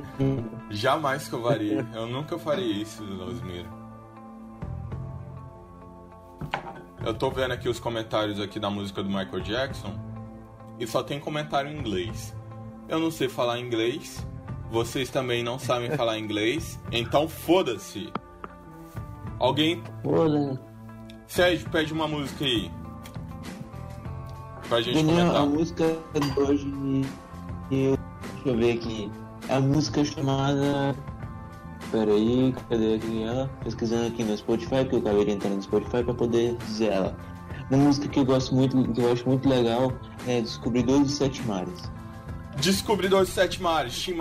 jamais 0.70 1.28
que 1.28 1.34
eu 1.34 1.42
varia. 1.42 1.86
Eu 1.94 2.06
nunca 2.06 2.38
faria 2.38 2.82
isso, 2.82 3.02
Osmiro. 3.22 3.68
Eu 7.04 7.14
tô 7.14 7.30
vendo 7.30 7.52
aqui 7.52 7.68
os 7.68 7.78
comentários 7.78 8.40
aqui 8.40 8.58
da 8.58 8.68
música 8.68 9.02
do 9.02 9.08
Michael 9.08 9.40
Jackson 9.40 9.92
e 10.78 10.86
só 10.86 11.02
tem 11.02 11.20
comentário 11.20 11.70
em 11.70 11.78
inglês. 11.78 12.34
Eu 12.88 12.98
não 12.98 13.10
sei 13.10 13.28
falar 13.28 13.58
inglês, 13.58 14.26
vocês 14.70 15.10
também 15.10 15.42
não 15.42 15.58
sabem 15.58 15.90
falar 15.92 16.18
inglês, 16.18 16.78
então 16.90 17.28
foda-se. 17.28 18.12
Alguém. 19.38 19.82
Foda. 20.02 20.60
Sérgio, 21.26 21.68
pede 21.70 21.92
uma 21.92 22.06
música 22.08 22.44
aí. 22.44 22.70
Pra 24.68 24.80
gente 24.80 24.96
Daniel, 24.96 25.26
comentar. 25.26 25.42
a 25.42 25.46
música 25.46 25.96
de 26.14 26.40
hoje. 26.40 26.72
Eu, 27.70 27.98
deixa 28.34 28.48
eu 28.48 28.56
ver 28.56 28.72
aqui. 28.72 29.12
É 29.48 29.54
a 29.54 29.60
música 29.60 30.04
chamada. 30.04 30.94
Pera 31.90 32.10
aí, 32.12 32.52
cadê 32.68 32.94
aqui 32.94 33.22
ela? 33.22 33.48
Pesquisando 33.62 34.08
aqui 34.08 34.24
no 34.24 34.36
Spotify, 34.36 34.84
que 34.88 34.96
eu 34.96 34.98
acabei 34.98 35.24
de 35.24 35.30
entrar 35.32 35.50
no 35.50 35.62
Spotify 35.62 36.02
pra 36.02 36.14
poder 36.14 36.56
dizer 36.66 36.92
ela. 36.92 37.16
Uma 37.70 37.84
música 37.84 38.08
que 38.08 38.18
eu 38.18 38.24
gosto 38.24 38.54
muito, 38.54 38.92
que 38.92 39.00
eu 39.00 39.12
acho 39.12 39.28
muito 39.28 39.48
legal 39.48 39.92
é 40.26 40.40
Descobridor 40.40 41.00
dos 41.00 41.14
Sete 41.14 41.42
Mares. 41.42 41.90
Descobridor 42.60 43.24
de 43.24 43.30
Sete 43.30 43.62
Mares, 43.62 43.96
Tim 43.98 44.14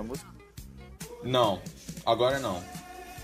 uma 0.00 0.08
música? 0.08 0.28
Não, 1.22 1.60
agora 2.04 2.38
não. 2.38 2.62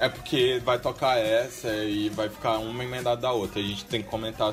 É 0.00 0.08
porque 0.08 0.60
vai 0.64 0.78
tocar 0.78 1.18
essa 1.18 1.68
e 1.84 2.08
vai 2.10 2.28
ficar 2.28 2.58
uma 2.58 2.82
emendada 2.82 3.20
da 3.20 3.32
outra. 3.32 3.60
A 3.60 3.62
gente 3.62 3.84
tem 3.84 4.02
que 4.02 4.08
comentar 4.08 4.52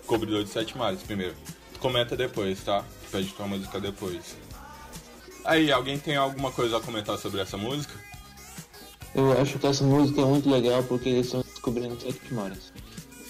Descobridor 0.00 0.42
de 0.42 0.50
Sete 0.50 0.76
Mares 0.76 1.02
primeiro. 1.02 1.34
Comenta 1.78 2.16
depois, 2.16 2.60
tá? 2.64 2.84
Pede 3.12 3.32
tua 3.32 3.46
música 3.46 3.80
depois. 3.80 4.36
Aí, 5.44 5.70
alguém 5.72 5.98
tem 5.98 6.16
alguma 6.16 6.50
coisa 6.50 6.76
a 6.76 6.80
comentar 6.80 7.16
sobre 7.16 7.40
essa 7.40 7.56
música? 7.56 7.94
Eu 9.14 9.40
acho 9.40 9.58
que 9.58 9.66
essa 9.66 9.84
música 9.84 10.20
é 10.20 10.24
muito 10.24 10.50
legal 10.50 10.82
porque 10.84 11.08
eles 11.08 11.26
estão 11.26 11.42
descobrindo 11.42 11.98
sete 12.00 12.34
mares. 12.34 12.72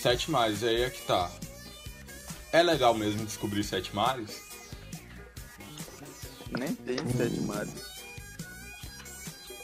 Sete 0.00 0.30
Mares, 0.30 0.62
aí 0.62 0.82
é 0.82 0.90
que 0.90 1.02
tá. 1.02 1.30
É 2.52 2.62
legal 2.62 2.94
mesmo 2.94 3.24
descobrir 3.26 3.62
Sete 3.62 3.94
Mares? 3.94 4.40
Nem 6.58 6.74
tem 6.74 6.96
sete 7.16 7.40
mares. 7.42 7.89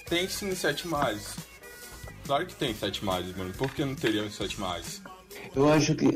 Tem 0.08 0.28
sim 0.28 0.54
Sete 0.54 0.86
Mares. 0.86 1.34
Claro 2.24 2.46
que 2.46 2.54
tem 2.54 2.74
Sete 2.74 3.04
Mares, 3.04 3.36
mano. 3.36 3.52
Por 3.54 3.70
que 3.72 3.84
não 3.84 3.94
teriam 3.94 4.30
Sete 4.30 4.60
Mares? 4.60 5.02
Eu 5.54 5.72
acho 5.72 5.94
que 5.94 6.06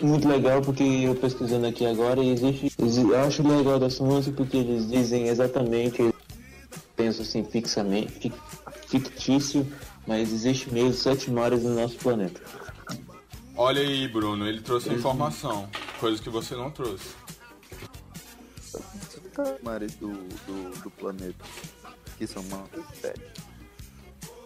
é 0.00 0.04
muito 0.04 0.28
legal 0.28 0.60
porque 0.62 0.82
eu 0.82 1.14
pesquisando 1.14 1.66
aqui 1.66 1.86
agora 1.86 2.22
existe. 2.22 2.72
exi- 2.78 3.02
Eu 3.08 3.18
acho 3.20 3.42
legal 3.46 3.78
dessa 3.78 4.02
música 4.02 4.36
porque 4.36 4.56
eles 4.58 4.88
dizem 4.88 5.28
exatamente, 5.28 6.00
eu 6.02 6.14
penso 6.94 7.22
assim 7.22 7.44
fixamente, 7.44 8.12
fic- 8.12 8.34
fictício, 8.88 9.66
mas 10.06 10.32
existe 10.32 10.72
mesmo 10.72 10.94
sete 10.94 11.30
mares 11.30 11.62
no 11.62 11.74
nosso 11.74 11.96
planeta. 11.96 12.40
Olha 13.56 13.80
aí, 13.80 14.06
Bruno, 14.08 14.46
ele 14.46 14.60
trouxe 14.60 14.90
informação. 14.90 15.68
Coisa 15.98 16.22
que 16.22 16.28
você 16.28 16.54
não 16.54 16.70
trouxe. 16.70 17.06
Mares 19.62 19.94
do, 19.96 20.08
do, 20.46 20.82
do 20.82 20.90
planeta. 20.90 21.44
Que 22.18 22.26
são 22.26 22.42
uma 22.42 22.64
sete. 23.00 23.20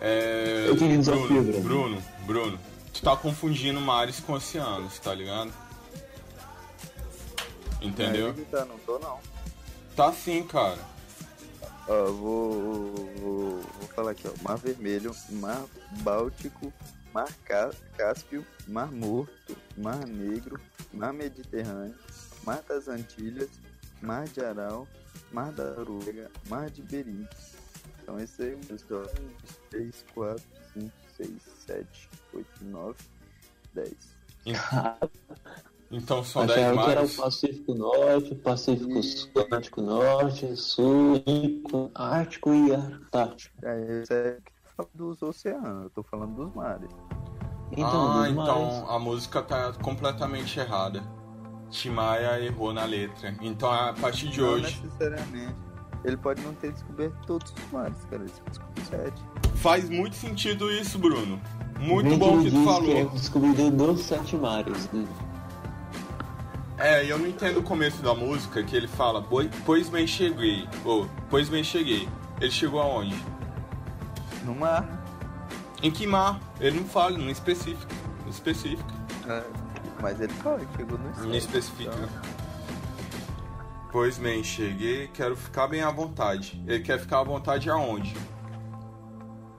É. 0.00 0.64
Eu 0.68 0.76
tenho 0.78 0.96
um 0.96 1.00
desafio, 1.00 1.26
Bruno, 1.26 1.42
Bruno. 1.44 1.62
Bruno, 1.62 2.02
Bruno, 2.26 2.60
tu 2.92 3.02
tá 3.02 3.16
confundindo 3.16 3.80
mares 3.80 4.18
com 4.20 4.32
oceanos, 4.32 4.98
tá 4.98 5.14
ligado? 5.14 5.52
Entendeu? 7.80 8.34
Que 8.34 8.44
tá, 8.46 8.64
não 8.64 8.78
tô 8.80 8.98
não. 8.98 9.18
Tá 9.96 10.12
sim, 10.12 10.42
cara. 10.42 10.78
Ó, 11.88 12.04
vou, 12.12 12.94
vou, 13.18 13.60
vou 13.60 13.88
falar 13.94 14.12
aqui, 14.12 14.28
ó. 14.28 14.32
Mar 14.42 14.56
Vermelho, 14.58 15.14
Mar 15.30 15.64
Báltico, 16.02 16.72
Mar 17.12 17.28
Cá- 17.44 17.70
Cáspio, 17.96 18.44
Mar 18.68 18.90
Morto, 18.92 19.56
Mar 19.76 20.06
Negro, 20.06 20.60
Mar 20.92 21.12
Mediterrâneo, 21.12 21.94
Mar 22.44 22.62
das 22.68 22.86
Antilhas, 22.88 23.48
Mar 24.00 24.26
de 24.28 24.40
Aral, 24.44 24.86
Mar 25.32 25.50
da 25.52 25.64
Noruega, 25.74 26.30
Mar 26.48 26.70
de 26.70 26.82
Bering. 26.82 27.26
Então 28.10 28.18
esse 28.18 28.42
aí 28.42 28.50
é 28.50 28.54
o 28.54 28.58
1, 28.58 28.76
2, 28.88 29.10
3, 29.70 30.04
4, 30.14 30.44
5, 30.74 30.92
6, 31.16 31.30
7, 31.66 32.10
8, 32.34 32.64
9, 32.64 32.96
10. 33.74 33.94
Então 35.92 36.22
são 36.22 36.42
Achava 36.42 36.60
10 36.60 36.72
que 36.72 36.90
era 36.90 37.00
o 37.00 37.02
mares. 37.02 37.16
Pacífico 37.16 37.74
Norte, 37.74 38.34
Pacífico 38.36 39.02
Sul, 39.02 39.30
Atlântico 39.42 39.82
Norte, 39.82 40.56
Sul, 40.56 41.22
Índico, 41.26 41.90
Ártico 41.92 42.54
e 42.54 42.72
Antártico. 42.72 43.56
É 43.64 44.02
que 44.04 44.52
fala 44.76 44.88
dos 44.94 45.20
oceanos, 45.20 45.84
eu 45.84 45.90
tô 45.90 46.04
falando 46.04 46.36
dos 46.36 46.54
mares. 46.54 46.90
Então, 47.72 48.12
ah, 48.12 48.22
dos 48.22 48.30
então 48.30 48.66
mares. 48.66 48.88
a 48.88 48.98
música 49.00 49.42
tá 49.42 49.72
completamente 49.82 50.60
errada. 50.60 51.02
Timaya 51.70 52.40
errou 52.40 52.72
na 52.72 52.84
letra. 52.84 53.36
Então 53.40 53.68
a 53.72 53.92
partir 53.92 54.28
de 54.28 54.40
não 54.40 54.48
hoje 54.50 54.80
necessariamente. 54.84 55.69
Ele 56.04 56.16
pode 56.16 56.40
não 56.42 56.54
ter 56.54 56.72
descoberto 56.72 57.14
todos 57.26 57.52
os 57.52 57.72
mares, 57.72 57.96
cara. 58.10 58.22
Ele 58.22 58.32
só 58.32 58.42
descobriu 58.48 58.84
sete. 58.86 59.22
faz 59.56 59.88
muito 59.90 60.16
sentido 60.16 60.70
isso, 60.72 60.98
Bruno. 60.98 61.40
Muito 61.78 62.16
bom 62.16 62.42
que 62.42 62.50
tu 62.50 62.64
falou. 62.64 62.96
É 62.96 63.04
descobridor 63.06 63.70
dos 63.92 64.02
sete 64.02 64.36
mares. 64.36 64.88
né? 64.92 65.06
É, 66.78 67.04
eu 67.04 67.18
não 67.18 67.26
entendo 67.26 67.60
o 67.60 67.62
começo 67.62 68.00
da 68.02 68.14
música 68.14 68.62
que 68.62 68.74
ele 68.74 68.88
fala, 68.88 69.20
"Boi- 69.20 69.50
pois 69.66 69.88
bem 69.90 70.06
cheguei. 70.06 70.66
Ou, 70.84 71.06
pois 71.28 71.48
bem 71.48 71.62
cheguei. 71.62 72.08
Ele 72.40 72.50
chegou 72.50 72.80
aonde? 72.80 73.14
No 74.44 74.54
mar. 74.54 74.88
Em 75.82 75.90
que 75.90 76.06
mar? 76.06 76.40
Ele 76.58 76.78
não 76.80 76.86
fala, 76.86 77.18
não 77.18 77.28
especifica. 77.28 77.86
Não 78.22 78.30
especifica. 78.30 78.82
É, 79.28 79.42
mas 80.00 80.18
ele 80.20 80.32
fala 80.34 80.58
que 80.64 80.76
chegou 80.78 80.98
no 80.98 81.26
Não 81.26 81.34
especifica. 81.34 82.08
Pois 83.92 84.18
bem, 84.18 84.44
cheguei, 84.44 85.08
quero 85.08 85.36
ficar 85.36 85.66
bem 85.66 85.82
à 85.82 85.90
vontade. 85.90 86.62
Ele 86.66 86.80
quer 86.80 86.98
ficar 87.00 87.20
à 87.20 87.24
vontade 87.24 87.68
aonde? 87.68 88.14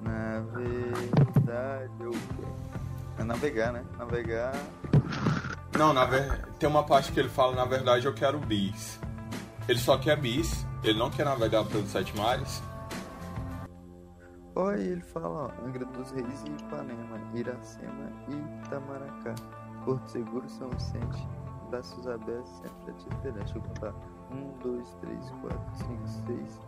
Na 0.01 0.39
verdade, 0.39 1.91
eu... 1.99 2.11
É 3.17 3.23
navegar, 3.25 3.73
né? 3.73 3.83
Navegar. 3.97 4.53
Não, 5.77 5.93
na 5.93 6.05
ver... 6.05 6.45
tem 6.59 6.69
uma 6.69 6.83
parte 6.83 7.11
que 7.11 7.19
ele 7.19 7.27
fala, 7.27 7.55
na 7.55 7.65
verdade, 7.65 8.05
eu 8.05 8.13
quero 8.13 8.39
bis. 8.39 8.99
Ele 9.67 9.79
só 9.79 9.97
quer 9.97 10.17
bis, 10.17 10.65
ele 10.81 10.97
não 10.97 11.11
quer 11.11 11.25
navegar 11.25 11.65
pelos 11.65 11.89
sete 11.89 12.15
mares. 12.15 12.63
Olha, 14.55 14.81
ele 14.81 15.01
fala, 15.01 15.27
ó, 15.47 15.65
Angra 15.65 15.85
dos 15.85 16.11
Reis 16.11 16.43
e 16.45 16.51
Ipanema, 16.51 17.19
Iracema 17.33 18.11
e 18.29 18.65
Itamaracá. 18.65 19.35
Porto 19.85 20.07
Seguro, 20.09 20.49
São 20.49 20.69
Vicente, 20.69 21.27
braços 21.71 22.07
abertos, 22.07 22.51
sempre 22.57 22.91
a 22.91 22.93
te 22.93 23.07
esperar. 23.07 23.39
Deixa 23.39 23.57
eu 23.57 23.61
contar. 23.61 23.93
Um, 24.31 24.51
dois, 24.61 24.93
três, 25.01 25.31
quatro, 25.41 25.59
cinco, 25.75 26.07
seis, 26.27 26.59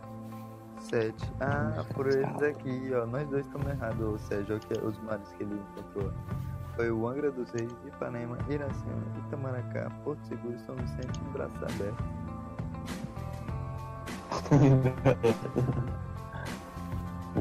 sete. 0.80 1.32
Ah, 1.40 1.84
por 1.94 2.06
eles 2.08 2.42
aqui, 2.42 2.90
ó. 2.94 3.06
Nós 3.06 3.28
dois 3.28 3.46
estamos 3.46 3.66
errados, 3.68 4.00
ô 4.00 4.18
Sérgio, 4.18 4.58
que 4.60 4.78
é 4.78 4.82
os 4.82 4.98
mares 5.00 5.28
que 5.36 5.42
ele 5.42 5.54
encontrou. 5.54 6.12
Foi 6.74 6.90
o 6.90 7.06
Angra 7.06 7.30
dos 7.30 7.50
Reis, 7.50 7.72
Ipanema, 7.86 8.36
Iracema, 8.48 9.02
Itamaracá, 9.26 9.90
Porto 10.02 10.26
Seguro, 10.26 10.58
São 10.60 10.74
Vicente 10.74 11.20
e 11.20 11.32
braços 11.32 11.62
abertos. 11.62 12.04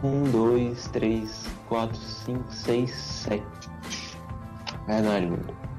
Um, 0.02 0.24
dois, 0.32 0.88
três, 0.88 1.48
quatro, 1.70 1.96
cinco, 1.96 2.52
seis, 2.52 2.92
sete. 2.92 3.46
Verdade, 4.88 5.28
mano. 5.28 5.73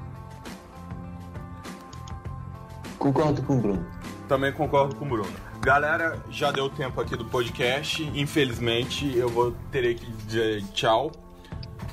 Concordo 3.05 3.43
com 3.43 3.57
o 3.57 3.61
Bruno. 3.61 3.85
Também 4.27 4.51
concordo 4.51 4.95
com 4.95 5.05
o 5.05 5.07
Bruno. 5.07 5.31
Galera, 5.61 6.17
já 6.31 6.51
deu 6.51 6.67
tempo 6.71 6.99
aqui 6.99 7.15
do 7.15 7.23
podcast. 7.25 8.01
Infelizmente, 8.15 9.15
eu 9.15 9.29
vou 9.29 9.51
ter 9.71 9.93
que 9.93 10.11
dizer 10.23 10.63
tchau. 10.73 11.11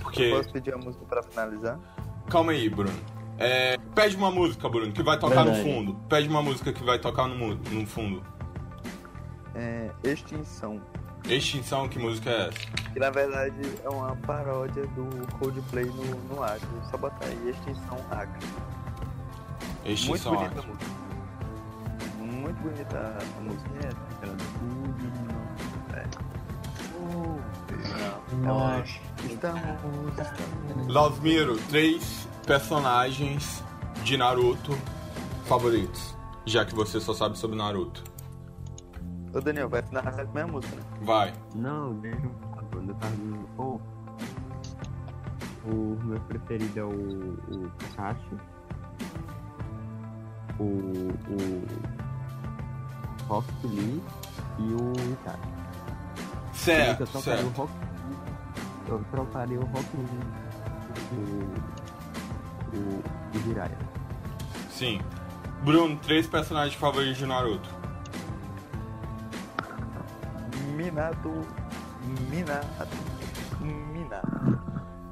Porque. 0.00 0.30
Posso 0.30 0.50
pedir 0.50 0.72
a 0.72 0.78
música 0.78 1.04
pra 1.04 1.22
finalizar? 1.22 1.78
Calma 2.30 2.52
aí, 2.52 2.66
Bruno. 2.70 2.98
É, 3.38 3.76
Pede 3.94 4.16
uma 4.16 4.30
música, 4.30 4.66
Bruno, 4.70 4.90
que 4.90 5.02
vai 5.02 5.18
tocar 5.18 5.44
Verdade. 5.44 5.58
no 5.58 5.74
fundo. 5.74 5.94
Pede 6.08 6.28
uma 6.30 6.40
música 6.40 6.72
que 6.72 6.82
vai 6.82 6.98
tocar 6.98 7.28
no, 7.28 7.56
no 7.56 7.86
fundo. 7.86 8.22
É, 9.54 9.90
Extinção. 10.02 10.80
Extinção, 11.28 11.90
que 11.90 11.98
música 11.98 12.30
é 12.30 12.48
essa? 12.48 12.90
Que 12.90 12.98
na 12.98 13.10
verdade 13.10 13.60
é 13.84 13.88
uma 13.90 14.16
paródia 14.16 14.86
do 14.86 15.36
Coldplay 15.38 15.84
no, 15.84 16.34
no 16.34 16.42
Acre. 16.42 16.66
Só 16.90 16.96
botar 16.96 17.26
aí 17.26 17.50
Extinção 17.50 17.98
Acre. 18.10 18.46
Extinção 19.84 20.32
Muito 20.32 20.44
bonita 20.44 20.60
Acre. 20.60 20.72
música. 20.72 20.91
Muito 22.42 22.60
bonita 22.60 22.98
a 22.98 23.40
música. 23.40 23.70
É, 23.82 23.90
ela 24.26 24.34
do 24.34 24.44
uma- 28.42 28.82
Estamos. 29.24 29.62
Lausmiro, 30.88 31.56
três 31.68 32.26
personagens 32.46 33.62
de 34.02 34.16
Naruto 34.16 34.72
favoritos. 35.44 36.16
Já 36.44 36.64
que 36.64 36.74
você 36.74 37.00
só 37.00 37.14
sabe 37.14 37.38
sobre 37.38 37.56
Naruto. 37.56 38.02
Ô 39.32 39.40
Daniel, 39.40 39.68
vai 39.68 39.80
com 40.24 40.30
a 40.30 40.34
minha 40.34 40.46
música, 40.48 40.74
né? 40.74 40.82
Vai. 41.02 41.32
Não, 41.54 41.94
deixa 41.94 42.18
eu 42.26 42.30
falar, 42.50 42.62
quando 42.72 42.88
eu 42.90 42.94
tava 42.96 43.14
no. 43.16 43.48
Oh, 43.56 43.80
o 45.70 45.98
meu 46.04 46.20
preferido 46.22 46.80
é 46.80 46.84
o, 46.84 46.88
o 46.90 47.70
Kakashi. 47.78 48.36
O. 50.58 50.64
O. 50.64 52.11
Rock 53.28 53.48
Lee 53.64 54.02
e 54.58 54.74
o 54.74 54.92
Itachi. 55.12 55.38
Certo, 56.52 57.00
eu 57.00 57.06
trocaria 57.06 57.42
certo. 57.42 57.46
O 57.46 57.50
Rock, 57.50 57.72
eu 58.88 59.04
trocaria 59.10 59.60
o 59.60 59.64
Rock 59.64 59.96
Lee. 59.96 60.20
O. 61.12 62.76
O. 62.76 63.02
O 63.36 63.42
Jiraiya. 63.44 63.78
Sim. 64.70 65.00
Bruno, 65.64 65.96
três 65.96 66.26
personagens 66.26 66.74
favoritos 66.74 67.18
de 67.18 67.26
Naruto. 67.26 67.68
Minato. 70.74 71.30
Minato. 72.30 72.96
Minato. 73.60 74.58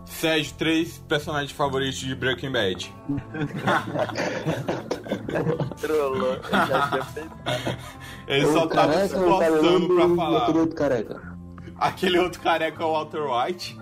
Sérgio, 0.07 0.55
três 0.55 0.99
personagens 0.99 1.53
favoritos 1.53 1.99
de 1.99 2.15
Breaking 2.15 2.53
Bad. 2.53 2.95
Trollou. 5.81 6.37
Ele 8.27 8.47
só 8.47 8.67
tava 8.67 8.93
careca, 8.93 9.09
se 9.09 9.15
o 9.17 9.39
cabelão 9.39 9.57
esforçando 9.57 9.89
do- 9.89 9.95
pra 9.95 10.17
falar. 10.17 10.43
Aquele 10.43 10.59
outro 10.59 10.77
careca. 10.77 11.39
Aquele 11.79 12.19
outro 12.19 12.41
careca 12.41 12.83
é 12.83 12.87
o 12.87 12.93
Walter 12.93 13.23
White. 13.23 13.79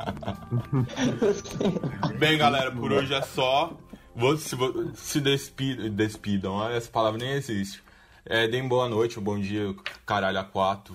Bem, 2.18 2.38
galera, 2.38 2.70
por 2.72 2.92
hoje 2.92 3.12
é 3.14 3.22
só. 3.22 3.72
Vou, 4.14 4.36
se, 4.36 4.56
se 4.94 5.20
despi- 5.20 5.88
despidam, 5.90 6.52
olha, 6.54 6.74
essa 6.74 6.90
palavra 6.90 7.18
nem 7.18 7.30
existe. 7.32 7.82
É, 8.24 8.46
deem 8.48 8.66
boa 8.68 8.88
noite, 8.88 9.18
ou 9.18 9.24
bom 9.24 9.38
dia, 9.38 9.74
caralho, 10.04 10.38
a 10.38 10.44
quatro. 10.44 10.94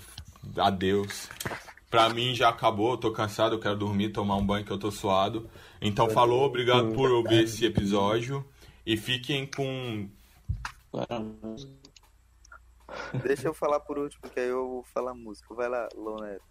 Adeus. 0.58 1.30
Pra 1.89 2.10
mim 2.10 2.36
já 2.36 2.49
acabou, 2.49 2.91
eu 2.91 2.97
tô 2.97 3.12
cansado, 3.12 3.56
eu 3.56 3.60
quero 3.60 3.76
dormir, 3.78 4.10
tomar 4.10 4.36
um 4.36 4.45
banho 4.45 4.66
que 4.66 4.72
eu 4.72 4.78
tô 4.78 4.91
suado. 4.91 5.49
Então 5.82 6.10
falou, 6.10 6.43
obrigado 6.45 6.91
por 6.93 7.10
ouvir 7.12 7.43
esse 7.45 7.66
episódio. 7.66 8.45
E 8.86 8.96
fiquem 8.96 9.50
com. 9.50 10.08
Deixa 13.26 13.48
eu 13.48 13.54
falar 13.54 13.80
por 13.80 13.98
último, 13.98 14.30
que 14.30 14.40
aí 14.40 14.48
eu 14.48 14.70
vou 14.70 14.84
falar 14.84 15.16
música. 15.16 15.56
Vai 15.56 15.68
lá, 15.68 15.90
Loneto. 15.96 16.46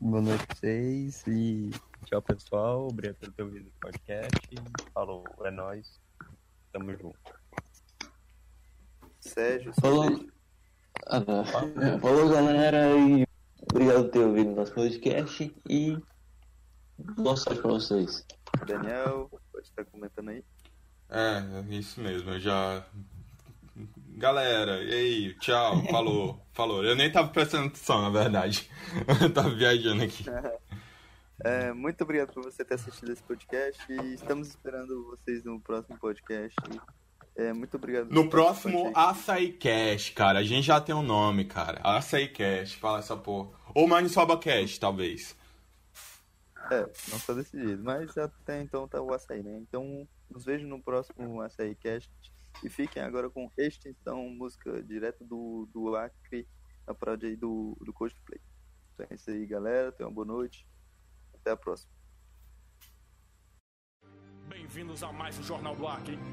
Boa 0.00 0.22
noite 0.22 0.46
pra 0.46 0.56
vocês 0.56 1.26
e 1.26 1.70
tchau 2.06 2.22
pessoal. 2.22 2.86
Obrigado 2.86 3.16
por 3.16 3.32
ter 3.32 3.42
ouvido 3.42 3.68
o 3.68 3.80
podcast. 3.80 4.38
Falou, 4.94 5.24
é 5.44 5.50
nóis. 5.50 6.00
Tamo 6.72 6.92
junto. 6.92 7.18
Sérgio, 9.18 9.72
Falou. 9.80 10.26
Ah, 11.06 11.20
tá. 11.20 11.44
Falou, 12.00 12.28
galera, 12.28 12.96
e 12.96 13.26
obrigado 13.70 14.04
por 14.04 14.10
ter 14.10 14.18
ouvido 14.20 14.54
nosso 14.54 14.72
podcast 14.72 15.54
e 15.68 15.98
boa 17.16 17.36
sorte 17.36 17.60
pra 17.62 17.72
vocês. 17.72 18.24
Daniel, 18.64 19.28
pode 19.52 19.66
estar 19.66 19.84
comentando 19.86 20.28
aí. 20.28 20.44
É, 21.10 21.74
isso 21.74 22.00
mesmo, 22.00 22.30
eu 22.30 22.40
já. 22.40 22.84
Galera, 24.16 24.82
e 24.82 24.92
aí, 24.92 25.34
tchau, 25.34 25.82
falou, 25.86 26.40
falou. 26.52 26.84
Eu 26.84 26.96
nem 26.96 27.10
tava 27.10 27.28
prestando 27.28 27.68
atenção, 27.68 28.02
na 28.02 28.10
verdade. 28.10 28.68
Eu 29.22 29.32
tava 29.32 29.50
viajando 29.50 30.02
aqui. 30.02 30.24
É, 31.40 31.72
muito 31.72 32.02
obrigado 32.02 32.32
por 32.32 32.42
você 32.42 32.64
ter 32.64 32.74
assistido 32.74 33.12
esse 33.12 33.22
podcast 33.22 33.80
e 33.88 34.14
estamos 34.14 34.48
esperando 34.48 35.04
vocês 35.04 35.44
no 35.44 35.60
próximo 35.60 35.96
podcast. 35.96 36.56
É, 37.36 37.52
muito 37.52 37.76
obrigado. 37.76 38.10
No 38.10 38.28
próximo 38.28 38.90
Açaí 38.92 39.52
Cast, 39.52 40.14
cara, 40.14 40.40
a 40.40 40.42
gente 40.42 40.66
já 40.66 40.80
tem 40.80 40.92
um 40.92 41.02
nome, 41.02 41.44
cara. 41.44 41.80
Açaí 41.84 42.26
Cast, 42.26 42.76
fala 42.78 42.98
essa 42.98 43.16
porra. 43.16 43.50
Ou 43.72 43.86
Maniçoba 43.86 44.36
Cast, 44.36 44.80
talvez. 44.80 45.36
É, 46.72 46.80
não 47.08 47.20
tá 47.20 47.32
decidido, 47.34 47.84
mas 47.84 48.18
até 48.18 48.60
então 48.60 48.88
tá 48.88 49.00
o 49.00 49.14
açaí, 49.14 49.40
né? 49.42 49.58
Então, 49.58 50.06
nos 50.30 50.44
vejo 50.44 50.66
no 50.66 50.82
próximo 50.82 51.40
Açaí 51.40 51.74
Cast 51.74 52.10
e 52.62 52.68
fiquem 52.68 53.02
agora 53.02 53.30
com 53.30 53.50
Extinção, 53.56 54.28
música 54.30 54.82
direto 54.82 55.24
do, 55.24 55.68
do 55.72 55.94
Acre, 55.94 56.46
a 56.86 56.94
paródia 56.94 57.28
aí 57.28 57.36
do, 57.36 57.76
do 57.80 57.92
Coldplay. 57.92 58.40
Então 58.94 59.06
é 59.10 59.14
isso 59.14 59.30
aí, 59.30 59.46
galera. 59.46 59.92
Tenham 59.92 60.10
uma 60.10 60.14
boa 60.14 60.26
noite. 60.26 60.66
Até 61.34 61.52
a 61.52 61.56
próxima. 61.56 61.97
Bem-vindos 64.48 65.02
a 65.02 65.12
mais 65.12 65.38
um 65.38 65.42
Jornal 65.42 65.76
do 65.76 65.86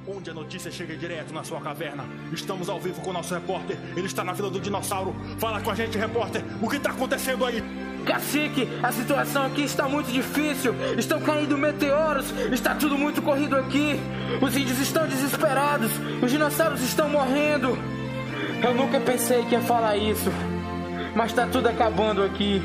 onde 0.07 0.29
a 0.29 0.33
notícia 0.33 0.71
chega 0.71 0.95
direto 0.95 1.33
na 1.33 1.43
sua 1.43 1.59
caverna. 1.59 2.05
Estamos 2.31 2.69
ao 2.69 2.79
vivo 2.79 3.01
com 3.01 3.09
o 3.09 3.13
nosso 3.13 3.33
repórter, 3.33 3.77
ele 3.95 4.07
está 4.07 4.23
na 4.23 4.31
Vila 4.31 4.49
do 4.49 4.57
Dinossauro. 4.57 5.13
Fala 5.37 5.59
com 5.59 5.69
a 5.69 5.75
gente, 5.75 5.97
repórter, 5.97 6.41
o 6.61 6.69
que 6.69 6.77
está 6.77 6.91
acontecendo 6.91 7.43
aí? 7.43 7.61
Cacique, 8.05 8.69
a 8.81 8.89
situação 8.93 9.45
aqui 9.45 9.63
está 9.63 9.89
muito 9.89 10.09
difícil. 10.11 10.73
Estão 10.97 11.19
caindo 11.21 11.57
meteoros, 11.57 12.31
está 12.53 12.73
tudo 12.73 12.97
muito 12.97 13.21
corrido 13.21 13.57
aqui. 13.57 13.99
Os 14.41 14.55
índios 14.55 14.79
estão 14.79 15.05
desesperados, 15.07 15.91
os 16.23 16.31
dinossauros 16.31 16.81
estão 16.81 17.09
morrendo. 17.09 17.77
Eu 18.63 18.73
nunca 18.73 18.97
pensei 19.01 19.43
que 19.43 19.55
ia 19.55 19.61
falar 19.61 19.97
isso, 19.97 20.31
mas 21.13 21.31
está 21.31 21.45
tudo 21.47 21.67
acabando 21.67 22.23
aqui. 22.23 22.61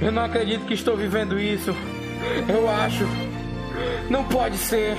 Eu 0.00 0.10
não 0.10 0.24
acredito 0.24 0.66
que 0.66 0.74
estou 0.74 0.96
vivendo 0.96 1.38
isso. 1.38 1.70
Eu 2.48 2.68
acho. 2.68 3.31
Não 4.10 4.24
pode 4.24 4.56
ser. 4.56 4.96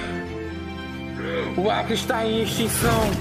O 1.58 1.70
Acre 1.70 1.94
está 1.94 2.26
em 2.26 2.44
extinção. 2.44 3.12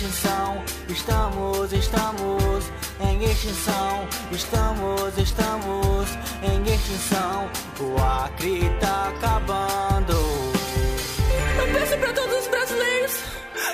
Extinção. 0.00 0.64
Estamos, 0.88 1.72
estamos 1.72 2.64
em 3.00 3.24
extinção. 3.24 4.08
Estamos, 4.32 5.18
estamos 5.18 6.08
em 6.42 6.62
extinção. 6.74 7.50
O 7.78 8.00
Acre 8.00 8.70
tá 8.80 9.10
acabando. 9.10 10.12
Eu 11.58 11.72
peço 11.72 11.98
pra 11.98 12.12
todos 12.14 12.34
os 12.38 12.46
brasileiros 12.48 13.14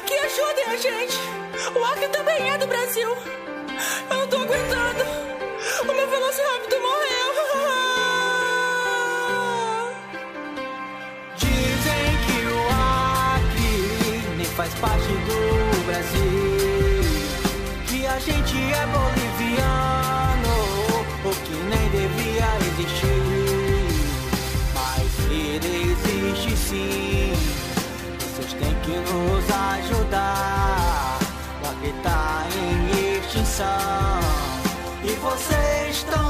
que 0.05 0.15
ajudem 0.15 0.65
a 0.65 0.77
gente. 0.77 1.17
O 1.79 1.85
Acre 1.85 2.09
também 2.09 2.51
é 2.51 2.59
do 2.59 2.67
Brasil. 2.67 3.09
Eu 4.11 4.17
não 4.17 4.27
tô 4.27 4.37
aguentando. 4.39 5.05
O 5.83 5.93
meu 5.93 6.11
velociraptor 6.11 6.81
morreu. 6.81 7.27
Dizem 11.37 12.19
que 12.27 12.47
o 12.49 12.59
Acre 13.39 14.37
nem 14.37 14.47
faz 14.47 14.75
parte 14.75 15.07
do 15.07 15.66
Brasil. 15.97 17.01
Que 17.87 18.07
a 18.07 18.19
gente 18.19 18.55
é 18.55 18.87
boliviano, 18.87 20.57
ou 21.25 21.33
que 21.33 21.55
nem 21.71 21.89
devia 21.89 22.49
existir. 22.69 23.17
Mas 24.75 25.09
ele 25.31 25.93
existe 25.93 26.55
sim. 26.55 27.33
Vocês 28.19 28.53
têm 28.53 28.75
que 28.83 28.97
nos 29.11 29.45
ajudar. 29.73 31.19
O 31.63 31.67
Acre 31.67 31.95
tá 32.03 32.47
em 32.55 33.17
extinção. 33.17 34.21
E 35.03 35.13
vocês 35.23 35.97
estão 35.97 36.26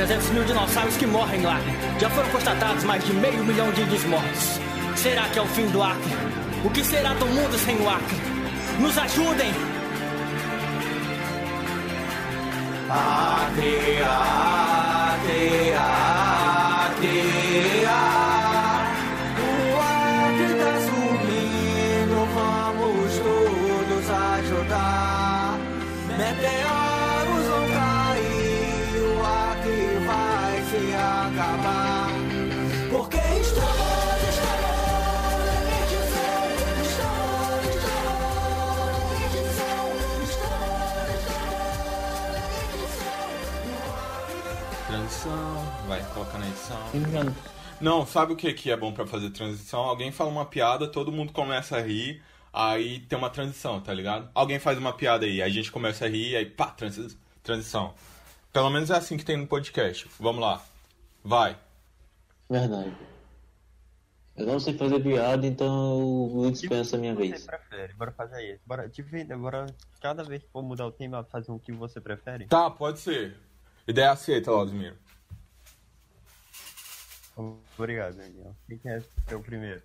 300 0.00 0.30
mil 0.30 0.44
dinossauros 0.44 0.96
que 0.96 1.06
morrem 1.06 1.44
Acre. 1.44 1.74
Já 2.00 2.08
foram 2.08 2.30
constatados 2.30 2.84
mais 2.84 3.04
de 3.04 3.12
meio 3.12 3.44
milhão 3.44 3.70
de 3.70 3.82
índios 3.82 4.02
mortos. 4.04 4.58
Será 4.96 5.28
que 5.28 5.38
é 5.38 5.42
o 5.42 5.46
fim 5.48 5.66
do 5.66 5.82
Acre? 5.82 6.16
O 6.64 6.70
que 6.70 6.82
será 6.82 7.12
do 7.12 7.26
mundo 7.26 7.58
sem 7.58 7.76
o 7.76 7.86
Acre? 7.86 8.16
Nos 8.78 8.96
ajudem! 8.96 9.52
Acre, 12.88 14.02
Acre, 14.02 15.74
Acre, 15.74 16.29
edição. 46.94 47.34
Não, 47.80 48.04
sabe 48.06 48.32
o 48.32 48.36
que, 48.36 48.52
que 48.52 48.70
é 48.70 48.76
bom 48.76 48.92
pra 48.92 49.06
fazer 49.06 49.30
transição? 49.30 49.80
Alguém 49.80 50.12
fala 50.12 50.30
uma 50.30 50.44
piada, 50.44 50.86
todo 50.86 51.10
mundo 51.10 51.32
começa 51.32 51.76
a 51.76 51.80
rir, 51.80 52.22
aí 52.52 53.00
tem 53.00 53.18
uma 53.18 53.30
transição, 53.30 53.80
tá 53.80 53.92
ligado? 53.94 54.28
Alguém 54.34 54.58
faz 54.58 54.76
uma 54.78 54.92
piada 54.92 55.24
aí, 55.24 55.40
aí 55.40 55.50
a 55.50 55.52
gente 55.54 55.72
começa 55.72 56.04
a 56.04 56.08
rir, 56.08 56.36
aí 56.36 56.44
pá, 56.44 56.66
transi- 56.66 57.16
transição. 57.42 57.94
Pelo 58.52 58.68
menos 58.68 58.90
é 58.90 58.96
assim 58.96 59.16
que 59.16 59.24
tem 59.24 59.36
no 59.36 59.46
podcast. 59.46 60.10
Vamos 60.18 60.42
lá. 60.42 60.62
Vai. 61.24 61.56
Verdade. 62.48 62.92
Eu 64.36 64.46
não 64.46 64.58
sei 64.60 64.76
fazer 64.76 65.00
piada, 65.00 65.46
então 65.46 66.32
eu 66.44 66.50
dispenso 66.50 66.96
a 66.96 66.98
minha 66.98 67.14
você 67.14 67.28
vez. 67.28 67.46
prefere? 67.46 67.92
Bora 67.94 68.12
fazer 68.12 68.54
isso. 68.54 68.60
Bora, 68.66 68.88
tipo, 68.88 69.10
bora, 69.38 69.66
cada 70.00 70.24
vez 70.24 70.42
que 70.42 70.48
for 70.50 70.62
mudar 70.62 70.86
o 70.86 70.92
tema, 70.92 71.22
fazer 71.24 71.52
um 71.52 71.58
que 71.58 71.72
você 71.72 72.00
prefere? 72.00 72.46
Tá, 72.46 72.70
pode 72.70 72.98
ser. 73.00 73.36
Ideia 73.86 74.10
aceita, 74.12 74.50
Laudemiro. 74.50 74.96
Obrigado, 77.78 78.16
Daniel. 78.16 78.54
Quem 78.68 78.78
quer 78.78 79.02
ser 79.26 79.34
o 79.34 79.40
primeiro? 79.40 79.82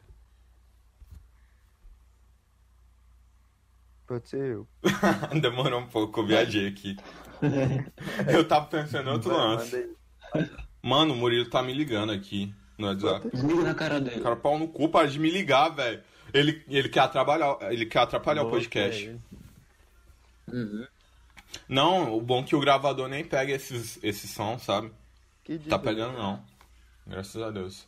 Pode 4.08 4.30
ser 4.30 4.52
eu. 4.52 4.68
Demorou 5.42 5.80
um 5.80 5.88
pouco, 5.88 6.20
eu 6.20 6.28
viajei 6.28 6.68
aqui. 6.68 6.96
Eu 8.32 8.48
tava 8.48 8.68
pensando 8.68 9.10
em 9.10 9.14
outro 9.14 9.32
Vai, 9.32 9.40
lance. 9.40 9.90
Mano, 10.82 11.14
o 11.14 11.18
Murilo 11.18 11.50
tá 11.50 11.64
me 11.64 11.74
ligando 11.74 12.12
aqui 12.12 12.54
no 12.78 12.88
WhatsApp. 12.88 13.28
Desliga 13.34 13.64
na 13.64 13.74
cara 13.74 14.00
dele. 14.00 14.22
Cara, 14.22 14.36
pau 14.36 14.60
no 14.60 14.68
cu, 14.68 14.90
para 14.90 15.08
de 15.08 15.18
me 15.18 15.32
ligar, 15.32 15.70
velho. 15.70 16.04
Ele, 16.34 16.64
ele 16.68 16.90
quer 16.90 17.00
atrapalhar, 17.02 17.58
ele 17.72 17.86
quer 17.86 18.00
atrapalhar 18.00 18.42
o 18.42 18.46
Boa, 18.46 18.58
podcast. 18.58 19.10
é 19.10 19.36
Uhum. 20.52 20.86
Não, 21.68 22.16
o 22.16 22.22
bom 22.22 22.42
é 22.42 22.44
que 22.44 22.56
o 22.56 22.60
gravador 22.60 23.08
nem 23.08 23.24
pega 23.24 23.54
esses, 23.54 23.98
esse 24.04 24.28
som, 24.28 24.60
sabe? 24.60 24.92
Que 25.44 25.58
Tá 25.58 25.80
pegando 25.80 26.18
não. 26.18 26.44
Graças 27.08 27.42
a 27.42 27.52
Deus. 27.52 27.88